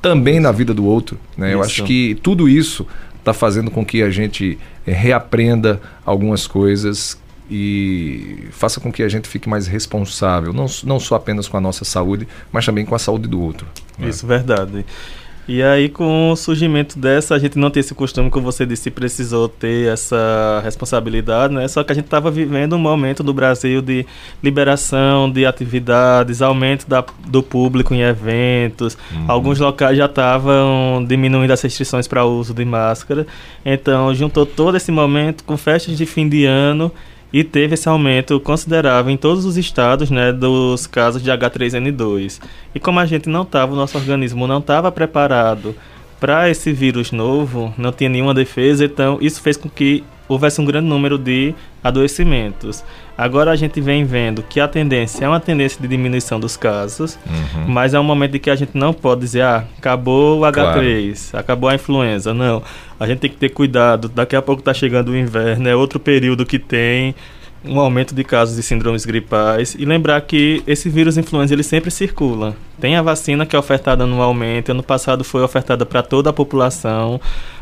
também 0.00 0.40
na 0.40 0.52
vida 0.52 0.72
do 0.72 0.84
outro. 0.84 1.18
Né? 1.36 1.54
Eu 1.54 1.62
acho 1.62 1.84
que 1.84 2.18
tudo 2.22 2.48
isso 2.48 2.86
está 3.18 3.34
fazendo 3.34 3.70
com 3.70 3.84
que 3.84 4.02
a 4.02 4.10
gente 4.10 4.58
é, 4.86 4.92
reaprenda 4.92 5.80
algumas 6.04 6.46
coisas 6.46 7.18
e 7.50 8.46
faça 8.52 8.80
com 8.80 8.92
que 8.92 9.02
a 9.02 9.08
gente 9.08 9.28
fique 9.28 9.48
mais 9.48 9.66
responsável, 9.66 10.52
não, 10.52 10.66
não 10.84 11.00
só 11.00 11.16
apenas 11.16 11.48
com 11.48 11.56
a 11.56 11.60
nossa 11.60 11.84
saúde, 11.84 12.28
mas 12.52 12.64
também 12.64 12.84
com 12.84 12.94
a 12.94 12.98
saúde 12.98 13.26
do 13.26 13.40
outro. 13.40 13.66
Né? 13.98 14.08
Isso, 14.08 14.26
verdade. 14.26 14.86
E 15.52 15.64
aí, 15.64 15.88
com 15.88 16.30
o 16.30 16.36
surgimento 16.36 16.96
dessa, 16.96 17.34
a 17.34 17.38
gente 17.40 17.58
não 17.58 17.72
tem 17.72 17.80
esse 17.80 17.92
costume, 17.92 18.30
como 18.30 18.44
você 18.44 18.64
disse, 18.64 18.88
precisou 18.88 19.48
ter 19.48 19.92
essa 19.92 20.60
responsabilidade, 20.62 21.52
né? 21.52 21.66
Só 21.66 21.82
que 21.82 21.90
a 21.90 21.94
gente 21.96 22.04
estava 22.04 22.30
vivendo 22.30 22.76
um 22.76 22.78
momento 22.78 23.24
no 23.24 23.34
Brasil 23.34 23.82
de 23.82 24.06
liberação 24.40 25.28
de 25.28 25.44
atividades, 25.44 26.40
aumento 26.40 26.88
da, 26.88 27.04
do 27.26 27.42
público 27.42 27.92
em 27.92 28.00
eventos. 28.02 28.96
Uhum. 29.10 29.24
Alguns 29.26 29.58
locais 29.58 29.98
já 29.98 30.04
estavam 30.06 31.04
diminuindo 31.04 31.52
as 31.52 31.60
restrições 31.60 32.06
para 32.06 32.24
o 32.24 32.38
uso 32.38 32.54
de 32.54 32.64
máscara. 32.64 33.26
Então, 33.64 34.14
juntou 34.14 34.46
todo 34.46 34.76
esse 34.76 34.92
momento 34.92 35.42
com 35.42 35.56
festas 35.56 35.98
de 35.98 36.06
fim 36.06 36.28
de 36.28 36.44
ano 36.44 36.92
e 37.32 37.44
teve 37.44 37.74
esse 37.74 37.88
aumento 37.88 38.40
considerável 38.40 39.12
em 39.12 39.16
todos 39.16 39.44
os 39.44 39.56
estados 39.56 40.10
né, 40.10 40.32
dos 40.32 40.86
casos 40.86 41.22
de 41.22 41.30
H3N2. 41.30 42.40
E 42.74 42.80
como 42.80 42.98
a 42.98 43.06
gente 43.06 43.28
não 43.28 43.42
estava, 43.42 43.72
o 43.72 43.76
nosso 43.76 43.96
organismo 43.96 44.46
não 44.46 44.58
estava 44.58 44.90
preparado 44.90 45.74
para 46.18 46.50
esse 46.50 46.72
vírus 46.72 47.12
novo, 47.12 47.72
não 47.78 47.92
tinha 47.92 48.10
nenhuma 48.10 48.34
defesa, 48.34 48.84
então 48.84 49.18
isso 49.20 49.40
fez 49.40 49.56
com 49.56 49.70
que 49.70 50.04
houvesse 50.34 50.60
um 50.60 50.64
grande 50.64 50.86
número 50.86 51.18
de 51.18 51.54
adoecimentos. 51.82 52.84
Agora 53.16 53.50
a 53.50 53.56
gente 53.56 53.80
vem 53.80 54.04
vendo 54.04 54.42
que 54.42 54.60
a 54.60 54.68
tendência 54.68 55.24
é 55.24 55.28
uma 55.28 55.40
tendência 55.40 55.80
de 55.80 55.88
diminuição 55.88 56.38
dos 56.38 56.56
casos, 56.56 57.18
uhum. 57.26 57.66
mas 57.68 57.94
é 57.94 58.00
um 58.00 58.04
momento 58.04 58.32
de 58.32 58.38
que 58.38 58.50
a 58.50 58.56
gente 58.56 58.72
não 58.74 58.92
pode 58.92 59.22
dizer, 59.22 59.42
ah, 59.42 59.64
acabou 59.76 60.40
o 60.40 60.42
H3, 60.42 61.30
claro. 61.30 61.40
acabou 61.44 61.68
a 61.68 61.74
influenza. 61.74 62.32
Não, 62.32 62.62
a 62.98 63.06
gente 63.06 63.18
tem 63.18 63.30
que 63.30 63.36
ter 63.36 63.50
cuidado. 63.50 64.08
Daqui 64.08 64.36
a 64.36 64.42
pouco 64.42 64.60
está 64.60 64.72
chegando 64.72 65.10
o 65.10 65.16
inverno, 65.16 65.68
é 65.68 65.74
outro 65.74 65.98
período 65.98 66.46
que 66.46 66.58
tem 66.58 67.14
um 67.64 67.78
aumento 67.78 68.14
de 68.14 68.24
casos 68.24 68.56
de 68.56 68.62
síndromes 68.62 69.04
gripais 69.04 69.74
e 69.78 69.84
lembrar 69.84 70.20
que 70.22 70.62
esse 70.66 70.88
vírus 70.88 71.18
influenza 71.18 71.52
ele 71.52 71.62
sempre 71.62 71.90
circula. 71.90 72.56
Tem 72.80 72.96
a 72.96 73.02
vacina 73.02 73.44
que 73.44 73.54
é 73.54 73.58
ofertada 73.58 74.04
anualmente, 74.04 74.70
ano 74.70 74.82
passado 74.82 75.22
foi 75.24 75.42
ofertada 75.42 75.84
para 75.84 76.02
toda 76.02 76.30
a 76.30 76.32
população 76.32 77.20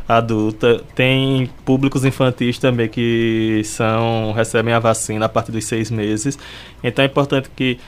adulta, 0.09 0.83
tem 0.95 1.51
públicos 1.65 2.05
infantis 2.05 2.59
também 2.59 2.89
que 2.89 3.61
são 3.65 4.33
recebem 4.33 4.73
a 4.73 4.79
vacina 4.79 5.27
a 5.27 5.29
partir 5.29 5.53
dos 5.53 5.67
seis 5.67 5.91
meses. 5.91 6.39
Então 6.83 7.03
é 7.03 7.07
importante 7.07 7.51
que 7.55 7.79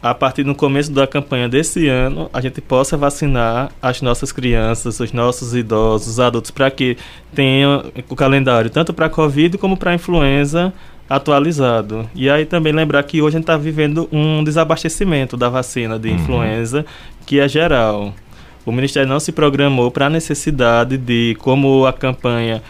a 0.00 0.14
partir 0.14 0.44
do 0.44 0.54
começo 0.54 0.92
da 0.92 1.06
campanha 1.08 1.48
desse 1.48 1.88
ano, 1.88 2.30
a 2.32 2.40
gente 2.40 2.60
possa 2.60 2.96
vacinar 2.96 3.72
as 3.82 4.00
nossas 4.00 4.30
crianças, 4.30 5.00
os 5.00 5.12
nossos 5.12 5.54
idosos, 5.54 6.06
os 6.06 6.20
adultos, 6.20 6.52
para 6.52 6.70
que 6.70 6.96
tenham 7.34 7.84
o 8.08 8.14
calendário 8.14 8.70
tanto 8.70 8.92
para 8.92 9.06
a 9.06 9.10
Covid 9.10 9.58
como 9.58 9.76
para 9.76 9.90
a 9.90 9.94
influenza 9.94 10.72
atualizado. 11.10 12.08
E 12.14 12.30
aí 12.30 12.44
também 12.44 12.72
lembrar 12.72 13.02
que 13.02 13.20
hoje 13.20 13.36
a 13.36 13.38
gente 13.38 13.44
está 13.44 13.56
vivendo 13.56 14.08
um 14.12 14.44
desabastecimento 14.44 15.36
da 15.36 15.48
vacina 15.48 15.98
de 15.98 16.08
uhum. 16.08 16.14
influenza, 16.14 16.86
que 17.26 17.40
é 17.40 17.48
geral. 17.48 18.14
O 18.68 18.72
Ministério 18.72 19.08
não 19.08 19.18
se 19.18 19.32
programou 19.32 19.90
para 19.90 20.06
a 20.06 20.10
necessidade 20.10 20.98
de, 20.98 21.34
como 21.40 21.86
a 21.86 21.92
campanha 21.92 22.62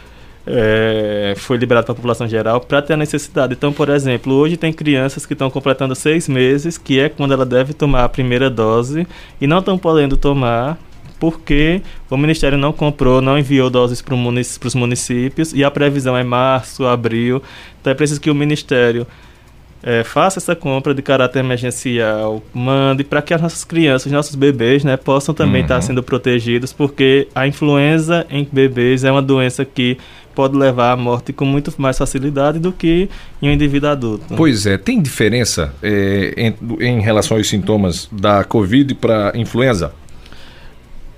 é, 0.47 1.35
foi 1.37 1.57
liberada 1.57 1.87
para 1.87 1.93
a 1.93 1.97
população 1.97 2.29
geral, 2.29 2.61
para 2.61 2.81
ter 2.81 2.93
a 2.93 2.97
necessidade. 2.97 3.55
Então, 3.55 3.73
por 3.73 3.89
exemplo, 3.89 4.33
hoje 4.33 4.57
tem 4.57 4.73
crianças 4.73 5.27
que 5.27 5.33
estão 5.33 5.51
completando 5.51 5.97
seis 5.97 6.29
meses, 6.29 6.79
que 6.79 7.01
é 7.01 7.09
quando 7.09 7.35
ela 7.35 7.45
deve 7.45 7.73
tomar 7.73 8.05
a 8.05 8.09
primeira 8.09 8.49
dose, 8.49 9.09
e 9.41 9.47
não 9.49 9.59
estão 9.59 9.77
podendo 9.77 10.17
tomar 10.17 10.79
porque 11.19 11.83
o 12.09 12.17
Ministério 12.17 12.57
não 12.57 12.73
comprou, 12.73 13.21
não 13.21 13.37
enviou 13.37 13.69
doses 13.69 14.01
para 14.01 14.15
os 14.15 14.75
municípios 14.77 15.53
e 15.53 15.65
a 15.65 15.71
previsão 15.71 16.17
é 16.17 16.23
março, 16.23 16.87
abril. 16.87 17.43
Então 17.81 17.91
é 17.91 17.95
preciso 17.95 18.21
que 18.21 18.31
o 18.31 18.35
Ministério 18.37 19.05
é, 19.83 20.03
faça 20.05 20.39
essa 20.39 20.57
compra 20.57 20.95
de 20.95 21.03
caráter 21.03 21.41
emergencial, 21.41 22.43
mande 22.53 23.05
para 23.05 23.23
que 23.23 23.33
as 23.33 23.41
nossas 23.41 23.65
crianças, 23.65 24.11
nossos 24.11 24.35
bebês, 24.35 24.85
né, 24.85 24.97
possam 24.97 25.35
também 25.35 25.63
estar 25.63 25.75
uhum. 25.75 25.81
tá 25.81 25.87
sendo 25.87 26.03
protegidos, 26.03 26.73
porque 26.73 27.29
a 27.35 27.47
influenza 27.47 28.27
em 28.31 28.47
bebês 28.51 29.05
é 29.05 29.13
uma 29.13 29.23
doença 29.23 29.65
que 29.65 29.99
pode 30.35 30.57
levar 30.57 30.93
à 30.93 30.97
morte 30.97 31.33
com 31.33 31.45
muito 31.45 31.73
mais 31.79 31.99
facilidade 31.99 32.61
do 32.61 32.71
que 32.71 33.09
em 33.43 33.49
um 33.49 33.53
indivíduo 33.53 33.91
adulto. 33.91 34.35
Pois 34.37 34.67
é, 34.67 34.79
tem 34.79 35.03
diferença 35.03 35.75
é, 35.83 36.33
em, 36.37 36.55
em 36.81 37.01
relação 37.01 37.37
aos 37.37 37.49
sintomas 37.49 38.09
da 38.13 38.45
Covid 38.45 38.95
para 38.95 39.33
influenza? 39.35 39.93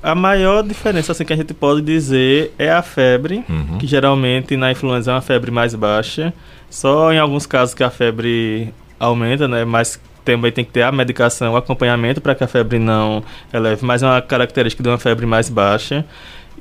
A 0.02 0.14
maior 0.14 0.62
diferença 0.62 1.12
assim, 1.12 1.24
que 1.24 1.32
a 1.32 1.36
gente 1.36 1.52
pode 1.52 1.82
dizer 1.82 2.54
é 2.58 2.70
a 2.70 2.82
febre, 2.82 3.44
uhum. 3.48 3.78
que 3.78 3.86
geralmente 3.86 4.56
na 4.56 4.72
influenza 4.72 5.10
é 5.10 5.14
uma 5.14 5.20
febre 5.20 5.50
mais 5.50 5.74
baixa. 5.74 6.32
Só 6.70 7.12
em 7.12 7.18
alguns 7.18 7.46
casos 7.46 7.74
que 7.74 7.84
a 7.84 7.90
febre 7.90 8.72
aumenta, 8.98 9.46
né? 9.46 9.64
Mas 9.64 10.00
também 10.24 10.52
tem 10.52 10.64
que 10.64 10.70
ter 10.70 10.82
a 10.82 10.92
medicação, 10.92 11.52
o 11.52 11.56
acompanhamento 11.56 12.20
para 12.20 12.34
que 12.34 12.44
a 12.44 12.46
febre 12.46 12.78
não 12.78 13.22
eleve, 13.52 13.84
mas 13.84 14.02
é 14.02 14.06
uma 14.06 14.22
característica 14.22 14.82
de 14.82 14.88
uma 14.88 14.98
febre 14.98 15.26
mais 15.26 15.48
baixa. 15.48 16.04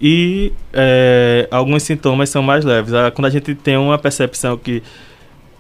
E 0.02 0.54
é, 0.73 1.47
alguns 1.52 1.84
sintomas 1.84 2.30
são 2.30 2.41
mais 2.41 2.63
leves. 2.63 2.93
Quando 3.13 3.25
a 3.25 3.30
gente 3.30 3.54
tem 3.56 3.78
uma 3.78 3.97
percepção 3.97 4.58
que 4.58 4.82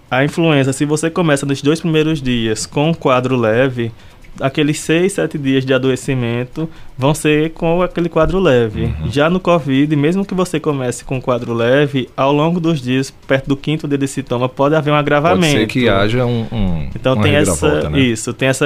a 0.09 0.23
influenza, 0.23 0.73
se 0.73 0.85
você 0.85 1.09
começa 1.09 1.45
nos 1.45 1.61
dois 1.61 1.79
primeiros 1.81 2.21
dias 2.21 2.65
com 2.65 2.89
um 2.89 2.93
quadro 2.93 3.35
leve, 3.35 3.91
aqueles 4.39 4.79
seis, 4.79 5.13
sete 5.13 5.37
dias 5.37 5.65
de 5.65 5.73
adoecimento 5.73 6.69
vão 6.97 7.13
ser 7.13 7.51
com 7.51 7.81
aquele 7.81 8.09
quadro 8.09 8.39
leve. 8.39 8.83
Uhum. 8.83 9.11
Já 9.11 9.29
no 9.29 9.39
Covid, 9.39 9.95
mesmo 9.95 10.25
que 10.25 10.33
você 10.33 10.59
comece 10.59 11.03
com 11.03 11.17
um 11.17 11.21
quadro 11.21 11.53
leve, 11.53 12.09
ao 12.15 12.31
longo 12.31 12.59
dos 12.59 12.81
dias, 12.81 13.11
perto 13.27 13.47
do 13.47 13.57
quinto 13.57 13.87
dia 13.87 13.97
de 13.97 14.07
sintoma, 14.07 14.49
pode 14.49 14.75
haver 14.75 14.91
um 14.91 14.95
agravamento. 14.95 15.53
Pode 15.53 15.59
ser 15.59 15.67
que 15.67 15.89
haja 15.89 16.25
um. 16.25 16.47
um 16.51 16.89
então 16.95 17.19
tem 17.19 17.35
essa. 17.35 17.89
Né? 17.89 17.99
Isso, 17.99 18.33
tem 18.33 18.49
essa 18.49 18.65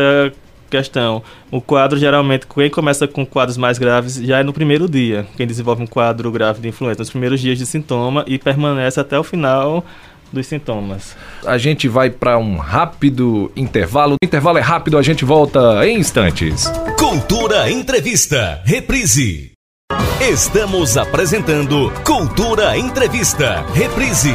questão. 0.70 1.22
O 1.52 1.62
quadro, 1.62 2.00
geralmente, 2.00 2.48
quem 2.48 2.70
começa 2.70 3.08
com 3.08 3.24
quadros 3.24 3.58
mais 3.58 3.78
graves 3.78 4.16
já 4.16 4.40
é 4.40 4.44
no 4.44 4.52
primeiro 4.52 4.90
dia. 4.90 5.28
Quem 5.38 5.46
desenvolve 5.46 5.84
um 5.84 5.88
quadro 5.88 6.32
grave 6.32 6.62
de 6.62 6.68
influenza, 6.68 7.00
nos 7.00 7.12
primeiros 7.12 7.40
dias 7.40 7.60
de 7.60 7.66
sintoma 7.66 8.26
e 8.28 8.40
permanece 8.40 9.00
até 9.00 9.20
o 9.20 9.24
final 9.24 9.86
dos 10.34 10.48
sintomas. 10.48 11.16
A 11.46 11.58
gente 11.58 11.88
vai 11.88 12.10
para 12.10 12.38
um 12.38 12.58
rápido 12.58 13.52
intervalo. 13.56 14.16
O 14.16 14.26
intervalo 14.26 14.58
é 14.58 14.62
rápido, 14.62 14.98
a 14.98 15.02
gente 15.02 15.24
volta 15.24 15.88
em 15.88 16.00
instantes. 16.00 16.66
Cultura 16.98 17.70
Entrevista, 17.70 18.62
reprise. 18.66 19.52
Estamos 20.20 20.98
apresentando 20.98 21.92
Cultura 22.04 22.78
Entrevista, 22.78 23.64
reprise. 23.74 24.34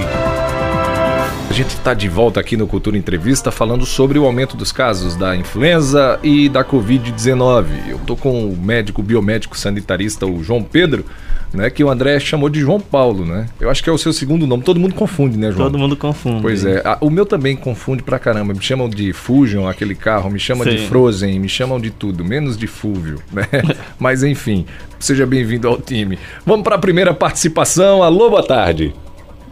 A 1.49 1.53
gente 1.53 1.71
está 1.71 1.95
de 1.95 2.09
volta 2.09 2.39
aqui 2.39 2.57
no 2.57 2.67
Cultura 2.67 2.97
Entrevista 2.97 3.51
falando 3.51 3.87
sobre 3.87 4.19
o 4.19 4.25
aumento 4.25 4.57
dos 4.57 4.71
casos 4.71 5.17
da 5.17 5.35
influenza 5.35 6.21
e 6.23 6.49
da 6.49 6.65
Covid-19. 6.65 7.67
Eu 7.89 7.97
estou 7.97 8.17
com 8.17 8.45
o 8.45 8.57
médico 8.57 9.03
biomédico 9.03 9.57
sanitarista, 9.57 10.27
o 10.27 10.43
João 10.43 10.63
Pedro 10.63 11.05
né? 11.53 11.71
Que 11.71 11.83
o 11.83 11.91
André 11.91 12.19
chamou 12.21 12.49
de 12.49 12.61
João 12.61 12.81
Paulo, 12.81 13.25
né? 13.25 13.47
Eu 13.61 13.71
acho 13.71 13.83
que 13.83 13.89
é 13.89 13.93
o 13.93 13.99
seu 13.99 14.13
segundo 14.13 14.47
nome. 14.47 14.63
Todo 14.63 14.79
mundo 14.79 14.95
confunde, 14.95 15.37
né, 15.37 15.51
João? 15.51 15.65
Todo 15.65 15.79
mundo 15.79 15.97
confunde. 15.97 16.43
Pois 16.43 16.65
é. 16.65 16.83
o 17.01 17.11
meu 17.11 17.25
também 17.25 17.57
confunde 17.57 18.03
pra 18.03 18.19
caramba. 18.19 18.53
Me 18.53 18.63
chamam 18.63 18.89
de 18.89 19.13
Fusion, 19.13 19.67
aquele 19.67 19.95
carro, 19.95 20.31
me 20.31 20.39
chamam 20.39 20.65
Sim. 20.65 20.71
de 20.71 20.87
Frozen, 20.87 21.39
me 21.39 21.49
chamam 21.49 21.81
de 21.81 21.91
tudo, 21.91 22.25
menos 22.25 22.57
de 22.57 22.67
Fúvio, 22.67 23.21
né? 23.33 23.47
Mas 23.99 24.23
enfim, 24.23 24.67
seja 24.99 25.27
bem-vindo 25.27 25.69
ao 25.69 25.81
time. 25.81 26.19
Vamos 26.45 26.65
para 26.65 26.77
a 26.77 26.79
primeira 26.79 27.15
participação. 27.15 28.03
Alô, 28.03 28.31
boa 28.31 28.47
tarde. 28.47 28.95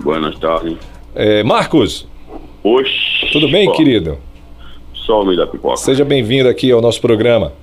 Boas 0.00 0.38
tardes. 0.38 0.95
É, 1.16 1.42
Marcos. 1.42 2.06
Oxi. 2.62 3.30
Tudo 3.32 3.48
bem, 3.48 3.72
querido? 3.72 4.18
Só 4.92 5.22
o 5.22 5.34
da 5.34 5.46
pipoca. 5.46 5.78
Seja 5.78 6.04
bem-vindo 6.04 6.46
aqui 6.46 6.70
ao 6.70 6.82
nosso 6.82 7.00
programa. 7.00 7.54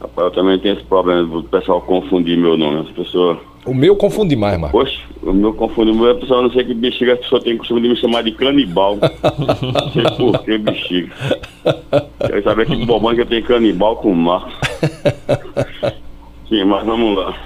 Rapaz, 0.00 0.28
eu 0.28 0.30
também 0.30 0.58
tenho 0.58 0.74
esse 0.74 0.84
problema 0.84 1.22
do 1.22 1.42
pessoal 1.42 1.82
confundir 1.82 2.38
meu 2.38 2.56
nome. 2.56 2.80
As 2.80 2.88
pessoas 2.88 3.36
o 3.66 3.74
meu 3.74 3.94
confunde 3.94 4.34
mais, 4.34 4.58
Marcos. 4.58 4.80
Poxa, 4.80 5.00
o 5.22 5.34
meu 5.34 5.52
confunde 5.52 5.92
mais. 5.92 6.16
A 6.16 6.20
pessoa 6.20 6.40
não 6.40 6.50
sei 6.50 6.64
que 6.64 6.72
bexiga, 6.72 7.12
a 7.12 7.16
pessoa 7.18 7.42
tem 7.42 7.58
costume 7.58 7.82
de 7.82 7.88
me 7.90 7.96
chamar 7.96 8.22
de 8.22 8.32
canibal. 8.32 8.96
não 8.96 9.92
sei 9.92 10.04
por 10.16 10.42
que 10.42 10.56
bexiga. 10.56 11.14
Quero 12.26 12.42
saber 12.42 12.66
que 12.66 12.86
bobão 12.86 13.14
que 13.14 13.20
eu 13.20 13.26
tenho 13.26 13.44
canibal 13.44 13.96
com 13.96 14.14
Marcos. 14.14 14.54
Sim, 16.48 16.64
mas 16.64 16.86
vamos 16.86 17.18
lá. 17.18 17.36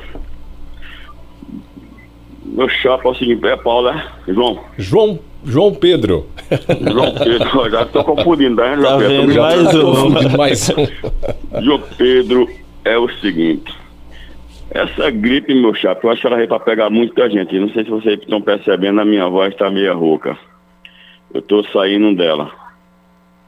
Meu 2.44 2.68
chapa 2.68 3.08
é 3.08 3.10
o 3.10 3.14
seguinte, 3.16 3.44
é 3.44 3.56
Paulo, 3.56 3.90
né? 3.90 4.06
João. 4.28 4.60
João, 4.78 5.18
João 5.44 5.74
Pedro. 5.74 6.26
João 6.80 7.14
Pedro, 7.14 7.70
já 7.70 7.82
estou 7.82 8.04
confundindo, 8.04 8.56
tá, 8.56 8.76
João 8.76 8.98
tá 9.00 9.06
Pedro? 9.06 9.42
mais 9.42 9.74
um. 9.74 10.36
mais 10.36 10.70
um. 10.70 11.62
João 11.62 11.82
Pedro 11.96 12.48
é 12.84 12.98
o 12.98 13.08
seguinte. 13.20 13.74
Essa 14.70 15.10
gripe, 15.10 15.54
meu 15.54 15.74
chapa, 15.74 16.06
eu 16.06 16.10
acho 16.10 16.22
que 16.22 16.26
ela 16.26 16.36
veio 16.36 16.48
para 16.48 16.60
pegar 16.60 16.88
muita 16.88 17.28
gente. 17.28 17.58
Não 17.58 17.68
sei 17.70 17.84
se 17.84 17.90
vocês 17.90 18.18
estão 18.18 18.40
percebendo, 18.40 19.00
a 19.00 19.04
minha 19.04 19.28
voz 19.28 19.52
está 19.52 19.70
meio 19.70 19.96
rouca. 19.98 20.38
Eu 21.32 21.40
estou 21.40 21.64
saindo 21.64 22.14
dela. 22.16 22.50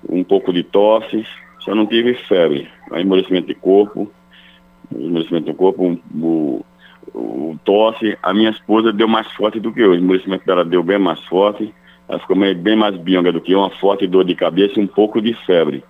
Um 0.06 0.22
pouco 0.22 0.52
de 0.52 0.62
tosse, 0.62 1.24
só 1.60 1.74
não 1.74 1.86
tive 1.86 2.14
febre. 2.14 2.68
Amolecimento 2.90 3.46
de 3.46 3.54
corpo, 3.54 4.12
amolecimento 4.94 5.46
do 5.46 5.54
corpo, 5.54 5.98
o, 6.14 6.64
o, 7.14 7.58
tosse. 7.64 8.18
A 8.22 8.34
minha 8.34 8.50
esposa 8.50 8.92
deu 8.92 9.08
mais 9.08 9.26
forte 9.32 9.58
do 9.58 9.72
que 9.72 9.80
eu. 9.80 9.92
O 9.92 9.94
amolecimento 9.94 10.44
dela 10.44 10.64
deu 10.64 10.82
bem 10.82 10.98
mais 10.98 11.24
forte. 11.24 11.72
Ela 12.08 12.18
ficou 12.18 12.36
bem 12.36 12.76
mais 12.76 12.96
bionga 12.96 13.32
do 13.32 13.40
que 13.40 13.54
uma 13.54 13.70
forte 13.70 14.06
dor 14.06 14.24
de 14.24 14.34
cabeça 14.34 14.78
e 14.78 14.82
um 14.82 14.86
pouco 14.86 15.20
de 15.20 15.34
febre. 15.46 15.82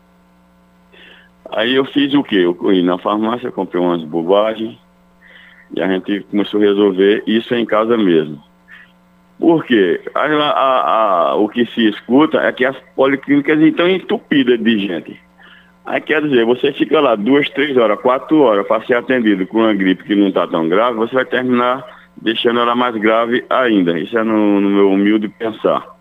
Aí 1.50 1.74
eu 1.74 1.84
fiz 1.84 2.14
o 2.14 2.22
quê? 2.22 2.36
Eu 2.36 2.54
fui 2.54 2.82
na 2.82 2.98
farmácia, 2.98 3.50
comprei 3.50 3.82
umas 3.82 4.02
bobagens 4.02 4.78
e 5.76 5.80
a 5.80 5.88
gente 5.88 6.20
começou 6.30 6.60
a 6.60 6.64
resolver 6.64 7.22
isso 7.26 7.54
em 7.54 7.66
casa 7.66 7.96
mesmo. 7.96 8.42
Por 9.38 9.64
quê? 9.64 10.00
A, 10.14 10.20
a, 10.20 11.30
a, 11.30 11.34
o 11.34 11.48
que 11.48 11.66
se 11.66 11.88
escuta 11.88 12.38
é 12.38 12.52
que 12.52 12.64
as 12.64 12.76
policlínicas 12.94 13.60
estão 13.60 13.88
entupidas 13.88 14.58
de 14.58 14.78
gente. 14.78 15.20
Aí 15.84 16.00
quer 16.00 16.22
dizer, 16.22 16.46
você 16.46 16.72
fica 16.72 17.00
lá 17.00 17.14
duas, 17.14 17.48
três 17.50 17.76
horas, 17.76 18.00
quatro 18.00 18.40
horas 18.40 18.66
para 18.66 18.84
ser 18.86 18.94
atendido 18.94 19.46
com 19.46 19.58
uma 19.58 19.74
gripe 19.74 20.04
que 20.04 20.14
não 20.14 20.28
está 20.28 20.46
tão 20.46 20.68
grave, 20.68 20.96
você 20.96 21.14
vai 21.14 21.26
terminar 21.26 21.84
deixando 22.16 22.60
ela 22.60 22.74
mais 22.74 22.96
grave 22.96 23.44
ainda. 23.50 23.98
Isso 23.98 24.16
é 24.16 24.22
no, 24.22 24.60
no 24.60 24.70
meu 24.70 24.90
humilde 24.90 25.28
pensar. 25.28 25.93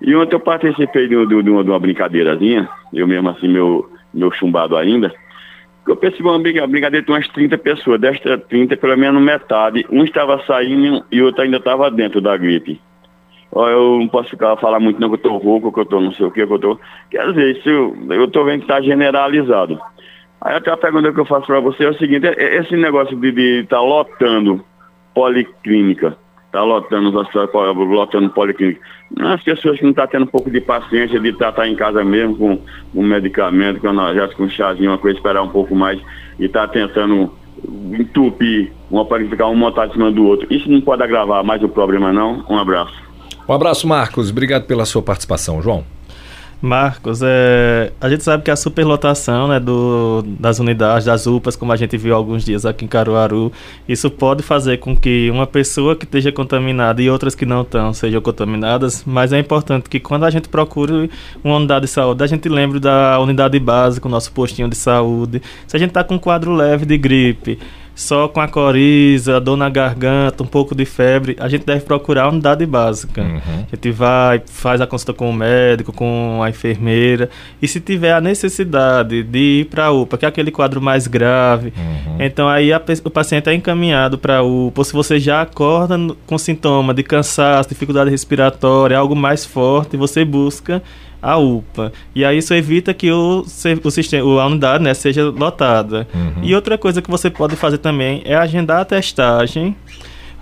E 0.00 0.14
ontem 0.14 0.34
eu 0.34 0.40
participei 0.40 1.08
de, 1.08 1.26
de, 1.26 1.50
uma, 1.50 1.64
de 1.64 1.70
uma 1.70 1.78
brincadeirazinha, 1.78 2.68
eu 2.92 3.06
mesmo 3.06 3.28
assim, 3.28 3.48
meu, 3.48 3.90
meu 4.12 4.32
chumbado 4.32 4.76
ainda, 4.76 5.12
eu 5.86 5.96
percebi 5.96 6.28
uma 6.28 6.38
brincadeira 6.38 7.02
de 7.02 7.10
umas 7.10 7.26
30 7.28 7.58
pessoas, 7.58 8.00
desta 8.00 8.38
30, 8.38 8.76
pelo 8.76 8.96
menos 8.96 9.22
metade, 9.22 9.84
um 9.90 10.04
estava 10.04 10.42
saindo 10.46 11.04
e 11.10 11.20
outro 11.20 11.42
ainda 11.42 11.56
estava 11.56 11.90
dentro 11.90 12.20
da 12.20 12.36
gripe. 12.36 12.80
Eu 13.52 13.98
não 13.98 14.08
posso 14.08 14.30
ficar 14.30 14.56
falar 14.58 14.78
muito 14.78 15.00
não 15.00 15.08
que 15.08 15.14
eu 15.14 15.16
estou 15.16 15.38
rouco, 15.38 15.72
que 15.72 15.80
eu 15.80 15.82
estou 15.82 16.00
não 16.00 16.12
sei 16.12 16.26
o 16.26 16.30
que, 16.30 16.46
que 16.46 16.52
eu 16.52 16.56
estou. 16.56 16.80
Quer 17.10 17.26
dizer, 17.30 17.56
isso 17.56 17.68
eu 17.68 18.24
estou 18.24 18.44
vendo 18.44 18.60
que 18.60 18.64
está 18.64 18.80
generalizado. 18.80 19.80
Aí 20.40 20.54
até 20.54 20.70
a 20.70 20.76
pergunta 20.76 21.12
que 21.12 21.18
eu 21.18 21.26
faço 21.26 21.46
para 21.46 21.60
você 21.60 21.84
é 21.84 21.90
o 21.90 21.98
seguinte, 21.98 22.26
é 22.26 22.58
esse 22.58 22.76
negócio 22.76 23.16
de 23.16 23.60
estar 23.62 23.76
tá 23.76 23.82
lotando 23.82 24.64
policlínica, 25.12 26.16
está 26.50 26.64
lotando 26.64 27.08
os 27.08 27.88
lotando 27.88 28.28
policlínica. 28.30 28.80
As 29.20 29.42
pessoas 29.42 29.78
que 29.78 29.84
não 29.84 29.90
estão 29.90 30.04
tá 30.04 30.10
tendo 30.10 30.24
um 30.24 30.26
pouco 30.26 30.50
de 30.50 30.60
paciência 30.60 31.20
de 31.20 31.28
estar 31.28 31.52
tá 31.52 31.66
em 31.66 31.76
casa 31.76 32.04
mesmo 32.04 32.36
com 32.36 32.58
um 32.94 33.02
medicamento, 33.04 33.80
com 33.80 33.88
analgésico, 33.88 34.38
com 34.38 34.44
um 34.44 34.50
chazinho, 34.50 34.90
uma 34.90 34.98
coisa, 34.98 35.16
esperar 35.16 35.42
um 35.42 35.48
pouco 35.48 35.74
mais 35.74 36.00
e 36.38 36.46
está 36.46 36.66
tentando 36.66 37.32
entupir, 37.98 38.72
uma 38.90 39.04
ficar 39.28 39.46
um 39.46 39.54
montado 39.54 39.90
em 39.90 39.92
cima 39.92 40.10
do 40.10 40.26
outro. 40.26 40.46
Isso 40.52 40.68
não 40.68 40.80
pode 40.80 41.02
agravar 41.02 41.44
mais 41.44 41.62
o 41.62 41.68
problema 41.68 42.12
não? 42.12 42.44
Um 42.48 42.58
abraço. 42.58 42.94
Um 43.48 43.52
abraço, 43.52 43.86
Marcos. 43.86 44.30
Obrigado 44.30 44.66
pela 44.66 44.84
sua 44.84 45.02
participação, 45.02 45.62
João. 45.62 45.84
Marcos, 46.62 47.20
é, 47.22 47.90
a 47.98 48.08
gente 48.08 48.22
sabe 48.22 48.42
que 48.42 48.50
a 48.50 48.56
superlotação 48.56 49.48
né, 49.48 49.58
do, 49.58 50.22
das 50.38 50.58
unidades, 50.58 51.06
das 51.06 51.26
UPAs, 51.26 51.56
como 51.56 51.72
a 51.72 51.76
gente 51.76 51.96
viu 51.96 52.14
alguns 52.14 52.44
dias 52.44 52.66
aqui 52.66 52.84
em 52.84 52.88
Caruaru, 52.88 53.50
isso 53.88 54.10
pode 54.10 54.42
fazer 54.42 54.76
com 54.78 54.94
que 54.94 55.30
uma 55.30 55.46
pessoa 55.46 55.96
que 55.96 56.04
esteja 56.04 56.30
contaminada 56.30 57.00
e 57.00 57.08
outras 57.08 57.34
que 57.34 57.46
não 57.46 57.62
estão 57.62 57.94
sejam 57.94 58.20
contaminadas, 58.20 59.02
mas 59.06 59.32
é 59.32 59.38
importante 59.38 59.88
que 59.88 59.98
quando 59.98 60.24
a 60.24 60.30
gente 60.30 60.50
procure 60.50 61.10
uma 61.42 61.56
unidade 61.56 61.86
de 61.86 61.90
saúde, 61.90 62.22
a 62.22 62.26
gente 62.26 62.46
lembre 62.48 62.78
da 62.78 63.18
unidade 63.20 63.58
básica, 63.58 64.06
o 64.06 64.10
nosso 64.10 64.30
postinho 64.32 64.68
de 64.68 64.76
saúde. 64.76 65.40
Se 65.66 65.76
a 65.76 65.80
gente 65.80 65.90
está 65.90 66.04
com 66.04 66.16
um 66.16 66.18
quadro 66.18 66.52
leve 66.52 66.84
de 66.84 66.98
gripe, 66.98 67.58
só 68.00 68.26
com 68.28 68.40
a 68.40 68.48
coriza, 68.48 69.38
dor 69.38 69.58
na 69.58 69.68
garganta, 69.68 70.42
um 70.42 70.46
pouco 70.46 70.74
de 70.74 70.86
febre, 70.86 71.36
a 71.38 71.50
gente 71.50 71.66
deve 71.66 71.82
procurar 71.82 72.24
a 72.24 72.28
unidade 72.30 72.64
básica. 72.64 73.20
Uhum. 73.20 73.66
A 73.70 73.76
gente 73.76 73.90
vai, 73.90 74.40
faz 74.46 74.80
a 74.80 74.86
consulta 74.86 75.12
com 75.12 75.28
o 75.28 75.34
médico, 75.34 75.92
com 75.92 76.40
a 76.42 76.48
enfermeira, 76.48 77.28
e 77.60 77.68
se 77.68 77.78
tiver 77.78 78.14
a 78.14 78.20
necessidade 78.20 79.22
de 79.22 79.38
ir 79.38 79.64
para 79.66 79.86
a 79.86 79.92
UPA, 79.92 80.16
que 80.16 80.24
é 80.24 80.28
aquele 80.28 80.50
quadro 80.50 80.80
mais 80.80 81.06
grave, 81.06 81.74
uhum. 81.76 82.16
então 82.18 82.48
aí 82.48 82.72
a, 82.72 82.80
o 83.04 83.10
paciente 83.10 83.50
é 83.50 83.54
encaminhado 83.54 84.16
para 84.16 84.38
a 84.38 84.42
UPA. 84.42 84.80
Ou 84.80 84.84
se 84.84 84.94
você 84.94 85.20
já 85.20 85.42
acorda 85.42 85.98
com 86.26 86.38
sintoma 86.38 86.94
de 86.94 87.02
cansaço, 87.02 87.68
dificuldade 87.68 88.08
respiratória, 88.08 88.96
algo 88.96 89.14
mais 89.14 89.44
forte, 89.44 89.98
você 89.98 90.24
busca 90.24 90.82
a 91.22 91.36
UPA. 91.36 91.92
E 92.14 92.24
aí 92.24 92.38
isso 92.38 92.54
evita 92.54 92.94
que 92.94 93.10
o, 93.10 93.44
o 93.84 93.90
sistema, 93.90 94.42
a 94.42 94.46
unidade 94.46 94.82
né, 94.82 94.94
seja 94.94 95.24
lotada. 95.24 96.06
Uhum. 96.14 96.42
E 96.42 96.54
outra 96.54 96.78
coisa 96.78 97.02
que 97.02 97.10
você 97.10 97.30
pode 97.30 97.56
fazer 97.56 97.78
também 97.78 98.22
é 98.24 98.34
agendar 98.34 98.80
a 98.80 98.84
testagem, 98.84 99.76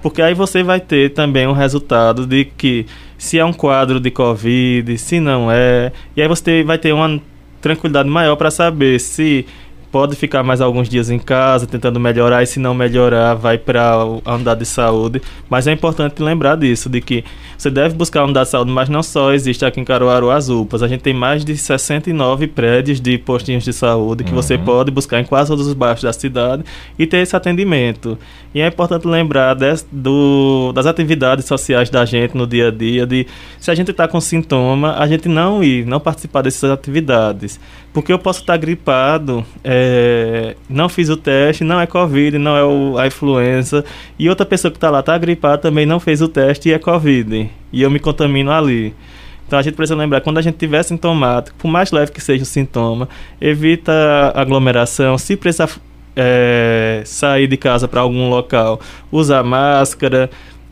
porque 0.03 0.23
aí 0.23 0.35
você 0.35 0.63
vai 0.63 0.81
ter 0.81 1.11
também 1.11 1.47
um 1.47 1.53
resultado 1.53 2.27
de 2.27 2.45
que 2.45 2.87
se 3.17 3.39
é 3.39 3.45
um 3.45 3.53
quadro 3.53 3.99
de 3.99 4.11
Covid, 4.11 4.97
se 4.97 5.19
não 5.19 5.51
é. 5.51 5.93
E 6.17 6.23
aí 6.23 6.29
você 6.29 6.63
vai 6.63 6.79
ter 6.79 6.93
uma 6.93 7.21
tranquilidade 7.61 8.09
maior 8.09 8.37
para 8.37 8.51
saber 8.51 9.01
se 9.01 9.45
pode 9.91 10.17
ficar 10.17 10.43
mais 10.43 10.61
alguns 10.61 10.89
dias 10.89 11.11
em 11.11 11.19
casa 11.19 11.67
tentando 11.67 11.99
melhorar 11.99 12.43
e 12.43 12.47
se 12.47 12.61
não 12.61 12.75
melhorar 12.75 13.35
vai 13.35 13.59
para 13.59 13.91
a 14.25 14.35
unidade 14.35 14.61
de 14.61 14.67
saúde. 14.67 15.23
Mas 15.49 15.67
é 15.67 15.73
importante 15.73 16.23
lembrar 16.23 16.57
disso 16.57 16.89
de 16.89 17.01
que 17.01 17.25
você 17.57 17.71
deve 17.71 17.95
buscar 17.95 18.21
a 18.21 18.25
unidade 18.25 18.47
de 18.47 18.51
saúde 18.53 18.71
mas 18.71 18.89
não 18.89 19.03
só 19.03 19.33
existe 19.33 19.65
aqui 19.65 19.81
em 19.81 19.85
Caruaru 19.85 20.31
as 20.31 20.49
UPAs 20.49 20.83
a 20.83 20.89
gente 20.89 21.01
tem 21.01 21.15
mais 21.15 21.45
de 21.45 21.57
69 21.57 22.47
prédios 22.49 23.01
de 23.01 23.19
postinhos 23.19 23.65
de 23.65 23.73
saúde 23.73 24.25
que 24.25 24.31
uhum. 24.31 24.37
você 24.37 24.57
pode 24.57 24.91
buscar 24.91 25.21
em 25.21 25.25
quase 25.25 25.51
todos 25.51 25.67
os 25.67 25.75
bairros 25.75 26.03
da 26.03 26.13
cidade 26.13 26.65
e 26.99 27.07
ter 27.07 27.19
esse 27.19 27.35
atendimento. 27.35 28.19
E 28.55 28.61
é 28.61 28.67
importante 28.67 29.07
lembrar 29.07 29.55
des, 29.55 29.87
do, 29.91 30.73
das 30.73 30.87
atividades 30.87 31.47
sociais 31.47 31.91
da 31.91 32.05
gente 32.05 32.37
no 32.37 32.47
dia 32.47 32.69
a 32.69 32.71
dia 32.71 33.07
de 33.07 33.27
se 33.59 33.71
a 33.71 33.75
gente 33.75 33.91
está 33.91 34.07
com 34.07 34.21
sintoma 34.21 34.97
a 34.99 35.07
gente 35.07 35.29
não 35.29 35.63
ir 35.63 35.85
não 35.85 36.01
participar 36.01 36.43
dessas 36.43 36.71
atividades 36.71 37.59
porque 37.99 38.13
eu 38.13 38.19
posso 38.21 38.39
estar 38.43 38.57
gripado, 38.57 39.45
é, 39.65 40.55
não 40.71 40.89
fiz 40.89 41.09
o 41.09 41.17
teste, 41.17 41.65
não 41.65 41.81
é 41.81 41.85
Covid, 41.85 42.39
não 42.39 42.57
é 42.57 42.65
o, 42.65 42.97
a 42.97 43.09
influenza, 43.09 43.85
e 44.17 44.29
outra 44.29 44.47
pessoa 44.47 44.71
que 44.71 44.77
está 44.77 44.89
lá 44.89 45.01
está 45.01 45.19
gripada 45.19 45.59
também 45.59 45.85
não 45.85 45.99
fez 45.99 46.23
o 46.23 46.29
teste 46.29 46.69
e 46.69 46.73
é 46.73 46.79
Covid, 46.79 47.51
e 47.73 47.83
eu 47.83 47.91
me 47.91 47.99
contamino 47.99 48.53
ali. 48.53 48.95
Então 49.45 49.59
a 49.59 49.63
gente 49.63 49.75
precisa 49.75 49.97
lembrar, 49.97 50.21
quando 50.21 50.39
a 50.39 50.43
gente 50.43 50.57
tiver 50.57 50.81
sintomático, 50.85 51.57
por 51.59 51.67
mais 51.67 51.91
leve 51.91 52.13
que 52.13 52.21
seja 52.21 52.45
o 52.45 52.47
sintoma, 52.47 53.09
evita 53.41 53.93
aglomeração, 54.33 55.19
se 55.19 55.37
precisar 55.37 55.69
é, 56.15 57.03
sair 57.05 57.49
de 57.49 57.57
casa 57.57 57.89
para 57.89 58.01
algum 58.01 58.31
local, 58.31 58.81
usar 59.11 59.43
máscara, 59.43 60.31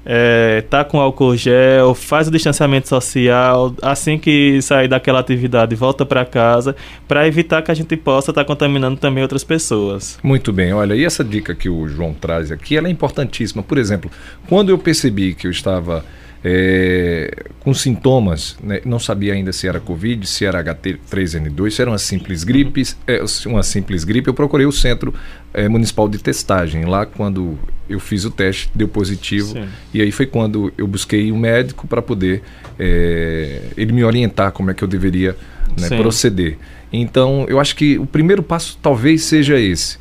é, 0.08 0.62
tá 0.70 0.84
com 0.84 1.00
álcool 1.00 1.36
gel, 1.36 1.92
faz 1.92 2.28
o 2.28 2.30
distanciamento 2.30 2.88
social, 2.88 3.74
assim 3.82 4.16
que 4.16 4.62
sair 4.62 4.86
daquela 4.86 5.18
atividade, 5.18 5.74
volta 5.74 6.06
para 6.06 6.24
casa, 6.24 6.76
para 7.08 7.26
evitar 7.26 7.60
que 7.60 7.72
a 7.72 7.74
gente 7.74 7.96
possa 7.96 8.30
estar 8.30 8.44
tá 8.44 8.46
contaminando 8.46 8.96
também 8.96 9.22
outras 9.22 9.42
pessoas. 9.42 10.16
Muito 10.22 10.52
bem, 10.52 10.72
olha, 10.72 10.94
e 10.94 11.04
essa 11.04 11.24
dica 11.24 11.56
que 11.56 11.68
o 11.68 11.88
João 11.88 12.14
traz 12.14 12.52
aqui, 12.52 12.76
ela 12.76 12.86
é 12.86 12.90
importantíssima. 12.90 13.64
Por 13.64 13.78
exemplo, 13.78 14.08
quando 14.48 14.68
eu 14.68 14.78
percebi 14.78 15.34
que 15.34 15.48
eu 15.48 15.50
estava 15.50 16.04
é, 16.48 17.42
com 17.58 17.74
sintomas, 17.74 18.56
né? 18.62 18.80
não 18.84 19.00
sabia 19.00 19.32
ainda 19.32 19.52
se 19.52 19.66
era 19.66 19.80
Covid, 19.80 20.24
se 20.28 20.44
era 20.44 20.62
HT3N2, 20.62 21.70
se 21.72 21.82
era 21.82 21.90
uma 21.90 21.98
simples 21.98 22.44
gripe, 22.44 22.84
é, 23.04 23.20
uma 23.46 23.64
simples 23.64 24.04
gripe, 24.04 24.28
eu 24.28 24.34
procurei 24.34 24.64
o 24.64 24.70
Centro 24.70 25.12
é, 25.52 25.68
Municipal 25.68 26.08
de 26.08 26.18
Testagem. 26.18 26.84
Lá, 26.84 27.04
quando 27.04 27.58
eu 27.88 27.98
fiz 27.98 28.24
o 28.24 28.30
teste, 28.30 28.70
deu 28.72 28.86
positivo, 28.86 29.54
Sim. 29.54 29.66
e 29.92 30.00
aí 30.00 30.12
foi 30.12 30.26
quando 30.26 30.72
eu 30.78 30.86
busquei 30.86 31.32
um 31.32 31.36
médico 31.36 31.88
para 31.88 32.00
poder 32.00 32.44
é, 32.78 33.62
ele 33.76 33.92
me 33.92 34.04
orientar 34.04 34.52
como 34.52 34.70
é 34.70 34.74
que 34.74 34.84
eu 34.84 34.88
deveria 34.88 35.36
né, 35.76 35.88
proceder. 35.96 36.58
Então, 36.92 37.44
eu 37.48 37.58
acho 37.58 37.74
que 37.74 37.98
o 37.98 38.06
primeiro 38.06 38.40
passo 38.40 38.78
talvez 38.80 39.24
seja 39.24 39.58
esse 39.58 39.98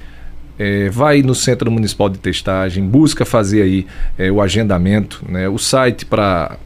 é, 0.57 0.89
vai 0.89 1.21
no 1.21 1.35
Centro 1.35 1.69
Municipal 1.69 2.07
de 2.09 2.17
Testagem, 2.17 2.87
busca 2.87 3.25
fazer 3.25 3.61
aí 3.61 3.85
é, 4.17 4.31
o 4.31 4.41
agendamento. 4.41 5.21
Né? 5.27 5.49
O 5.49 5.57
site 5.57 6.05
para 6.05 6.57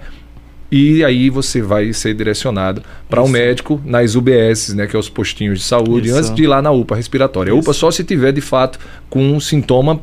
E 0.70 1.04
aí 1.04 1.28
você 1.28 1.60
vai 1.60 1.92
ser 1.92 2.14
direcionado 2.14 2.82
para 3.08 3.20
o 3.20 3.26
um 3.26 3.28
médico 3.28 3.78
nas 3.84 4.14
UBS, 4.14 4.72
né, 4.74 4.86
que 4.86 4.96
é 4.96 4.98
os 4.98 5.10
postinhos 5.10 5.58
de 5.58 5.64
saúde, 5.66 6.08
isso. 6.08 6.16
antes 6.16 6.34
de 6.34 6.44
ir 6.44 6.46
lá 6.46 6.62
na 6.62 6.70
UPA 6.70 6.96
respiratória. 6.96 7.52
A 7.52 7.54
UPA 7.54 7.74
só 7.74 7.90
se 7.90 8.02
tiver 8.02 8.32
de 8.32 8.40
fato 8.40 8.78
com 9.10 9.22
um 9.32 9.38
sintoma 9.38 10.00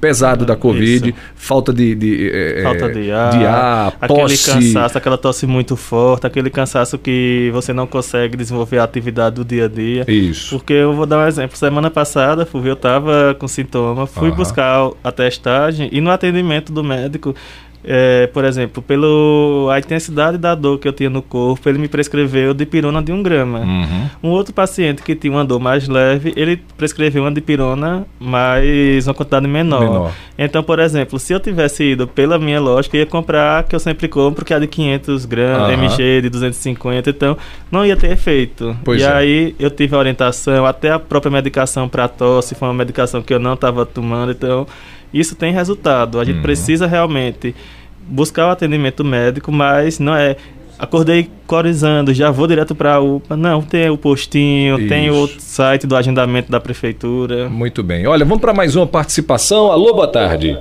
pesado 0.00 0.46
da 0.46 0.56
Covid, 0.56 1.10
Isso. 1.10 1.18
falta 1.34 1.72
de, 1.72 1.94
de, 1.94 2.30
é, 2.32 2.62
falta 2.62 2.88
de 2.88 3.10
ar, 3.12 3.30
de 3.30 3.44
ar 3.44 3.92
aquele 4.00 4.20
tosse. 4.20 4.50
cansaço, 4.50 4.98
aquela 4.98 5.18
tosse 5.18 5.46
muito 5.46 5.76
forte, 5.76 6.26
aquele 6.26 6.48
cansaço 6.48 6.96
que 6.98 7.50
você 7.52 7.72
não 7.72 7.86
consegue 7.86 8.36
desenvolver 8.36 8.78
a 8.78 8.84
atividade 8.84 9.36
do 9.36 9.44
dia 9.44 9.66
a 9.66 9.68
dia. 9.68 10.04
Isso. 10.08 10.56
Porque 10.56 10.72
eu 10.72 10.94
vou 10.94 11.06
dar 11.06 11.18
um 11.18 11.26
exemplo. 11.26 11.56
Semana 11.56 11.90
passada, 11.90 12.48
eu 12.52 12.72
estava 12.72 13.36
com 13.38 13.46
sintoma, 13.46 14.06
fui 14.06 14.30
uhum. 14.30 14.36
buscar 14.36 14.90
a 15.04 15.12
testagem 15.12 15.88
e 15.92 16.00
no 16.00 16.10
atendimento 16.10 16.72
do 16.72 16.82
médico 16.82 17.34
é, 17.82 18.26
por 18.28 18.44
exemplo, 18.44 18.82
pela 18.82 19.78
intensidade 19.78 20.36
da 20.36 20.54
dor 20.54 20.78
que 20.78 20.86
eu 20.86 20.92
tinha 20.92 21.08
no 21.08 21.22
corpo, 21.22 21.68
ele 21.68 21.78
me 21.78 21.88
prescreveu 21.88 22.52
dipirona 22.52 23.02
de 23.02 23.12
um 23.12 23.22
grama. 23.22 23.60
Uhum. 23.60 24.10
Um 24.24 24.28
outro 24.30 24.52
paciente 24.52 25.02
que 25.02 25.14
tinha 25.14 25.32
uma 25.32 25.44
dor 25.44 25.58
mais 25.58 25.88
leve, 25.88 26.32
ele 26.36 26.62
prescreveu 26.76 27.22
uma 27.22 27.32
dipirona 27.32 28.06
mais 28.18 29.06
uma 29.06 29.14
quantidade 29.14 29.46
menor. 29.46 29.80
menor. 29.80 30.12
Então, 30.38 30.62
por 30.62 30.78
exemplo, 30.78 31.18
se 31.18 31.32
eu 31.32 31.40
tivesse 31.40 31.84
ido 31.84 32.06
pela 32.06 32.38
minha 32.38 32.60
lógica, 32.60 32.96
eu 32.96 33.00
ia 33.00 33.06
comprar, 33.06 33.64
que 33.64 33.74
eu 33.74 33.80
sempre 33.80 34.08
compro, 34.08 34.44
que 34.44 34.52
é 34.52 34.60
de 34.60 34.66
500 34.66 35.24
gramas, 35.24 35.68
uhum. 35.68 35.84
mg, 35.84 36.22
de 36.22 36.28
250, 36.28 37.10
então 37.10 37.36
não 37.70 37.84
ia 37.84 37.96
ter 37.96 38.10
efeito. 38.12 38.76
Pois 38.84 39.00
e 39.00 39.04
é. 39.04 39.12
aí 39.12 39.54
eu 39.58 39.70
tive 39.70 39.94
a 39.94 39.98
orientação, 39.98 40.66
até 40.66 40.90
a 40.90 40.98
própria 40.98 41.30
medicação 41.30 41.88
para 41.88 42.08
tosse, 42.08 42.54
foi 42.54 42.68
uma 42.68 42.74
medicação 42.74 43.22
que 43.22 43.32
eu 43.32 43.38
não 43.38 43.54
estava 43.54 43.86
tomando, 43.86 44.32
então 44.32 44.66
isso 45.12 45.34
tem 45.34 45.52
resultado. 45.52 46.20
A 46.20 46.24
gente 46.24 46.36
uhum. 46.36 46.42
precisa 46.42 46.86
realmente 46.86 47.54
buscar 48.00 48.48
o 48.48 48.50
atendimento 48.50 49.04
médico, 49.04 49.52
mas 49.52 49.98
não 49.98 50.14
é 50.14 50.36
acordei 50.80 51.30
corizando, 51.46 52.14
já 52.14 52.30
vou 52.30 52.46
direto 52.46 52.74
para 52.74 52.94
a 52.94 53.00
UPA. 53.00 53.36
Não, 53.36 53.60
tem 53.60 53.90
o 53.90 53.98
postinho, 53.98 54.78
Isso. 54.78 54.88
tem 54.88 55.10
o 55.10 55.26
site 55.26 55.86
do 55.86 55.94
agendamento 55.94 56.50
da 56.50 56.58
prefeitura. 56.58 57.50
Muito 57.50 57.82
bem. 57.82 58.06
Olha, 58.06 58.24
vamos 58.24 58.40
para 58.40 58.54
mais 58.54 58.74
uma 58.74 58.86
participação. 58.86 59.70
Alô, 59.70 59.92
boa 59.92 60.08
tarde. 60.08 60.58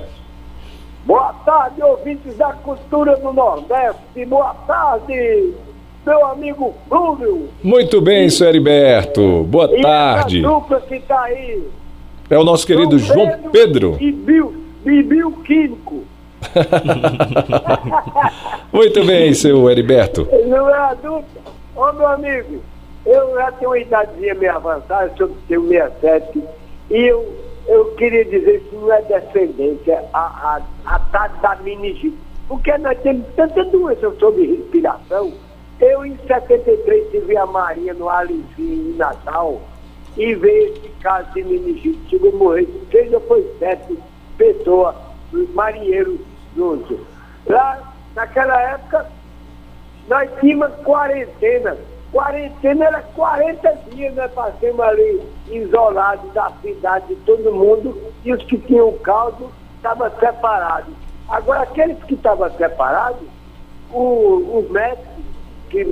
Boa 1.05 1.33
tarde, 1.45 1.81
ouvintes 1.81 2.35
da 2.35 2.51
cultura 2.51 3.15
do 3.15 3.31
Nordeste. 3.31 4.25
Boa 4.27 4.53
tarde, 4.67 5.53
meu 6.05 6.25
amigo 6.27 6.73
Flúvio. 6.87 7.49
Muito 7.63 8.01
bem, 8.01 8.29
senhor 8.29 8.49
Heriberto. 8.49 9.43
Boa 9.45 9.69
e 9.73 9.81
tarde. 9.81 10.45
A 10.45 10.49
dupla 10.49 10.81
que 10.81 10.95
está 10.95 11.21
aí. 11.21 11.63
É 12.29 12.37
o 12.37 12.43
nosso 12.43 12.67
querido 12.67 12.99
João 12.99 13.27
Pedro. 13.27 13.41
João 13.41 13.51
Pedro. 13.51 13.97
E 13.99 14.11
Bio, 14.11 14.53
e 14.85 15.03
Bioquímico. 15.03 16.03
Muito 18.71 19.03
bem, 19.03 19.33
seu 19.33 19.69
Heriberto. 19.69 20.27
Não 20.47 20.69
é 20.69 20.77
adulto? 20.77 21.27
Ô, 21.75 21.91
meu 21.93 22.07
amigo, 22.07 22.61
eu 23.05 23.33
já 23.33 23.51
tenho 23.53 23.71
uma 23.71 23.79
idadezinha 23.79 24.35
meio 24.35 24.55
avançada, 24.55 25.11
eu 25.17 25.35
tenho 25.47 25.67
67, 25.67 26.43
e 26.91 26.97
eu, 26.97 27.33
eu 27.67 27.85
queria 27.95 28.23
dizer 28.25 28.61
que 28.69 28.75
não 28.75 28.93
é 28.93 29.01
descendência 29.01 30.03
a, 30.13 30.61
a, 30.85 30.85
a 30.85 31.27
da 31.27 31.55
meningite. 31.63 32.15
Porque 32.47 32.77
nós 32.77 32.97
temos 33.01 33.25
tanta 33.35 33.63
doença 33.65 34.11
sobre 34.19 34.45
respiração. 34.45 35.33
Eu, 35.79 36.05
em 36.05 36.15
73, 36.27 37.11
tive 37.11 37.37
a 37.37 37.45
Marinha 37.45 37.93
no 37.93 38.09
Alicinho, 38.09 38.91
em 38.91 38.97
Natal, 38.97 39.61
e 40.17 40.35
veio 40.35 40.73
esse 40.73 40.89
caso 41.01 41.31
de 41.33 41.43
meningite. 41.43 41.99
Chegou 42.09 42.31
a 42.31 42.35
morrer, 42.35 42.67
seis 42.91 43.13
ou 43.13 43.21
foi 43.21 43.49
sete 43.59 43.97
pessoas, 44.37 44.95
marinheiros 45.53 46.19
juntos. 46.55 46.97
Lá, 47.45 47.93
naquela 48.15 48.61
época, 48.61 49.05
nós 50.07 50.29
tínhamos 50.39 50.75
quarentena. 50.83 51.77
Quarentena 52.11 52.85
era 52.85 53.01
40 53.01 53.71
dias, 53.91 54.15
nós 54.15 54.31
passamos 54.31 54.79
ali 54.79 55.21
isolados 55.47 56.33
da 56.33 56.51
cidade 56.61 57.07
de 57.07 57.15
todo 57.17 57.53
mundo 57.53 57.95
e 58.25 58.33
os 58.33 58.43
que 58.45 58.57
tinham 58.57 58.91
caldo 58.99 59.51
estavam 59.75 60.09
separados. 60.19 60.93
Agora, 61.27 61.61
aqueles 61.61 62.03
que 62.05 62.15
estavam 62.15 62.49
separados, 62.57 63.27
o, 63.91 64.59
os 64.59 64.71
médicos 64.71 65.23
que 65.69 65.85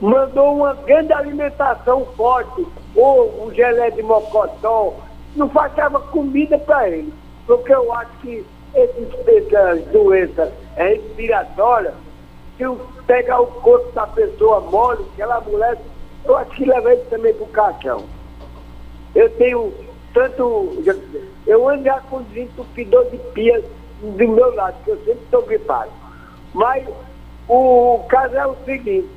mandou 0.00 0.56
uma 0.56 0.74
grande 0.74 1.12
alimentação 1.12 2.04
forte, 2.16 2.66
ou 2.96 3.52
gelé 3.54 3.90
de 3.90 4.02
mocotó, 4.02 4.94
não 5.36 5.48
faltava 5.48 6.00
comida 6.00 6.58
para 6.58 6.88
eles. 6.88 7.12
Porque 7.46 7.72
eu 7.72 7.92
acho 7.92 8.10
que 8.22 8.44
essas 8.74 9.84
doenças 9.92 10.50
respiratórias, 10.76 11.94
se 12.56 12.64
pegar 13.06 13.40
o 13.40 13.46
corpo 13.46 13.92
da 13.92 14.06
pessoa 14.06 14.60
mole, 14.60 15.04
aquela 15.12 15.40
mulher, 15.40 15.78
eu 16.24 16.36
acho 16.36 16.50
que 16.52 16.64
leva 16.64 16.92
ele 16.92 17.02
também 17.10 17.34
para 17.34 17.44
o 17.44 17.48
caixão. 17.48 18.04
Eu 19.14 19.30
tenho 19.30 19.72
tanto. 20.12 20.82
Eu 21.46 21.68
ando 21.68 21.84
já 21.84 22.00
com 22.00 22.22
desentupidor 22.22 23.04
de 23.10 23.18
pia 23.32 23.62
do 24.00 24.28
meu 24.28 24.54
lado, 24.54 24.76
que 24.84 24.90
eu 24.90 24.96
sempre 24.98 25.24
estou 25.24 25.42
gripado. 25.42 25.90
Mas 26.52 26.86
o 27.48 28.04
caso 28.08 28.34
é 28.34 28.46
o 28.46 28.56
seguinte: 28.64 29.08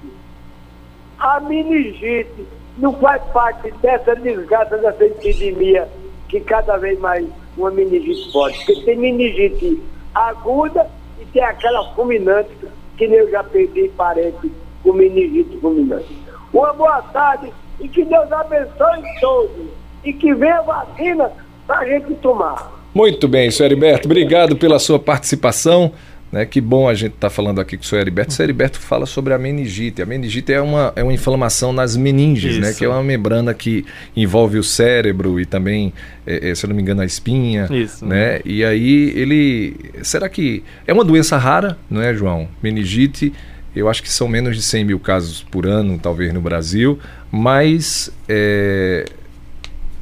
a 1.20 1.40
meningite 1.40 2.46
não 2.78 2.94
faz 2.94 3.22
parte 3.34 3.72
dessa 3.82 4.16
desgraça 4.16 4.78
dessa 4.78 5.06
epidemia 5.06 5.88
que 6.30 6.40
cada 6.42 6.78
vez 6.78 7.00
mais 7.00 7.26
uma 7.58 7.72
meningite 7.72 8.32
forte. 8.32 8.66
Porque 8.66 8.82
tem 8.82 8.98
meningite 8.98 9.82
aguda 10.14 10.88
e 11.20 11.26
tem 11.26 11.44
aquela 11.44 11.84
fulminante, 11.94 12.50
que 12.98 13.06
eu 13.06 13.30
já 13.30 13.44
perdi 13.44 13.90
parente 13.90 14.52
com 14.84 14.94
meningite 14.94 15.58
fulminante. 15.60 16.18
Uma 16.54 16.74
boa 16.74 17.02
tarde 17.02 17.52
e 17.80 17.88
que 17.88 18.04
Deus 18.04 18.32
abençoe 18.32 19.04
todos. 19.20 19.68
E 20.04 20.14
que 20.14 20.34
venha 20.34 20.62
vacina 20.62 21.32
para 21.66 21.80
a 21.80 21.86
gente 21.86 22.14
tomar. 22.16 22.72
Muito 22.94 23.28
bem, 23.28 23.52
senhor 23.52 23.68
Heriberto. 23.68 24.08
Obrigado 24.08 24.56
pela 24.56 24.80
sua 24.80 24.98
participação. 24.98 25.92
Né? 26.32 26.46
Que 26.46 26.60
bom 26.60 26.90
a 26.90 26.94
gente 26.94 27.14
estar 27.14 27.30
tá 27.30 27.34
falando 27.34 27.62
aqui 27.62 27.78
com 27.78 27.84
o 27.84 27.86
senhor 27.86 28.02
Heriberto. 28.02 28.32
O 28.32 28.34
senhor 28.34 28.48
Heriberto 28.48 28.80
fala 28.80 29.06
sobre 29.06 29.34
a 29.34 29.38
meningite. 29.38 30.02
A 30.02 30.06
meningite 30.06 30.52
é 30.52 30.62
uma, 30.62 30.92
é 30.96 31.04
uma 31.04 31.14
inflamação 31.14 31.72
nas 31.72 31.96
meninges, 31.96 32.58
né? 32.60 32.74
que 32.74 32.84
é 32.84 32.90
uma 32.90 33.04
membrana 33.04 33.54
que 33.54 33.86
envolve 34.16 34.58
o 34.58 34.64
cérebro 34.64 35.40
e 35.40 35.46
também, 35.46 35.94
é, 36.26 36.50
é, 36.50 36.56
se 36.56 36.66
eu 36.66 36.70
não 36.70 36.76
me 36.76 36.82
engano, 36.82 37.02
a 37.02 37.06
espinha. 37.06 37.68
Isso. 37.72 38.06
Né? 38.06 38.42
E 38.44 38.64
aí 38.64 39.14
ele. 39.16 39.76
Será 40.04 40.28
que. 40.28 40.64
É 40.86 40.94
uma 40.94 41.06
doença 41.06 41.38
rara, 41.38 41.78
não 41.90 42.02
é, 42.02 42.14
João? 42.14 42.48
Meningite. 42.62 43.32
Eu 43.76 43.88
acho 43.88 44.02
que 44.02 44.10
são 44.10 44.28
menos 44.28 44.56
de 44.56 44.64
100 44.64 44.86
mil 44.86 45.00
casos 45.00 45.46
por 45.52 45.68
ano, 45.68 46.00
talvez 46.02 46.34
no 46.34 46.42
Brasil, 46.42 46.98
mas 47.32 48.10
é, 48.28 49.06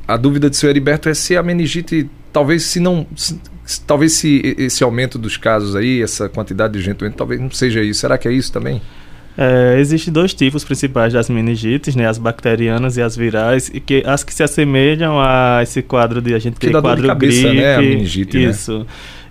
a 0.07 0.15
dúvida 0.15 0.49
do 0.49 0.55
senhor 0.55 0.71
Heriberto 0.71 1.09
é 1.09 1.13
se 1.13 1.35
a 1.35 1.43
meningite, 1.43 2.09
talvez 2.31 2.63
se 2.63 2.79
não, 2.79 3.05
se, 3.15 3.37
talvez 3.85 4.13
se 4.13 4.55
esse 4.57 4.83
aumento 4.83 5.17
dos 5.17 5.37
casos 5.37 5.75
aí, 5.75 6.01
essa 6.01 6.29
quantidade 6.29 6.73
de 6.73 6.81
gente 6.81 6.97
doente, 6.97 7.15
talvez 7.15 7.39
não 7.39 7.49
seja 7.51 7.81
isso. 7.81 8.01
Será 8.01 8.17
que 8.17 8.27
é 8.27 8.31
isso 8.31 8.51
também? 8.51 8.81
É, 9.37 9.77
Existem 9.79 10.13
dois 10.13 10.33
tipos 10.33 10.63
principais 10.63 11.11
das 11.11 11.29
meningites, 11.29 11.95
né? 11.95 12.07
As 12.07 12.17
bacterianas 12.17 12.95
e 12.95 13.01
as 13.01 13.15
virais, 13.17 13.69
e 13.73 13.79
que 13.79 14.03
as 14.05 14.23
que 14.23 14.33
se 14.33 14.43
assemelham 14.43 15.19
a 15.19 15.59
esse 15.61 15.81
quadro 15.81 16.21
de 16.21 16.33
a 16.33 16.39
gente 16.39 16.57
ter 16.57 16.71
quadro 16.71 17.07
cabeça, 17.07 17.41
gripe. 17.41 17.55
Né? 17.55 17.75
A 17.75 17.81
meningite, 17.81 18.37
né? 18.37 18.43
isso. 18.49 18.79
Né? 18.79 18.85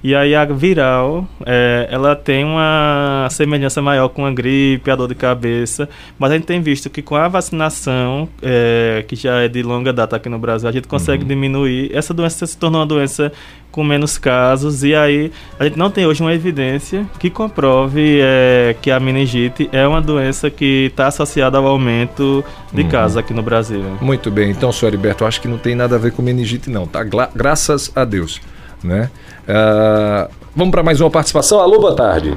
E 0.04 0.14
aí 0.14 0.34
a 0.34 0.44
viral, 0.44 1.26
é, 1.46 1.88
ela 1.90 2.14
tem 2.14 2.44
uma 2.44 3.26
semelhança 3.30 3.80
maior 3.80 4.10
com 4.10 4.26
a 4.26 4.30
gripe, 4.30 4.90
a 4.90 4.94
dor 4.94 5.08
de 5.08 5.14
cabeça, 5.14 5.88
mas 6.18 6.30
a 6.30 6.34
gente 6.34 6.44
tem 6.44 6.60
visto 6.60 6.90
que 6.90 7.00
com 7.00 7.16
a 7.16 7.26
vacinação, 7.26 8.28
é, 8.42 9.02
que 9.08 9.16
já 9.16 9.36
é 9.36 9.48
de 9.48 9.62
longa 9.62 9.94
data 9.94 10.16
aqui 10.16 10.28
no 10.28 10.38
Brasil, 10.38 10.68
a 10.68 10.72
gente 10.72 10.86
consegue 10.86 11.22
uhum. 11.22 11.28
diminuir. 11.28 11.90
Essa 11.90 12.12
doença 12.12 12.46
se 12.46 12.54
tornou 12.54 12.82
uma 12.82 12.86
doença 12.86 13.32
com 13.72 13.82
menos 13.82 14.18
casos 14.18 14.84
e 14.84 14.94
aí 14.94 15.32
a 15.58 15.64
gente 15.64 15.78
não 15.78 15.90
tem 15.90 16.04
hoje 16.04 16.22
uma 16.22 16.34
evidência 16.34 17.06
que 17.18 17.30
comprove 17.30 18.20
é, 18.20 18.76
que 18.82 18.90
a 18.90 19.00
meningite 19.00 19.70
é 19.72 19.88
uma 19.88 20.02
doença 20.02 20.50
que 20.50 20.90
está 20.90 21.06
associada 21.06 21.56
ao 21.56 21.66
aumento 21.66 22.44
de 22.74 22.82
uhum. 22.82 22.88
casos 22.88 23.16
aqui 23.16 23.32
no 23.32 23.42
Brasil. 23.42 23.82
Muito 24.02 24.30
bem, 24.30 24.50
então, 24.50 24.70
senhor 24.70 24.90
Heriberto, 24.90 25.24
acho 25.24 25.40
que 25.40 25.48
não 25.48 25.56
tem 25.56 25.74
nada 25.74 25.96
a 25.96 25.98
ver 25.98 26.12
com 26.12 26.20
meningite 26.20 26.68
não, 26.68 26.86
tá? 26.86 27.02
Gra 27.02 27.30
graças 27.34 27.90
a 27.96 28.04
Deus, 28.04 28.38
né? 28.84 29.10
Uh, 29.48 30.30
vamos 30.54 30.70
para 30.70 30.82
mais 30.82 31.00
uma 31.00 31.10
participação. 31.10 31.58
Alô, 31.58 31.80
boa 31.80 31.96
tarde. 31.96 32.36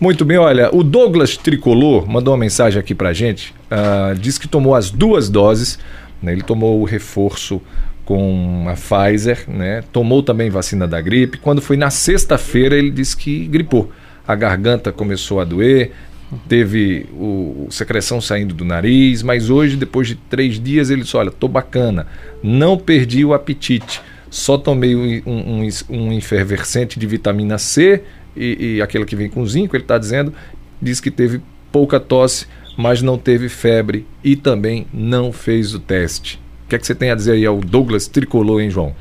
Muito 0.00 0.24
bem, 0.24 0.36
olha, 0.36 0.68
o 0.74 0.82
Douglas 0.82 1.36
Tricolor 1.36 2.08
mandou 2.08 2.34
uma 2.34 2.40
mensagem 2.40 2.80
aqui 2.80 2.92
para 2.92 3.12
gente. 3.12 3.54
Uh, 3.70 4.18
diz 4.18 4.36
que 4.36 4.48
tomou 4.48 4.74
as 4.74 4.90
duas 4.90 5.28
doses, 5.28 5.78
né, 6.20 6.32
ele 6.32 6.42
tomou 6.42 6.80
o 6.80 6.84
reforço 6.84 7.62
com 8.04 8.66
a 8.68 8.74
Pfizer, 8.74 9.44
né? 9.46 9.84
Tomou 9.92 10.22
também 10.22 10.50
vacina 10.50 10.88
da 10.88 11.00
gripe. 11.00 11.38
Quando 11.38 11.62
foi 11.62 11.76
na 11.76 11.88
sexta-feira, 11.88 12.74
ele 12.74 12.90
disse 12.90 13.16
que 13.16 13.46
gripou. 13.46 13.92
A 14.26 14.34
garganta 14.34 14.90
começou 14.90 15.40
a 15.40 15.44
doer, 15.44 15.92
teve 16.48 17.06
o, 17.12 17.66
secreção 17.70 18.20
saindo 18.20 18.54
do 18.54 18.64
nariz, 18.64 19.22
mas 19.22 19.50
hoje, 19.50 19.76
depois 19.76 20.08
de 20.08 20.14
três 20.14 20.58
dias, 20.58 20.90
ele 20.90 21.02
disse: 21.02 21.16
Olha, 21.16 21.30
tô 21.30 21.48
bacana, 21.48 22.06
não 22.42 22.76
perdi 22.76 23.24
o 23.24 23.34
apetite, 23.34 24.00
só 24.30 24.56
tomei 24.56 24.96
um, 24.96 25.22
um, 25.26 25.68
um 25.90 26.12
efervescente 26.12 26.98
de 26.98 27.06
vitamina 27.06 27.58
C 27.58 28.02
e, 28.36 28.76
e 28.76 28.82
aquele 28.82 29.04
que 29.04 29.16
vem 29.16 29.28
com 29.28 29.44
zinco, 29.46 29.76
ele 29.76 29.84
está 29.84 29.98
dizendo, 29.98 30.32
diz 30.80 31.00
que 31.00 31.10
teve 31.10 31.40
pouca 31.70 32.00
tosse, 32.00 32.46
mas 32.76 33.02
não 33.02 33.18
teve 33.18 33.48
febre 33.48 34.06
e 34.24 34.34
também 34.34 34.86
não 34.92 35.32
fez 35.32 35.74
o 35.74 35.78
teste. 35.78 36.40
O 36.64 36.68
que 36.68 36.76
é 36.76 36.78
que 36.78 36.86
você 36.86 36.94
tem 36.94 37.10
a 37.10 37.14
dizer 37.14 37.32
aí 37.32 37.44
ao 37.44 37.60
Douglas 37.60 38.06
Tricolor, 38.06 38.62
hein, 38.62 38.70
João? 38.70 38.94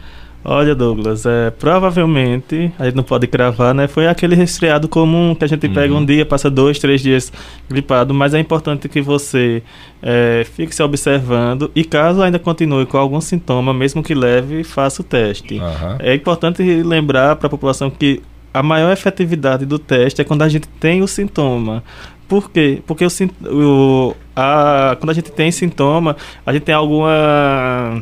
Olha, 0.43 0.73
Douglas, 0.73 1.25
é, 1.25 1.51
provavelmente, 1.51 2.71
a 2.79 2.85
gente 2.85 2.95
não 2.95 3.03
pode 3.03 3.27
cravar, 3.27 3.75
né? 3.75 3.87
Foi 3.87 4.07
aquele 4.07 4.35
resfriado 4.35 4.87
comum 4.87 5.35
que 5.35 5.45
a 5.45 5.47
gente 5.47 5.69
pega 5.69 5.93
uhum. 5.93 5.99
um 5.99 6.05
dia, 6.05 6.25
passa 6.25 6.49
dois, 6.49 6.79
três 6.79 7.01
dias 7.01 7.31
gripado, 7.69 8.11
mas 8.11 8.33
é 8.33 8.39
importante 8.39 8.89
que 8.89 9.01
você 9.01 9.61
é, 10.01 10.43
fique 10.55 10.73
se 10.73 10.81
observando 10.81 11.69
e 11.75 11.83
caso 11.83 12.23
ainda 12.23 12.39
continue 12.39 12.87
com 12.87 12.97
algum 12.97 13.21
sintoma, 13.21 13.71
mesmo 13.71 14.01
que 14.01 14.15
leve, 14.15 14.63
faça 14.63 15.03
o 15.03 15.05
teste. 15.05 15.59
Uhum. 15.59 15.95
É 15.99 16.15
importante 16.15 16.63
lembrar 16.63 17.35
para 17.35 17.45
a 17.45 17.49
população 17.49 17.91
que 17.91 18.21
a 18.51 18.63
maior 18.63 18.91
efetividade 18.91 19.65
do 19.65 19.77
teste 19.77 20.21
é 20.21 20.23
quando 20.23 20.41
a 20.41 20.49
gente 20.49 20.67
tem 20.67 21.03
o 21.03 21.07
sintoma. 21.07 21.83
Por 22.27 22.49
quê? 22.49 22.81
Porque 22.87 23.05
o, 23.05 23.09
o, 23.45 24.15
a, 24.35 24.95
quando 24.99 25.11
a 25.11 25.13
gente 25.13 25.31
tem 25.31 25.51
sintoma, 25.51 26.15
a 26.45 26.51
gente 26.51 26.63
tem 26.63 26.73
alguma 26.73 28.01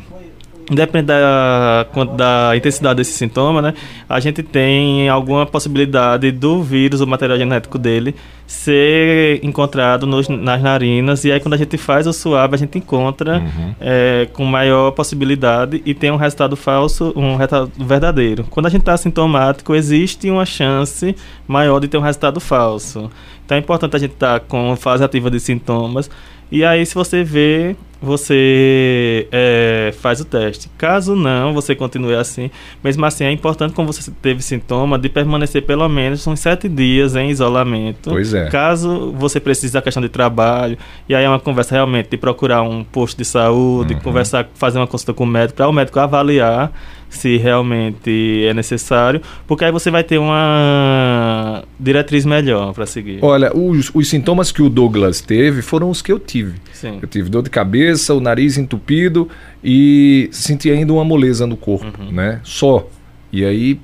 Depende 0.70 1.08
da, 1.08 1.88
da 2.16 2.56
intensidade 2.56 2.98
desse 2.98 3.14
sintoma, 3.14 3.62
né? 3.62 3.74
A 4.08 4.20
gente 4.20 4.44
tem 4.44 5.10
alguma 5.10 5.46
possibilidade 5.46 6.32
do 6.32 6.62
vírus, 6.62 7.02
o 7.02 7.08
material 7.08 7.40
genético 7.40 7.80
dele, 7.80 8.16
ser 8.46 9.44
encontrado 9.44 10.06
nos, 10.06 10.30
nas 10.30 10.62
narinas. 10.62 11.26
E 11.26 11.32
aí, 11.32 11.40
quando 11.40 11.56
a 11.56 11.58
gente 11.58 11.76
faz 11.76 12.06
o 12.06 12.14
suave, 12.14 12.54
a 12.54 12.58
gente 12.58 12.78
encontra 12.78 13.40
uhum. 13.40 13.76
é, 13.80 14.28
com 14.32 14.46
maior 14.46 14.92
possibilidade 14.92 15.82
e 15.84 15.96
tem 15.96 16.12
um 16.12 16.18
resultado 16.18 16.56
falso, 16.56 17.14
um 17.16 17.36
resultado 17.36 17.72
verdadeiro. 17.78 18.46
Quando 18.50 18.68
a 18.68 18.70
gente 18.70 18.82
está 18.82 18.96
sintomático, 18.96 19.74
existe 19.74 20.30
uma 20.30 20.46
chance 20.46 21.16
maior 21.48 21.80
de 21.80 21.88
ter 21.88 21.98
um 21.98 22.02
resultado 22.02 22.40
falso. 22.40 23.10
Então 23.44 23.56
é 23.56 23.60
importante 23.60 23.96
a 23.96 24.00
gente 24.00 24.14
estar 24.14 24.40
tá 24.40 24.46
com 24.46 24.76
fase 24.76 25.04
ativa 25.04 25.32
de 25.32 25.40
sintomas. 25.40 26.10
E 26.52 26.64
aí, 26.64 26.86
se 26.86 26.96
você 26.96 27.24
vê 27.24 27.76
você 28.02 29.28
é, 29.32 29.94
faz 30.00 30.22
o 30.22 30.26
teste. 30.26 30.70
Caso 30.78 31.16
não, 31.16 31.54
você 31.54 31.76
continue 31.76 32.16
assim. 32.16 32.50
Mesmo 32.84 33.06
assim, 33.06 33.26
é 33.26 33.32
importante, 33.32 33.74
como 33.74 33.92
você 33.92 34.10
teve 34.22 34.42
sintoma, 34.42 34.98
de 34.98 35.10
permanecer 35.10 35.64
pelo 35.64 35.88
menos 35.90 36.26
uns 36.26 36.40
sete 36.40 36.70
dias 36.70 37.16
em 37.16 37.30
isolamento. 37.30 38.10
Pois 38.10 38.34
é. 38.34 38.48
Caso 38.50 39.12
você 39.18 39.40
precise 39.40 39.74
da 39.74 39.82
questão 39.82 40.02
de 40.02 40.10
trabalho, 40.10 40.78
e 41.08 41.16
aí 41.16 41.26
é 41.26 41.30
uma 41.30 41.40
conversa 41.40 41.76
realmente 41.76 42.10
de 42.10 42.18
procurar 42.18 42.62
um 42.62 42.84
posto 42.84 43.18
de 43.18 43.26
saúde, 43.26 43.96
uhum. 43.96 44.00
conversar, 44.00 44.48
fazer 44.54 44.80
uma 44.80 44.88
consulta 44.88 45.14
com 45.14 45.26
o 45.26 45.28
médico, 45.28 45.58
para 45.58 45.68
o 45.68 45.74
médico 45.74 46.00
avaliar 46.00 46.72
se 47.10 47.38
realmente 47.38 48.46
é 48.46 48.54
necessário, 48.54 49.22
porque 49.48 49.66
aí 49.66 49.72
você 49.72 49.90
vai 49.90 50.04
ter 50.04 50.20
uma 50.20 51.64
diretriz 51.80 52.26
melhor 52.26 52.74
para 52.74 52.86
seguir. 52.86 53.20
Olha, 53.22 53.56
os, 53.56 53.90
os 53.94 54.08
sintomas 54.08 54.52
que 54.52 54.62
o 54.62 54.70
Douglas 54.70 55.20
teve 55.20 55.62
foram 55.62 55.90
os 55.90 56.02
que 56.02 56.12
eu 56.12 56.20
tive. 56.20 56.60
Sim. 56.72 57.00
Eu 57.02 57.08
tive 57.08 57.30
dor 57.30 57.42
de 57.42 57.50
cabeça, 57.50 58.14
o 58.14 58.20
nariz 58.20 58.58
entupido 58.58 59.28
e 59.64 60.30
senti 60.32 60.70
ainda 60.70 60.94
uma 60.94 61.04
moleza 61.04 61.48
no 61.48 61.58
corpo, 61.58 62.02
uhum. 62.02 62.12
né? 62.12 62.40
Só. 62.44 62.88
E 63.34 63.44
aí, 63.44 63.80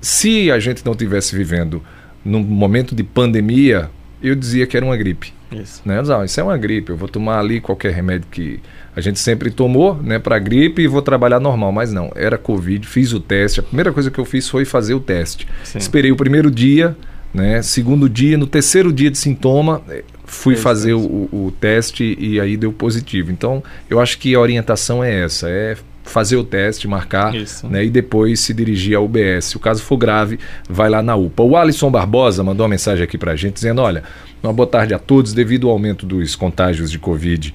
se 0.00 0.50
a 0.50 0.58
gente 0.58 0.84
não 0.84 0.94
tivesse 0.94 1.36
vivendo 1.36 1.82
num 2.24 2.42
momento 2.42 2.94
de 2.94 3.02
pandemia, 3.02 3.90
eu 4.22 4.34
dizia 4.34 4.66
que 4.66 4.76
era 4.76 4.84
uma 4.84 4.96
gripe. 4.96 5.32
Isso. 5.50 5.82
Né? 5.84 6.00
Não, 6.02 6.24
isso 6.24 6.40
é 6.40 6.42
uma 6.42 6.56
gripe, 6.56 6.90
eu 6.90 6.96
vou 6.96 7.08
tomar 7.08 7.38
ali 7.38 7.60
qualquer 7.60 7.92
remédio 7.92 8.26
que 8.30 8.60
a 8.94 9.00
gente 9.00 9.18
sempre 9.18 9.50
tomou, 9.50 9.94
né, 9.94 10.18
para 10.18 10.38
gripe 10.38 10.82
e 10.82 10.88
vou 10.88 11.00
trabalhar 11.00 11.40
normal, 11.40 11.72
mas 11.72 11.92
não, 11.92 12.10
era 12.14 12.36
Covid, 12.36 12.86
fiz 12.86 13.12
o 13.12 13.20
teste. 13.20 13.60
A 13.60 13.62
primeira 13.62 13.92
coisa 13.92 14.10
que 14.10 14.18
eu 14.18 14.24
fiz 14.24 14.48
foi 14.48 14.64
fazer 14.64 14.94
o 14.94 15.00
teste. 15.00 15.46
Sim. 15.64 15.78
Esperei 15.78 16.10
o 16.10 16.16
primeiro 16.16 16.50
dia, 16.50 16.96
né, 17.32 17.62
segundo 17.62 18.08
dia, 18.08 18.36
no 18.36 18.46
terceiro 18.46 18.92
dia 18.92 19.10
de 19.10 19.16
sintoma, 19.16 19.82
eh, 19.88 20.02
fui 20.24 20.56
fazer. 20.56 20.94
O, 20.94 21.28
o 21.32 21.52
teste 21.60 22.16
e 22.18 22.40
aí 22.40 22.56
deu 22.56 22.72
positivo. 22.72 23.30
Então, 23.30 23.62
eu 23.88 24.00
acho 24.00 24.18
que 24.18 24.34
a 24.34 24.40
orientação 24.40 25.02
é 25.02 25.24
essa, 25.24 25.48
é 25.48 25.76
fazer 26.08 26.36
o 26.36 26.44
teste, 26.44 26.88
marcar 26.88 27.32
né, 27.64 27.84
e 27.84 27.90
depois 27.90 28.40
se 28.40 28.52
dirigir 28.52 28.96
ao 28.96 29.04
UBS. 29.04 29.46
Se 29.46 29.56
o 29.56 29.60
caso 29.60 29.82
for 29.82 29.96
grave, 29.96 30.38
vai 30.68 30.88
lá 30.88 31.02
na 31.02 31.14
UPA. 31.14 31.42
O 31.42 31.56
Alisson 31.56 31.90
Barbosa 31.90 32.42
mandou 32.42 32.64
uma 32.64 32.70
mensagem 32.70 33.04
aqui 33.04 33.16
para 33.16 33.32
a 33.32 33.36
gente 33.36 33.54
dizendo: 33.54 33.80
olha, 33.80 34.02
uma 34.42 34.52
boa 34.52 34.66
tarde 34.66 34.94
a 34.94 34.98
todos. 34.98 35.32
Devido 35.32 35.66
ao 35.66 35.72
aumento 35.72 36.06
dos 36.06 36.34
contágios 36.34 36.90
de 36.90 36.98
Covid 36.98 37.54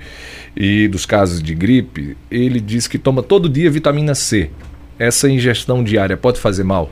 e 0.55 0.87
dos 0.87 1.05
casos 1.05 1.41
de 1.41 1.53
gripe, 1.55 2.15
ele 2.29 2.59
diz 2.59 2.87
que 2.87 2.97
toma 2.97 3.23
todo 3.23 3.49
dia 3.49 3.69
vitamina 3.69 4.15
C. 4.15 4.49
Essa 4.99 5.29
ingestão 5.29 5.83
diária 5.83 6.15
pode 6.15 6.39
fazer 6.39 6.63
mal? 6.63 6.89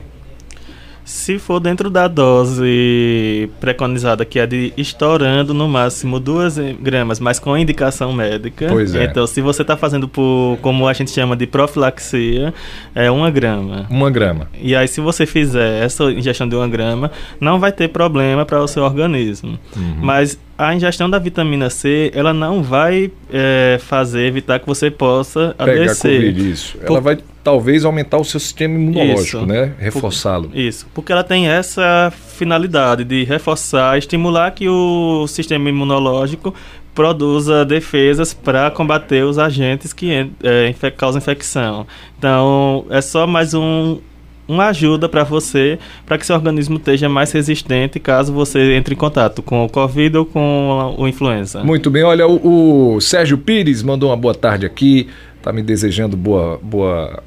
Se 1.04 1.38
for 1.38 1.58
dentro 1.58 1.90
da 1.90 2.06
dose 2.06 3.50
preconizada, 3.60 4.24
que 4.24 4.38
é 4.38 4.46
de 4.46 4.72
estourando 4.76 5.52
no 5.52 5.68
máximo 5.68 6.20
2 6.20 6.58
gramas, 6.80 7.18
mas 7.18 7.38
com 7.38 7.56
indicação 7.56 8.12
médica. 8.12 8.68
Pois 8.68 8.94
é. 8.94 9.04
Então, 9.04 9.26
se 9.26 9.40
você 9.40 9.62
está 9.62 9.76
fazendo 9.76 10.06
por, 10.06 10.58
como 10.62 10.86
a 10.86 10.92
gente 10.92 11.10
chama 11.10 11.36
de 11.36 11.46
profilaxia, 11.46 12.54
é 12.94 13.10
uma 13.10 13.30
grama. 13.30 13.86
Uma 13.90 14.10
grama. 14.10 14.48
E 14.60 14.76
aí, 14.76 14.86
se 14.86 15.00
você 15.00 15.26
fizer 15.26 15.84
essa 15.84 16.04
ingestão 16.04 16.48
de 16.48 16.54
uma 16.54 16.68
grama, 16.68 17.10
não 17.40 17.58
vai 17.58 17.72
ter 17.72 17.88
problema 17.88 18.46
para 18.46 18.62
o 18.62 18.68
seu 18.68 18.84
organismo. 18.84 19.58
Uhum. 19.76 19.96
Mas 20.00 20.38
a 20.68 20.74
ingestão 20.74 21.10
da 21.10 21.18
vitamina 21.18 21.68
C, 21.68 22.10
ela 22.14 22.32
não 22.32 22.62
vai 22.62 23.10
é, 23.32 23.78
fazer 23.82 24.26
evitar 24.26 24.60
que 24.60 24.66
você 24.66 24.90
possa 24.90 25.54
Pegar 25.58 25.72
adoecer. 25.72 26.20
Covid, 26.20 26.50
isso. 26.50 26.78
Ela 26.82 27.00
vai 27.00 27.18
talvez 27.42 27.84
aumentar 27.84 28.18
o 28.18 28.24
seu 28.24 28.38
sistema 28.38 28.74
imunológico, 28.74 29.38
isso. 29.38 29.46
né? 29.46 29.72
Reforçá-lo. 29.78 30.50
Isso, 30.54 30.86
porque 30.94 31.12
ela 31.12 31.24
tem 31.24 31.48
essa 31.48 32.12
finalidade 32.36 33.04
de 33.04 33.24
reforçar, 33.24 33.98
estimular 33.98 34.52
que 34.52 34.68
o 34.68 35.26
sistema 35.26 35.68
imunológico 35.68 36.54
produza 36.94 37.64
defesas 37.64 38.34
para 38.34 38.70
combater 38.70 39.24
os 39.24 39.38
agentes 39.38 39.92
que 39.92 40.30
é, 40.42 40.74
causam 40.96 41.18
infecção. 41.18 41.86
Então, 42.18 42.84
é 42.90 43.00
só 43.00 43.26
mais 43.26 43.54
um, 43.54 43.98
uma 44.46 44.66
ajuda 44.66 45.08
para 45.08 45.24
você, 45.24 45.78
para 46.04 46.18
que 46.18 46.26
seu 46.26 46.34
organismo 46.34 46.76
esteja 46.76 47.08
mais 47.08 47.32
resistente 47.32 48.00
caso 48.00 48.32
você 48.32 48.74
entre 48.74 48.94
em 48.94 48.98
contato 48.98 49.42
com 49.42 49.64
o 49.64 49.68
Covid 49.68 50.18
ou 50.18 50.26
com 50.26 50.94
o 50.98 51.08
influenza. 51.08 51.62
Muito 51.62 51.90
bem, 51.90 52.02
olha, 52.02 52.26
o, 52.26 52.96
o 52.96 53.00
Sérgio 53.00 53.38
Pires 53.38 53.82
mandou 53.82 54.10
uma 54.10 54.16
boa 54.16 54.34
tarde 54.34 54.66
aqui, 54.66 55.08
tá 55.42 55.52
me 55.52 55.62
desejando 55.62 56.16
boa, 56.16 56.58
boa 56.62 57.22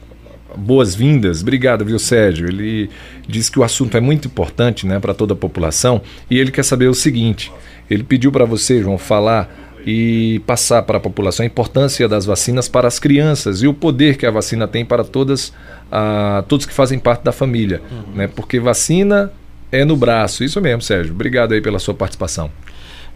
boas-vindas. 0.58 1.42
Obrigado, 1.42 1.84
viu, 1.84 2.00
Sérgio? 2.00 2.48
Ele 2.48 2.90
diz 3.28 3.50
que 3.50 3.60
o 3.60 3.64
assunto 3.64 3.98
é 3.98 4.00
muito 4.00 4.28
importante 4.28 4.88
né, 4.88 5.00
para 5.00 5.14
toda 5.14 5.34
a 5.34 5.36
população 5.36 6.02
e 6.30 6.40
ele 6.40 6.52
quer 6.52 6.64
saber 6.64 6.88
o 6.88 6.94
seguinte: 6.94 7.52
ele 7.90 8.04
pediu 8.04 8.32
para 8.32 8.46
você, 8.46 8.82
João, 8.82 8.98
falar 8.98 9.65
e 9.86 10.42
passar 10.48 10.82
para 10.82 10.98
a 10.98 11.00
população 11.00 11.44
a 11.44 11.48
importância 11.48 12.08
das 12.08 12.26
vacinas 12.26 12.68
para 12.68 12.88
as 12.88 12.98
crianças 12.98 13.62
e 13.62 13.68
o 13.68 13.74
poder 13.74 14.18
que 14.18 14.26
a 14.26 14.32
vacina 14.32 14.68
tem 14.68 14.84
para 14.84 15.04
todas, 15.04 15.50
uh, 15.92 16.42
todos 16.48 16.66
que 16.66 16.74
fazem 16.74 16.98
parte 16.98 17.24
da 17.24 17.32
família. 17.32 17.82
Uhum. 17.92 18.16
Né? 18.16 18.28
Porque 18.28 18.60
vacina 18.60 19.32
é 19.72 19.86
no 19.86 19.96
braço. 19.96 20.44
Isso 20.44 20.60
mesmo, 20.60 20.82
Sérgio. 20.82 21.14
Obrigado 21.14 21.54
aí 21.54 21.62
pela 21.62 21.78
sua 21.78 21.94
participação. 21.94 22.50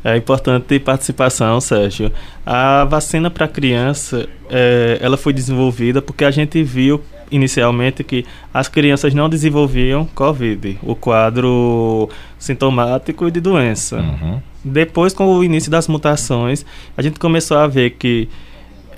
É 0.03 0.15
importante 0.15 0.79
participação, 0.79 1.59
Sérgio. 1.59 2.11
A 2.45 2.85
vacina 2.85 3.29
para 3.29 3.47
criança, 3.47 4.27
é, 4.49 4.97
ela 5.01 5.17
foi 5.17 5.33
desenvolvida 5.33 6.01
porque 6.01 6.23
a 6.23 6.31
gente 6.31 6.61
viu 6.63 7.01
inicialmente 7.31 8.03
que 8.03 8.25
as 8.53 8.67
crianças 8.67 9.13
não 9.13 9.29
desenvolviam 9.29 10.05
COVID, 10.05 10.79
o 10.83 10.95
quadro 10.95 12.09
sintomático 12.37 13.29
de 13.29 13.39
doença. 13.39 13.97
Uhum. 13.97 14.41
Depois, 14.63 15.13
com 15.13 15.25
o 15.25 15.43
início 15.43 15.71
das 15.71 15.87
mutações, 15.87 16.65
a 16.97 17.01
gente 17.01 17.19
começou 17.19 17.57
a 17.57 17.67
ver 17.67 17.91
que 17.91 18.27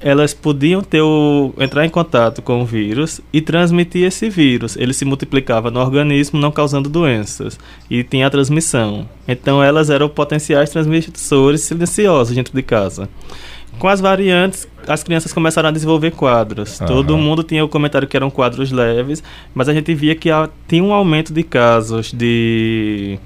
elas 0.02 0.34
podiam 0.34 0.82
ter 0.82 1.02
o, 1.02 1.54
entrar 1.60 1.86
em 1.86 1.90
contato 1.90 2.42
com 2.42 2.62
o 2.62 2.66
vírus 2.66 3.22
e 3.32 3.40
transmitir 3.40 4.04
esse 4.04 4.30
vírus. 4.30 4.76
Ele 4.76 4.94
se 4.94 5.06
multiplicava 5.06 5.70
no 5.70 5.80
organismo, 5.80 6.40
não 6.40 6.52
causando 6.52 6.90
doenças, 6.90 7.60
e 7.90 8.04
tinha 8.04 8.26
a 8.26 8.30
transmissão. 8.30 9.08
Então, 9.28 9.64
elas 9.64 9.92
eram 9.92 10.10
potenciais 10.10 10.72
transmissores 10.72 11.62
silenciosos 11.62 12.36
dentro 12.36 12.54
de 12.54 12.64
casa. 12.64 13.08
Com 13.82 13.88
as 13.88 14.00
variantes, 14.00 14.68
as 14.88 15.02
crianças 15.02 15.34
começaram 15.34 15.70
a 15.70 15.72
desenvolver 15.72 16.12
quadros. 16.12 16.80
Uhum. 16.80 16.86
Todo 16.86 17.18
mundo 17.18 17.42
tinha 17.42 17.66
o 17.66 17.68
comentário 17.68 18.08
que 18.08 18.16
eram 18.16 18.30
quadros 18.30 18.72
leves, 18.72 19.24
mas 19.56 19.68
a 19.68 19.74
gente 19.74 19.92
via 19.96 20.14
que 20.14 20.30
tinha 20.68 20.84
um 20.84 20.94
aumento 20.94 21.34
de 21.34 21.42
casos 21.42 22.14
de 22.14 23.18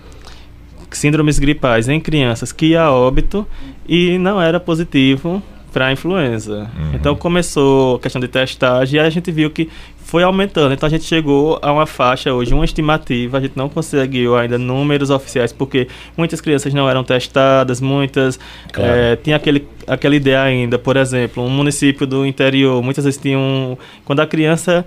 síndromes 0.91 1.39
gripais 1.39 1.89
em 1.89 1.99
crianças 1.99 2.53
que 2.53 2.67
ia 2.67 2.89
óbito 2.89 3.45
e 3.85 4.17
não 4.17 4.41
era 4.41 4.57
positivo 4.57 5.43
para 5.75 5.87
a 5.87 5.91
influenza. 5.91 6.71
Uhum. 6.77 6.91
Então 6.93 7.13
começou 7.17 7.97
a 7.97 7.99
questão 7.99 8.21
de 8.21 8.29
testagem 8.29 8.97
e 8.97 9.03
a 9.03 9.09
gente 9.09 9.29
viu 9.29 9.49
que 9.49 9.67
foi 9.97 10.23
aumentando. 10.23 10.73
Então 10.73 10.87
a 10.87 10.89
gente 10.89 11.03
chegou 11.03 11.59
a 11.61 11.69
uma 11.69 11.85
faixa 11.85 12.33
hoje, 12.33 12.53
uma 12.53 12.63
estimativa. 12.63 13.37
A 13.37 13.41
gente 13.41 13.57
não 13.57 13.67
conseguiu 13.67 14.37
ainda 14.37 14.57
números 14.57 15.09
oficiais 15.09 15.51
porque 15.51 15.89
muitas 16.15 16.39
crianças 16.39 16.73
não 16.73 16.89
eram 16.89 17.03
testadas, 17.03 17.81
muitas 17.81 18.39
claro. 18.71 18.89
é, 18.89 19.17
tinha 19.17 19.35
aquele 19.35 19.67
aquela 19.85 20.15
ideia 20.15 20.43
ainda. 20.43 20.79
Por 20.79 20.95
exemplo, 20.95 21.43
um 21.43 21.49
município 21.49 22.07
do 22.07 22.25
interior, 22.25 22.81
muitas 22.81 23.03
vezes 23.03 23.19
tinham 23.19 23.77
quando 24.05 24.21
a 24.21 24.25
criança 24.25 24.85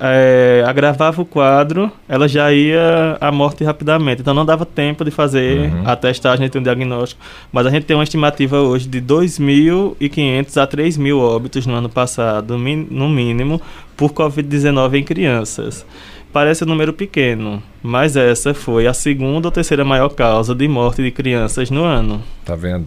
é, 0.00 0.64
agravava 0.66 1.20
o 1.20 1.24
quadro, 1.24 1.90
ela 2.08 2.28
já 2.28 2.52
ia 2.52 3.16
à 3.20 3.32
morte 3.32 3.64
rapidamente. 3.64 4.20
Então 4.20 4.32
não 4.32 4.44
dava 4.44 4.64
tempo 4.64 5.04
de 5.04 5.10
fazer 5.10 5.70
uhum. 5.70 5.82
a 5.84 5.96
testagem, 5.96 6.48
de 6.48 6.58
um 6.58 6.62
diagnóstico. 6.62 7.20
Mas 7.52 7.66
a 7.66 7.70
gente 7.70 7.84
tem 7.84 7.96
uma 7.96 8.04
estimativa 8.04 8.60
hoje 8.60 8.88
de 8.88 9.00
2.500 9.00 10.56
a 10.62 10.66
3.000 10.66 11.18
óbitos 11.18 11.66
no 11.66 11.74
ano 11.74 11.88
passado, 11.88 12.56
no 12.56 13.08
mínimo, 13.08 13.60
por 13.96 14.12
Covid-19 14.12 14.94
em 14.94 15.04
crianças. 15.04 15.84
Parece 16.32 16.62
um 16.62 16.66
número 16.66 16.92
pequeno, 16.92 17.62
mas 17.82 18.14
essa 18.14 18.52
foi 18.52 18.86
a 18.86 18.92
segunda 18.92 19.48
ou 19.48 19.52
terceira 19.52 19.84
maior 19.84 20.10
causa 20.10 20.54
de 20.54 20.68
morte 20.68 21.02
de 21.02 21.10
crianças 21.10 21.70
no 21.70 21.84
ano. 21.84 22.22
Tá 22.44 22.54
vendo? 22.54 22.86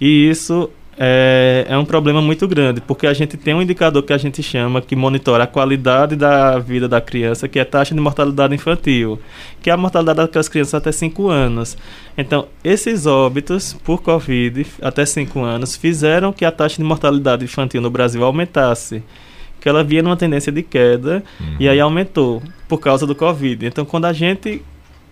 E 0.00 0.28
isso 0.28 0.68
é, 1.02 1.64
é, 1.66 1.78
um 1.78 1.84
problema 1.86 2.20
muito 2.20 2.46
grande, 2.46 2.82
porque 2.82 3.06
a 3.06 3.14
gente 3.14 3.34
tem 3.38 3.54
um 3.54 3.62
indicador 3.62 4.02
que 4.02 4.12
a 4.12 4.18
gente 4.18 4.42
chama, 4.42 4.82
que 4.82 4.94
monitora 4.94 5.44
a 5.44 5.46
qualidade 5.46 6.14
da 6.14 6.58
vida 6.58 6.86
da 6.86 7.00
criança, 7.00 7.48
que 7.48 7.58
é 7.58 7.62
a 7.62 7.64
taxa 7.64 7.94
de 7.94 8.00
mortalidade 8.02 8.54
infantil, 8.54 9.18
que 9.62 9.70
é 9.70 9.72
a 9.72 9.78
mortalidade 9.78 10.18
daquelas 10.18 10.46
crianças 10.46 10.74
até 10.74 10.92
5 10.92 11.30
anos. 11.30 11.74
Então, 12.18 12.48
esses 12.62 13.06
óbitos 13.06 13.72
por 13.82 14.02
Covid 14.02 14.66
até 14.82 15.06
5 15.06 15.40
anos 15.40 15.74
fizeram 15.74 16.34
que 16.34 16.44
a 16.44 16.52
taxa 16.52 16.76
de 16.76 16.84
mortalidade 16.84 17.46
infantil 17.46 17.80
no 17.80 17.88
Brasil 17.88 18.22
aumentasse. 18.22 19.02
Que 19.58 19.70
ela 19.70 19.82
via 19.82 20.02
numa 20.02 20.16
tendência 20.16 20.52
de 20.52 20.62
queda 20.62 21.22
uhum. 21.38 21.56
e 21.60 21.68
aí 21.68 21.80
aumentou 21.80 22.42
por 22.68 22.78
causa 22.78 23.06
do 23.06 23.14
Covid. 23.14 23.64
Então, 23.66 23.86
quando 23.86 24.06
a 24.06 24.12
gente 24.12 24.62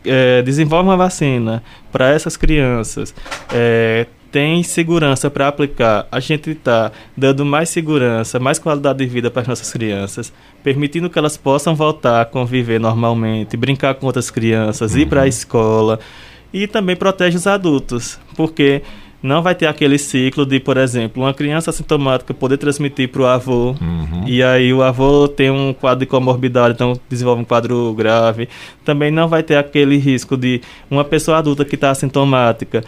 é, 0.05 0.43
desenvolve 0.43 0.89
uma 0.89 0.97
vacina 0.97 1.63
para 1.93 2.11
essas 2.11 2.37
crianças, 2.37 3.15
é, 3.53 4.07
tem 4.31 4.63
segurança 4.63 5.31
para 5.31 5.49
aplicar, 5.49 6.07
a 6.11 6.21
gente 6.21 6.51
está 6.51 6.93
dando 7.17 7.45
mais 7.45 7.69
segurança, 7.69 8.39
mais 8.39 8.59
qualidade 8.59 8.99
de 8.99 9.07
vida 9.07 9.31
para 9.31 9.43
as 9.43 9.49
nossas 9.49 9.73
crianças, 9.73 10.33
permitindo 10.63 11.09
que 11.09 11.19
elas 11.19 11.37
possam 11.37 11.75
voltar 11.75 12.21
a 12.21 12.25
conviver 12.25 12.79
normalmente, 12.79 13.57
brincar 13.57 13.95
com 13.95 14.07
outras 14.07 14.31
crianças, 14.31 14.93
uhum. 14.95 15.01
ir 15.01 15.07
para 15.07 15.23
a 15.23 15.29
escola 15.29 15.99
e 16.53 16.67
também 16.67 16.97
protege 16.97 17.37
os 17.37 17.47
adultos, 17.47 18.19
porque 18.37 18.83
não 19.23 19.43
vai 19.43 19.55
ter 19.55 19.67
aquele 19.67 19.99
ciclo 19.99 20.47
de, 20.47 20.61
por 20.61 20.77
exemplo, 20.77 21.23
uma 21.23 21.35
criança 21.35 21.71
assintomática 21.71 22.33
poder 22.33 22.57
transmitir 22.57 23.09
para 23.09 23.23
o 23.23 23.27
avô, 23.27 23.75
uhum. 23.81 24.25
e 24.27 24.43
aí 24.43 24.73
o 24.73 24.83
avô 24.83 25.27
tem 25.27 25.51
um 25.51 25.73
quadro 25.73 26.01
de 26.01 26.07
comorbidade, 26.07 26.75
então 26.75 26.99
desenvolve 27.09 27.43
um 27.43 27.45
quadro 27.45 27.93
grave. 27.95 28.49
Também 28.85 29.11
não 29.11 29.27
vai 29.27 29.43
ter 29.43 29.57
aquele 29.57 29.97
risco 29.97 30.37
de 30.37 30.61
uma 30.91 31.05
pessoa 31.05 31.39
adulta 31.39 31.65
que 31.65 31.75
está 31.75 31.91
assintomática 31.91 32.85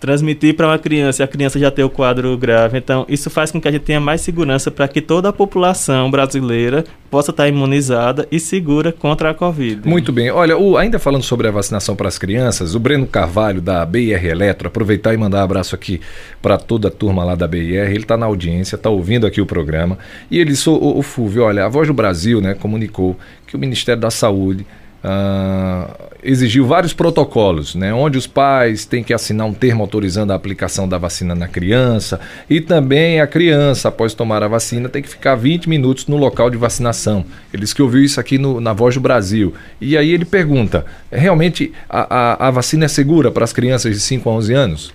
transmitir 0.00 0.54
para 0.54 0.66
uma 0.66 0.78
criança 0.78 1.22
e 1.22 1.24
a 1.24 1.28
criança 1.28 1.58
já 1.58 1.70
ter 1.70 1.82
o 1.82 1.90
quadro 1.90 2.36
grave. 2.36 2.78
Então, 2.78 3.04
isso 3.08 3.28
faz 3.28 3.50
com 3.50 3.60
que 3.60 3.68
a 3.68 3.70
gente 3.70 3.82
tenha 3.82 4.00
mais 4.00 4.20
segurança 4.20 4.70
para 4.70 4.86
que 4.86 5.00
toda 5.00 5.28
a 5.28 5.32
população 5.32 6.10
brasileira 6.10 6.84
possa 7.10 7.30
estar 7.30 7.48
imunizada 7.48 8.26
e 8.30 8.38
segura 8.38 8.92
contra 8.92 9.30
a 9.30 9.34
Covid. 9.34 9.88
Muito 9.88 10.12
bem. 10.12 10.30
Olha, 10.30 10.56
o, 10.56 10.76
ainda 10.76 10.98
falando 10.98 11.22
sobre 11.22 11.48
a 11.48 11.50
vacinação 11.50 11.96
para 11.96 12.08
as 12.08 12.18
crianças, 12.18 12.74
o 12.74 12.80
Breno 12.80 13.06
Carvalho, 13.06 13.60
da 13.60 13.84
BIR 13.84 14.24
Eletro, 14.26 14.68
aproveitar 14.68 15.14
e 15.14 15.16
mandar 15.16 15.38
um 15.38 15.44
abraço 15.44 15.74
aqui 15.74 16.00
para 16.40 16.58
toda 16.58 16.88
a 16.88 16.90
turma 16.90 17.24
lá 17.24 17.34
da 17.34 17.48
BIR. 17.48 17.90
Ele 17.90 17.98
está 17.98 18.16
na 18.16 18.26
audiência, 18.26 18.76
está 18.76 18.90
ouvindo 18.90 19.26
aqui 19.26 19.40
o 19.40 19.46
programa. 19.46 19.98
E 20.30 20.38
ele 20.38 20.50
disse: 20.50 20.68
o, 20.68 20.98
o 20.98 21.02
Fúvio, 21.02 21.44
olha, 21.44 21.64
a 21.64 21.68
Voz 21.68 21.88
do 21.88 21.94
Brasil 21.94 22.40
né, 22.40 22.54
comunicou 22.54 23.16
que 23.46 23.56
o 23.56 23.58
Ministério 23.58 24.00
da 24.00 24.10
Saúde 24.10 24.66
Uh, 25.04 26.08
exigiu 26.22 26.66
vários 26.66 26.92
protocolos, 26.92 27.76
né, 27.76 27.94
onde 27.94 28.18
os 28.18 28.26
pais 28.26 28.84
têm 28.84 29.04
que 29.04 29.14
assinar 29.14 29.46
um 29.46 29.54
termo 29.54 29.82
autorizando 29.82 30.32
a 30.32 30.34
aplicação 30.34 30.88
da 30.88 30.98
vacina 30.98 31.36
na 31.36 31.46
criança 31.46 32.18
e 32.50 32.60
também 32.60 33.20
a 33.20 33.26
criança, 33.26 33.88
após 33.88 34.12
tomar 34.12 34.42
a 34.42 34.48
vacina, 34.48 34.88
tem 34.88 35.00
que 35.00 35.08
ficar 35.08 35.36
20 35.36 35.68
minutos 35.68 36.08
no 36.08 36.16
local 36.16 36.50
de 36.50 36.56
vacinação. 36.56 37.24
Eles 37.54 37.72
que 37.72 37.80
ouviu 37.80 38.02
isso 38.02 38.18
aqui 38.18 38.38
no, 38.38 38.60
na 38.60 38.72
Voz 38.72 38.96
do 38.96 39.00
Brasil. 39.00 39.54
E 39.80 39.96
aí 39.96 40.10
ele 40.10 40.24
pergunta: 40.24 40.84
realmente 41.12 41.72
a, 41.88 42.44
a, 42.44 42.48
a 42.48 42.50
vacina 42.50 42.86
é 42.86 42.88
segura 42.88 43.30
para 43.30 43.44
as 43.44 43.52
crianças 43.52 43.94
de 43.94 44.00
5 44.00 44.28
a 44.28 44.32
11 44.32 44.54
anos? 44.54 44.92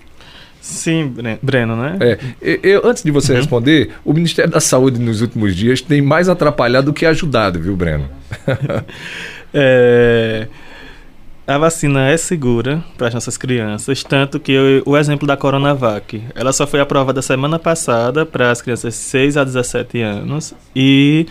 Sim, 0.60 1.14
Breno, 1.42 1.76
né? 1.76 1.98
É, 2.00 2.60
eu, 2.64 2.88
antes 2.88 3.04
de 3.04 3.12
você 3.12 3.34
uhum. 3.34 3.38
responder, 3.38 3.92
o 4.06 4.14
Ministério 4.14 4.50
da 4.50 4.62
Saúde 4.62 4.98
nos 4.98 5.22
últimos 5.22 5.54
dias 5.56 5.82
tem 5.82 6.02
mais 6.02 6.30
atrapalhado 6.30 6.86
do 6.86 6.94
que 6.94 7.06
ajudado, 7.06 7.60
viu, 7.60 7.76
Breno? 7.76 8.10
É, 9.54 10.48
a 11.46 11.58
vacina 11.58 12.08
é 12.08 12.16
segura 12.16 12.82
para 12.98 13.10
as 13.10 13.14
nossas 13.14 13.36
crianças, 13.36 14.02
tanto 14.02 14.40
que 14.40 14.54
eu, 14.54 14.82
o 14.86 14.98
exemplo 14.98 15.28
da 15.28 15.36
Coronavac, 15.36 16.24
ela 16.34 16.54
só 16.54 16.66
foi 16.66 16.80
aprovada 16.80 17.22
semana 17.22 17.60
passada 17.60 18.26
para 18.26 18.50
as 18.50 18.62
crianças 18.62 18.94
de 18.94 19.00
6 19.02 19.36
a 19.38 19.44
17 19.44 20.02
anos 20.02 20.54
e 20.74 21.26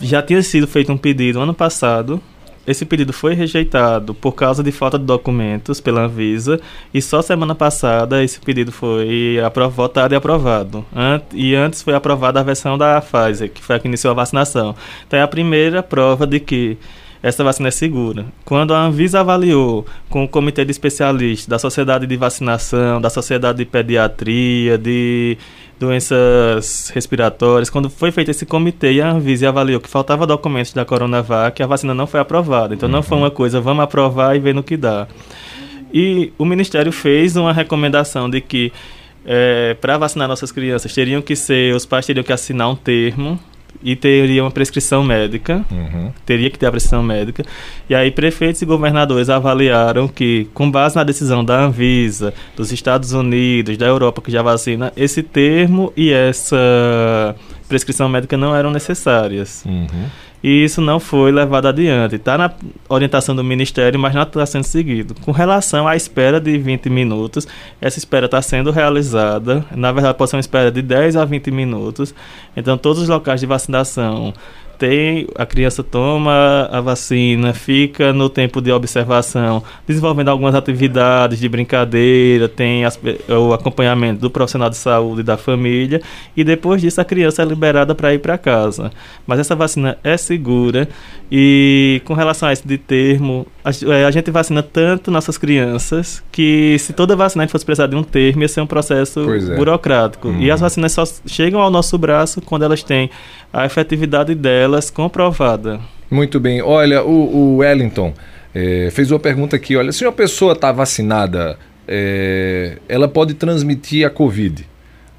já 0.00 0.22
tinha 0.22 0.40
sido 0.42 0.68
feito 0.68 0.92
um 0.92 0.96
pedido 0.96 1.40
ano 1.40 1.52
passado. 1.52 2.20
Esse 2.64 2.84
pedido 2.84 3.12
foi 3.14 3.34
rejeitado 3.34 4.14
por 4.14 4.32
causa 4.32 4.62
de 4.62 4.70
falta 4.70 4.98
de 4.98 5.04
documentos 5.06 5.80
pela 5.80 6.02
Anvisa 6.02 6.60
e 6.92 7.02
só 7.02 7.20
semana 7.20 7.54
passada 7.54 8.22
esse 8.22 8.38
pedido 8.38 8.70
foi 8.70 9.38
votado 9.72 10.14
e 10.14 10.16
aprovado. 10.16 10.84
Ant 10.94 11.24
e 11.32 11.56
antes 11.56 11.82
foi 11.82 11.94
aprovada 11.94 12.38
a 12.38 12.42
versão 12.44 12.78
da 12.78 13.00
Pfizer, 13.00 13.50
que 13.50 13.62
foi 13.62 13.74
a 13.74 13.78
que 13.80 13.88
iniciou 13.88 14.12
a 14.12 14.14
vacinação. 14.14 14.76
Então 15.06 15.18
é 15.18 15.22
a 15.22 15.26
primeira 15.26 15.82
prova 15.82 16.26
de 16.26 16.38
que 16.38 16.76
essa 17.22 17.42
vacina 17.42 17.68
é 17.68 17.70
segura. 17.70 18.26
Quando 18.44 18.72
a 18.72 18.80
Anvisa 18.80 19.20
avaliou 19.20 19.84
com 20.08 20.24
o 20.24 20.28
comitê 20.28 20.64
de 20.64 20.70
especialistas 20.70 21.46
da 21.46 21.58
Sociedade 21.58 22.06
de 22.06 22.16
Vacinação, 22.16 23.00
da 23.00 23.10
Sociedade 23.10 23.58
de 23.58 23.64
Pediatria, 23.64 24.78
de 24.78 25.36
doenças 25.78 26.90
respiratórias, 26.94 27.70
quando 27.70 27.88
foi 27.88 28.10
feito 28.10 28.30
esse 28.30 28.46
comitê 28.46 28.94
e 28.94 29.00
a 29.00 29.10
Anvisa 29.10 29.48
avaliou 29.48 29.80
que 29.80 29.88
faltava 29.88 30.26
documentos 30.26 30.72
da 30.72 30.84
Coronavac, 30.84 31.62
a 31.62 31.66
vacina 31.66 31.94
não 31.94 32.06
foi 32.06 32.20
aprovada. 32.20 32.74
Então 32.74 32.88
uhum. 32.88 32.94
não 32.96 33.02
foi 33.02 33.18
uma 33.18 33.30
coisa, 33.30 33.60
vamos 33.60 33.82
aprovar 33.82 34.36
e 34.36 34.38
ver 34.38 34.54
no 34.54 34.62
que 34.62 34.76
dá. 34.76 35.08
E 35.92 36.32
o 36.38 36.44
Ministério 36.44 36.92
fez 36.92 37.36
uma 37.36 37.52
recomendação 37.52 38.28
de 38.28 38.40
que 38.40 38.72
é, 39.24 39.74
para 39.80 39.98
vacinar 39.98 40.28
nossas 40.28 40.52
crianças 40.52 40.92
teriam 40.94 41.20
que 41.20 41.34
ser, 41.34 41.74
os 41.74 41.84
pais 41.84 42.06
teriam 42.06 42.22
que 42.22 42.32
assinar 42.32 42.70
um 42.70 42.76
termo 42.76 43.38
e 43.82 43.94
teria 43.96 44.42
uma 44.42 44.50
prescrição 44.50 45.02
médica, 45.02 45.64
uhum. 45.70 46.12
teria 46.26 46.50
que 46.50 46.58
ter 46.58 46.66
a 46.66 46.70
prescrição 46.70 47.02
médica. 47.02 47.44
E 47.88 47.94
aí 47.94 48.10
prefeitos 48.10 48.60
e 48.62 48.66
governadores 48.66 49.30
avaliaram 49.30 50.08
que, 50.08 50.48
com 50.54 50.70
base 50.70 50.96
na 50.96 51.04
decisão 51.04 51.44
da 51.44 51.60
Anvisa, 51.60 52.34
dos 52.56 52.72
Estados 52.72 53.12
Unidos, 53.12 53.76
da 53.76 53.86
Europa 53.86 54.20
que 54.22 54.30
já 54.30 54.42
vacina, 54.42 54.92
esse 54.96 55.22
termo 55.22 55.92
e 55.96 56.12
essa 56.12 57.36
prescrição 57.68 58.08
médica 58.08 58.36
não 58.36 58.54
eram 58.54 58.70
necessárias. 58.70 59.62
Uhum 59.64 60.27
e 60.42 60.64
isso 60.64 60.80
não 60.80 61.00
foi 61.00 61.32
levado 61.32 61.66
adiante. 61.66 62.16
Está 62.16 62.38
na 62.38 62.52
orientação 62.88 63.34
do 63.34 63.42
Ministério, 63.42 63.98
mas 63.98 64.14
não 64.14 64.22
está 64.22 64.44
sendo 64.46 64.64
seguido. 64.64 65.14
Com 65.14 65.32
relação 65.32 65.88
à 65.88 65.96
espera 65.96 66.40
de 66.40 66.56
20 66.56 66.88
minutos, 66.88 67.46
essa 67.80 67.98
espera 67.98 68.26
está 68.26 68.40
sendo 68.40 68.70
realizada. 68.70 69.64
Na 69.74 69.90
verdade, 69.90 70.16
pode 70.16 70.30
ser 70.30 70.36
uma 70.36 70.40
espera 70.40 70.70
de 70.70 70.82
10 70.82 71.16
a 71.16 71.24
20 71.24 71.50
minutos. 71.50 72.14
Então, 72.56 72.78
todos 72.78 73.02
os 73.02 73.08
locais 73.08 73.40
de 73.40 73.46
vacinação 73.46 74.32
tem, 74.78 75.26
a 75.34 75.44
criança 75.44 75.82
toma 75.82 76.68
a 76.70 76.80
vacina, 76.80 77.52
fica 77.52 78.12
no 78.12 78.28
tempo 78.28 78.60
de 78.60 78.70
observação, 78.70 79.62
desenvolvendo 79.86 80.28
algumas 80.28 80.54
atividades 80.54 81.38
de 81.38 81.48
brincadeira, 81.48 82.48
tem 82.48 82.84
as, 82.84 82.98
o 83.28 83.52
acompanhamento 83.52 84.20
do 84.20 84.30
profissional 84.30 84.70
de 84.70 84.76
saúde 84.76 85.20
e 85.20 85.24
da 85.24 85.36
família, 85.36 86.00
e 86.36 86.44
depois 86.44 86.80
disso 86.80 87.00
a 87.00 87.04
criança 87.04 87.42
é 87.42 87.44
liberada 87.44 87.94
para 87.94 88.14
ir 88.14 88.20
para 88.20 88.38
casa. 88.38 88.92
Mas 89.26 89.40
essa 89.40 89.56
vacina 89.56 89.98
é 90.04 90.16
segura 90.16 90.88
e 91.30 92.00
com 92.04 92.14
relação 92.14 92.48
a 92.48 92.52
esse 92.52 92.66
de 92.66 92.78
termo, 92.78 93.46
a, 93.62 93.70
é, 93.92 94.04
a 94.04 94.10
gente 94.10 94.30
vacina 94.30 94.62
tanto 94.62 95.10
nossas 95.10 95.36
crianças 95.36 96.22
que 96.32 96.76
se 96.78 96.92
toda 96.92 97.14
vacinante 97.14 97.52
fosse 97.52 97.64
precisar 97.64 97.86
de 97.86 97.96
um 97.96 98.02
termo, 98.02 98.42
ia 98.42 98.48
ser 98.48 98.60
um 98.60 98.66
processo 98.66 99.20
é. 99.30 99.56
burocrático. 99.56 100.28
Uhum. 100.28 100.40
E 100.40 100.50
as 100.50 100.60
vacinas 100.60 100.92
só 100.92 101.04
chegam 101.26 101.60
ao 101.60 101.70
nosso 101.70 101.98
braço 101.98 102.40
quando 102.40 102.62
elas 102.62 102.82
têm 102.82 103.10
a 103.52 103.66
efetividade 103.66 104.34
delas 104.34 104.90
comprovada. 104.90 105.80
Muito 106.10 106.40
bem. 106.40 106.62
Olha, 106.62 107.02
o, 107.02 107.36
o 107.36 107.56
Wellington 107.58 108.14
é, 108.54 108.90
fez 108.90 109.10
uma 109.10 109.18
pergunta 109.18 109.56
aqui. 109.56 109.76
Olha, 109.76 109.92
se 109.92 110.04
uma 110.04 110.12
pessoa 110.12 110.52
está 110.52 110.72
vacinada, 110.72 111.58
é, 111.86 112.78
ela 112.88 113.08
pode 113.08 113.34
transmitir 113.34 114.06
a 114.06 114.10
Covid. 114.10 114.66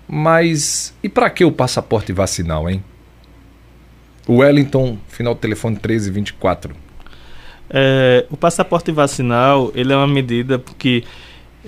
Mas 0.08 0.94
e 1.04 1.10
para 1.10 1.30
que 1.30 1.46
o 1.46 1.52
passaporte 1.52 2.12
vacinal, 2.12 2.70
hein? 2.70 2.84
O 4.28 4.38
Wellington, 4.38 4.98
final 5.08 5.34
do 5.34 5.40
telefone 5.40 5.76
1324. 5.76 6.76
É, 7.70 8.26
o 8.32 8.38
passaporte 8.38 8.92
vacinal 8.92 9.72
ele 9.76 9.94
é 9.94 9.96
uma 9.96 10.08
medida 10.08 10.62
que 10.78 11.04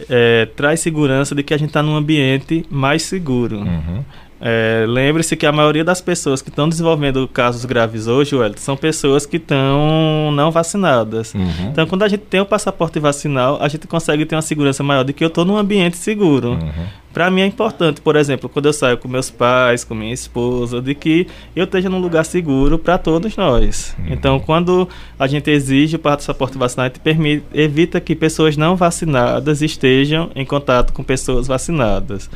é, 0.10 0.48
traz 0.56 0.80
segurança 0.80 1.36
de 1.36 1.44
que 1.44 1.54
a 1.54 1.58
gente 1.58 1.70
está 1.70 1.84
num 1.84 1.96
ambiente 1.96 2.66
mais 2.70 3.04
seguro. 3.04 3.60
Uhum. 3.60 4.04
É, 4.42 4.86
Lembre-se 4.88 5.36
que 5.38 5.46
a 5.46 5.52
maioria 5.52 5.84
das 5.84 6.02
pessoas 6.02 6.42
que 6.42 6.50
estão 6.50 6.68
desenvolvendo 6.68 7.28
casos 7.28 7.64
graves 7.64 8.08
hoje, 8.08 8.36
Wellington, 8.36 8.60
são 8.60 8.76
pessoas 8.76 9.26
que 9.26 9.38
estão 9.38 10.32
não 10.34 10.50
vacinadas. 10.50 11.34
Uhum. 11.36 11.70
Então, 11.72 11.86
quando 11.86 12.04
a 12.04 12.08
gente 12.08 12.22
tem 12.22 12.42
o 12.42 12.46
passaporte 12.46 13.00
vacinal, 13.00 13.60
a 13.62 13.68
gente 13.68 13.88
consegue 13.88 14.26
ter 14.26 14.36
uma 14.36 14.42
segurança 14.42 14.82
maior 14.82 15.04
de 15.04 15.14
que 15.14 15.24
eu 15.24 15.28
estou 15.28 15.46
num 15.46 15.56
ambiente 15.56 15.96
seguro. 15.96 16.54
Uhum. 16.54 17.02
Para 17.14 17.30
mim 17.30 17.42
é 17.42 17.46
importante, 17.46 18.00
por 18.00 18.16
exemplo, 18.16 18.48
quando 18.48 18.68
eu 18.68 18.74
saio 18.74 18.98
com 18.98 19.08
meus 19.08 19.30
pais, 19.30 19.84
com 19.84 19.94
minha 19.94 20.14
esposa, 20.14 20.82
de 20.82 20.96
que 20.96 21.28
eu 21.54 21.66
esteja 21.66 21.90
num 21.90 22.00
lugar 22.00 22.24
seguro 22.24 22.80
para 22.80 22.98
todos 22.98 23.36
nós. 23.36 23.96
Uhum. 24.00 24.06
Então, 24.14 24.40
quando 24.40 24.88
a 25.20 25.28
gente 25.28 25.52
exige 25.52 25.98
o 25.98 26.00
passaporte 26.00 26.58
vacinal, 26.58 26.86
a 26.86 26.88
gente 26.88 27.02
permite, 27.02 27.44
evita 27.54 28.00
que 28.00 28.16
pessoas 28.16 28.56
não 28.56 28.78
vacinadas 28.78 29.62
estejam 29.62 30.32
em 30.34 30.46
contato 30.46 30.94
com 30.94 31.04
pessoas 31.04 31.48
vacinadas. 31.48 32.30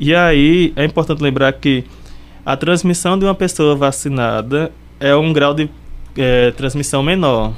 E 0.00 0.14
aí 0.14 0.72
é 0.76 0.84
importante 0.84 1.22
lembrar 1.22 1.52
que 1.52 1.84
a 2.46 2.56
transmissão 2.56 3.18
de 3.18 3.24
uma 3.24 3.34
pessoa 3.34 3.74
vacinada 3.74 4.70
é 5.00 5.14
um 5.14 5.32
grau 5.32 5.52
de 5.52 5.68
é, 6.16 6.52
transmissão 6.52 7.02
menor. 7.02 7.52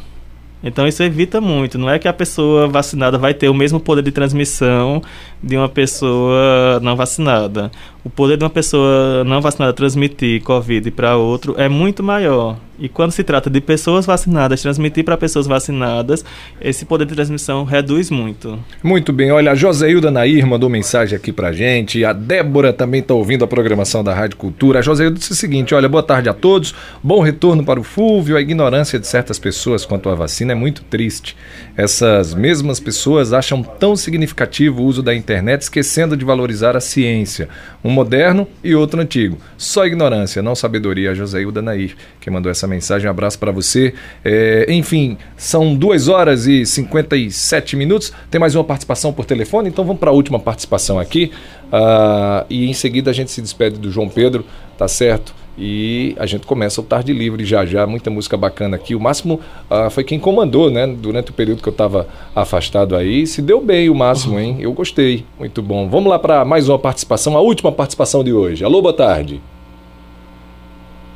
Então 0.62 0.86
isso 0.86 1.02
evita 1.02 1.40
muito. 1.40 1.78
Não 1.78 1.88
é 1.88 1.98
que 1.98 2.08
a 2.08 2.12
pessoa 2.12 2.66
vacinada 2.66 3.16
vai 3.18 3.32
ter 3.32 3.48
o 3.48 3.54
mesmo 3.54 3.80
poder 3.80 4.02
de 4.02 4.10
transmissão 4.10 5.02
de 5.42 5.56
uma 5.56 5.68
pessoa 5.68 6.80
não 6.82 6.96
vacinada. 6.96 7.70
O 8.02 8.08
poder 8.08 8.36
de 8.36 8.44
uma 8.44 8.50
pessoa 8.50 9.22
não 9.24 9.40
vacinada 9.40 9.72
transmitir 9.72 10.42
Covid 10.42 10.90
para 10.90 11.16
outro 11.16 11.54
é 11.58 11.68
muito 11.68 12.02
maior. 12.02 12.56
E 12.80 12.88
quando 12.88 13.10
se 13.10 13.22
trata 13.22 13.50
de 13.50 13.60
pessoas 13.60 14.06
vacinadas 14.06 14.62
transmitir 14.62 15.04
para 15.04 15.14
pessoas 15.14 15.46
vacinadas, 15.46 16.24
esse 16.62 16.86
poder 16.86 17.04
de 17.04 17.14
transmissão 17.14 17.62
reduz 17.62 18.10
muito. 18.10 18.58
Muito 18.82 19.12
bem. 19.12 19.30
Olha, 19.30 19.52
a 19.52 19.54
Joséilda 19.54 20.10
Nair 20.10 20.46
mandou 20.46 20.70
mensagem 20.70 21.14
aqui 21.14 21.30
para 21.30 21.52
gente. 21.52 22.02
A 22.06 22.14
Débora 22.14 22.72
também 22.72 23.02
está 23.02 23.12
ouvindo 23.12 23.44
a 23.44 23.46
programação 23.46 24.02
da 24.02 24.14
Rádio 24.14 24.38
Cultura. 24.38 24.78
A 24.78 24.82
Joséilda 24.82 25.18
disse 25.18 25.32
o 25.32 25.34
seguinte: 25.34 25.74
olha, 25.74 25.90
boa 25.90 26.02
tarde 26.02 26.30
a 26.30 26.32
todos. 26.32 26.74
Bom 27.02 27.20
retorno 27.20 27.62
para 27.62 27.78
o 27.78 27.82
Fúvio. 27.82 28.34
A 28.34 28.40
ignorância 28.40 28.98
de 28.98 29.06
certas 29.06 29.38
pessoas 29.38 29.84
quanto 29.84 30.08
à 30.08 30.14
vacina 30.14 30.52
é 30.52 30.54
muito 30.54 30.82
triste. 30.84 31.36
Essas 31.76 32.32
mesmas 32.32 32.80
pessoas 32.80 33.34
acham 33.34 33.62
tão 33.62 33.94
significativo 33.94 34.80
o 34.82 34.86
uso 34.86 35.02
da 35.02 35.14
internet, 35.14 35.60
esquecendo 35.62 36.16
de 36.16 36.24
valorizar 36.24 36.74
a 36.78 36.80
ciência. 36.80 37.46
Moderno 37.90 38.46
e 38.62 38.74
outro 38.74 39.00
antigo. 39.00 39.38
Só 39.58 39.86
ignorância, 39.86 40.42
não 40.42 40.54
sabedoria. 40.54 41.10
A 41.10 41.14
Joséilda 41.14 41.60
Nair, 41.60 41.96
que 42.20 42.30
mandou 42.30 42.50
essa 42.50 42.66
mensagem. 42.66 43.08
Um 43.08 43.10
abraço 43.10 43.38
para 43.38 43.52
você. 43.52 43.94
É, 44.24 44.66
enfim, 44.68 45.18
são 45.36 45.74
2 45.74 46.08
horas 46.08 46.46
e 46.46 46.64
57 46.64 47.76
minutos. 47.76 48.12
Tem 48.30 48.40
mais 48.40 48.54
uma 48.54 48.64
participação 48.64 49.12
por 49.12 49.24
telefone, 49.24 49.68
então 49.68 49.84
vamos 49.84 50.00
para 50.00 50.10
a 50.10 50.14
última 50.14 50.38
participação 50.38 50.98
aqui. 50.98 51.32
Uh, 51.66 52.46
e 52.48 52.68
em 52.68 52.72
seguida 52.72 53.10
a 53.10 53.14
gente 53.14 53.30
se 53.30 53.40
despede 53.40 53.78
do 53.78 53.90
João 53.90 54.08
Pedro, 54.08 54.44
tá 54.76 54.88
certo? 54.88 55.34
E 55.58 56.14
a 56.18 56.26
gente 56.26 56.46
começa 56.46 56.80
o 56.80 56.84
Tarde 56.84 57.12
Livre 57.12 57.44
já 57.44 57.66
já, 57.66 57.86
muita 57.86 58.10
música 58.10 58.36
bacana 58.36 58.76
aqui. 58.76 58.94
O 58.94 59.00
Máximo 59.00 59.40
uh, 59.70 59.90
foi 59.90 60.04
quem 60.04 60.18
comandou, 60.18 60.70
né? 60.70 60.86
Durante 60.86 61.30
o 61.30 61.34
período 61.34 61.62
que 61.62 61.68
eu 61.68 61.72
estava 61.72 62.08
afastado 62.34 62.96
aí. 62.96 63.26
Se 63.26 63.42
deu 63.42 63.60
bem 63.60 63.90
o 63.90 63.94
Máximo, 63.94 64.38
hein? 64.38 64.56
Eu 64.60 64.72
gostei. 64.72 65.24
Muito 65.38 65.60
bom. 65.62 65.88
Vamos 65.88 66.08
lá 66.08 66.18
para 66.18 66.44
mais 66.44 66.68
uma 66.68 66.78
participação, 66.78 67.36
a 67.36 67.40
última 67.40 67.70
participação 67.72 68.24
de 68.24 68.32
hoje. 68.32 68.64
Alô, 68.64 68.80
boa 68.80 68.94
tarde. 68.94 69.40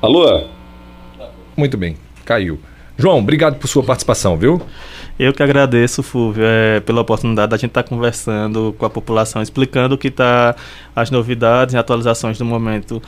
Alô? 0.02 0.42
Muito 1.56 1.78
bem, 1.78 1.96
caiu. 2.24 2.58
João, 2.96 3.18
obrigado 3.18 3.58
por 3.58 3.66
sua 3.66 3.82
participação, 3.82 4.36
viu? 4.36 4.60
Eu 5.18 5.32
que 5.32 5.42
agradeço, 5.42 6.02
Fúvio, 6.02 6.44
é, 6.44 6.80
pela 6.80 7.00
oportunidade 7.00 7.50
da 7.50 7.56
gente 7.56 7.70
estar 7.70 7.84
tá 7.84 7.88
conversando 7.88 8.74
com 8.76 8.84
a 8.84 8.90
população, 8.90 9.40
explicando 9.40 9.94
o 9.94 9.98
que 9.98 10.08
está 10.08 10.54
as 10.94 11.10
novidades 11.10 11.74
e 11.74 11.78
atualizações 11.78 12.36
do 12.36 12.44
momento 12.44 13.00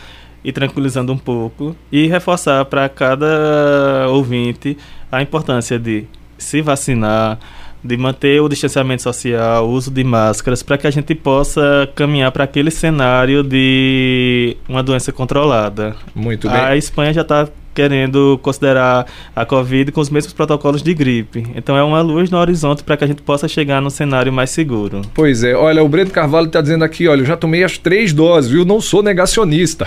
e 0.46 0.52
tranquilizando 0.52 1.12
um 1.12 1.18
pouco 1.18 1.74
e 1.90 2.06
reforçar 2.06 2.64
para 2.66 2.88
cada 2.88 4.06
ouvinte 4.08 4.78
a 5.10 5.20
importância 5.20 5.76
de 5.76 6.04
se 6.38 6.62
vacinar, 6.62 7.40
de 7.82 7.96
manter 7.96 8.40
o 8.40 8.48
distanciamento 8.48 9.02
social, 9.02 9.66
o 9.66 9.72
uso 9.72 9.90
de 9.90 10.04
máscaras, 10.04 10.62
para 10.62 10.78
que 10.78 10.86
a 10.86 10.90
gente 10.90 11.16
possa 11.16 11.90
caminhar 11.96 12.30
para 12.30 12.44
aquele 12.44 12.70
cenário 12.70 13.42
de 13.42 14.56
uma 14.68 14.84
doença 14.84 15.10
controlada. 15.10 15.96
Muito 16.14 16.48
bem. 16.48 16.56
A 16.56 16.76
Espanha 16.76 17.12
já 17.12 17.22
está 17.22 17.48
querendo 17.76 18.40
considerar 18.42 19.06
a 19.34 19.44
Covid 19.44 19.92
com 19.92 20.00
os 20.00 20.08
mesmos 20.08 20.32
protocolos 20.32 20.82
de 20.82 20.94
gripe. 20.94 21.46
Então 21.54 21.76
é 21.76 21.82
uma 21.82 22.00
luz 22.00 22.30
no 22.30 22.38
horizonte 22.38 22.82
para 22.82 22.96
que 22.96 23.04
a 23.04 23.06
gente 23.06 23.20
possa 23.20 23.46
chegar 23.46 23.82
num 23.82 23.90
cenário 23.90 24.32
mais 24.32 24.48
seguro. 24.48 25.02
Pois 25.12 25.44
é, 25.44 25.54
olha, 25.54 25.84
o 25.84 25.88
Breno 25.88 26.10
Carvalho 26.10 26.46
está 26.46 26.62
dizendo 26.62 26.84
aqui, 26.84 27.06
olha, 27.06 27.20
eu 27.20 27.26
já 27.26 27.36
tomei 27.36 27.62
as 27.62 27.76
três 27.76 28.14
doses, 28.14 28.50
viu? 28.50 28.64
Não 28.64 28.80
sou 28.80 29.02
negacionista. 29.02 29.86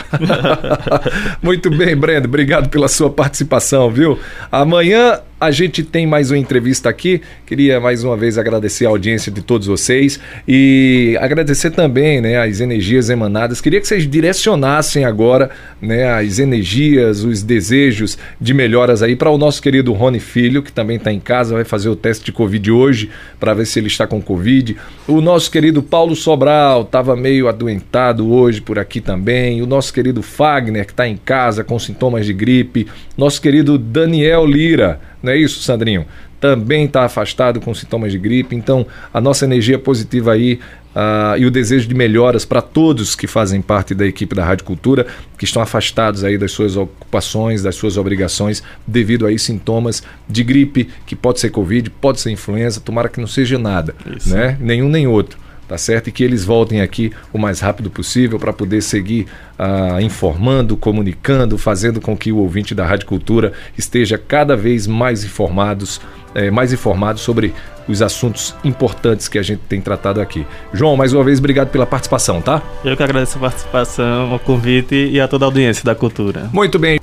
Muito 1.41 1.71
bem, 1.71 1.97
Breno, 1.97 2.27
obrigado 2.27 2.69
pela 2.69 2.87
sua 2.87 3.09
participação, 3.09 3.89
viu? 3.89 4.19
Amanhã 4.51 5.19
a 5.39 5.51
gente 5.51 5.83
tem 5.83 6.05
mais 6.05 6.31
uma 6.31 6.37
entrevista 6.37 6.89
aqui. 6.89 7.21
Queria 7.45 7.79
mais 7.79 8.03
uma 8.03 8.17
vez 8.17 8.37
agradecer 8.37 8.85
a 8.85 8.89
audiência 8.89 9.31
de 9.31 9.41
todos 9.41 9.67
vocês 9.67 10.19
e 10.45 11.17
agradecer 11.21 11.71
também, 11.71 12.19
né, 12.19 12.37
as 12.37 12.59
energias 12.59 13.09
emanadas. 13.09 13.61
Queria 13.61 13.79
que 13.79 13.87
vocês 13.87 14.09
direcionassem 14.09 15.05
agora, 15.05 15.49
né, 15.81 16.11
as 16.11 16.39
energias, 16.39 17.23
os 17.23 17.41
desejos 17.41 18.17
de 18.39 18.53
melhoras 18.53 19.01
aí 19.01 19.15
para 19.15 19.29
o 19.29 19.37
nosso 19.37 19.61
querido 19.61 19.93
Rony 19.93 20.19
Filho, 20.19 20.61
que 20.61 20.73
também 20.73 20.97
está 20.97 21.11
em 21.11 21.19
casa, 21.19 21.55
vai 21.55 21.63
fazer 21.63 21.87
o 21.87 21.95
teste 21.95 22.25
de 22.25 22.31
Covid 22.33 22.69
hoje 22.71 23.09
para 23.39 23.53
ver 23.53 23.65
se 23.65 23.79
ele 23.79 23.87
está 23.87 24.05
com 24.05 24.21
Covid. 24.21 24.75
O 25.07 25.21
nosso 25.21 25.49
querido 25.49 25.81
Paulo 25.81 26.15
Sobral 26.15 26.81
estava 26.81 27.15
meio 27.15 27.47
adoentado 27.47 28.29
hoje 28.29 28.59
por 28.59 28.77
aqui 28.77 28.99
também. 28.99 29.61
O 29.61 29.65
nosso 29.65 29.93
querido 29.93 30.21
Fagner, 30.21 30.85
que 30.85 30.91
está 30.91 31.07
em 31.07 31.15
casa 31.17 31.63
com 31.63 31.79
sintomas 31.79 32.25
de 32.25 32.33
gripe. 32.33 32.87
Nosso 33.17 33.41
querido 33.41 33.77
Daniel 33.77 34.45
Lira 34.45 34.99
não 35.21 35.33
é 35.33 35.37
isso, 35.37 35.61
Sandrinho? 35.61 36.05
Também 36.39 36.85
está 36.85 37.03
afastado 37.03 37.59
com 37.59 37.73
sintomas 37.73 38.11
de 38.11 38.17
gripe. 38.17 38.55
Então, 38.55 38.85
a 39.13 39.19
nossa 39.19 39.43
energia 39.43 39.77
positiva 39.77 40.31
aí 40.31 40.59
uh, 40.95 41.37
e 41.37 41.45
o 41.45 41.51
desejo 41.51 41.87
de 41.87 41.93
melhoras 41.93 42.45
para 42.45 42.61
todos 42.61 43.15
que 43.15 43.27
fazem 43.27 43.61
parte 43.61 43.93
da 43.93 44.05
equipe 44.05 44.33
da 44.33 44.45
Rádio 44.45 44.63
Cultura, 44.63 45.05
que 45.37 45.43
estão 45.43 45.61
afastados 45.61 46.23
aí 46.23 46.37
das 46.37 46.51
suas 46.51 46.77
ocupações, 46.77 47.61
das 47.61 47.75
suas 47.75 47.97
obrigações, 47.97 48.63
devido 48.87 49.25
aí 49.25 49.37
sintomas 49.37 50.01
de 50.29 50.43
gripe, 50.43 50.89
que 51.05 51.15
pode 51.15 51.41
ser 51.41 51.49
Covid, 51.49 51.89
pode 51.89 52.21
ser 52.21 52.31
influenza, 52.31 52.79
tomara 52.79 53.09
que 53.09 53.19
não 53.19 53.27
seja 53.27 53.59
nada, 53.59 53.93
isso. 54.15 54.33
né? 54.33 54.57
Nenhum 54.61 54.87
nem 54.87 55.07
outro 55.07 55.48
tá 55.69 55.77
certo? 55.77 56.07
E 56.07 56.11
que 56.11 56.23
eles 56.23 56.43
voltem 56.43 56.81
aqui 56.81 57.13
o 57.31 57.37
mais 57.37 57.59
rápido 57.59 57.91
possível 57.91 58.39
para 58.39 58.51
poder 58.51 58.81
seguir 58.81 59.27
uh, 59.57 60.01
informando, 60.01 60.75
comunicando, 60.75 61.57
fazendo 61.59 62.01
com 62.01 62.17
que 62.17 62.31
o 62.31 62.37
ouvinte 62.37 62.73
da 62.73 62.85
Rádio 62.85 63.05
Cultura 63.05 63.53
esteja 63.77 64.17
cada 64.17 64.57
vez 64.57 64.87
mais 64.87 65.23
informados, 65.23 66.01
eh, 66.33 66.49
mais 66.49 66.73
informado 66.73 67.19
sobre 67.19 67.53
os 67.87 68.01
assuntos 68.01 68.55
importantes 68.63 69.27
que 69.27 69.37
a 69.37 69.43
gente 69.43 69.61
tem 69.69 69.79
tratado 69.79 70.19
aqui. 70.19 70.45
João, 70.73 70.97
mais 70.97 71.13
uma 71.13 71.23
vez, 71.23 71.39
obrigado 71.39 71.69
pela 71.69 71.85
participação, 71.85 72.41
tá? 72.41 72.61
Eu 72.83 72.97
que 72.97 73.03
agradeço 73.03 73.37
a 73.37 73.41
participação, 73.41 74.35
o 74.35 74.39
convite 74.39 74.95
e 74.95 75.19
a 75.19 75.27
toda 75.27 75.45
a 75.45 75.47
audiência 75.47 75.83
da 75.83 75.95
cultura. 75.95 76.49
Muito 76.51 76.79
bem. 76.79 76.99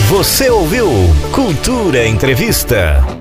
Você 0.10 0.50
ouviu 0.50 0.90
Cultura 1.32 2.08
Entrevista. 2.08 3.19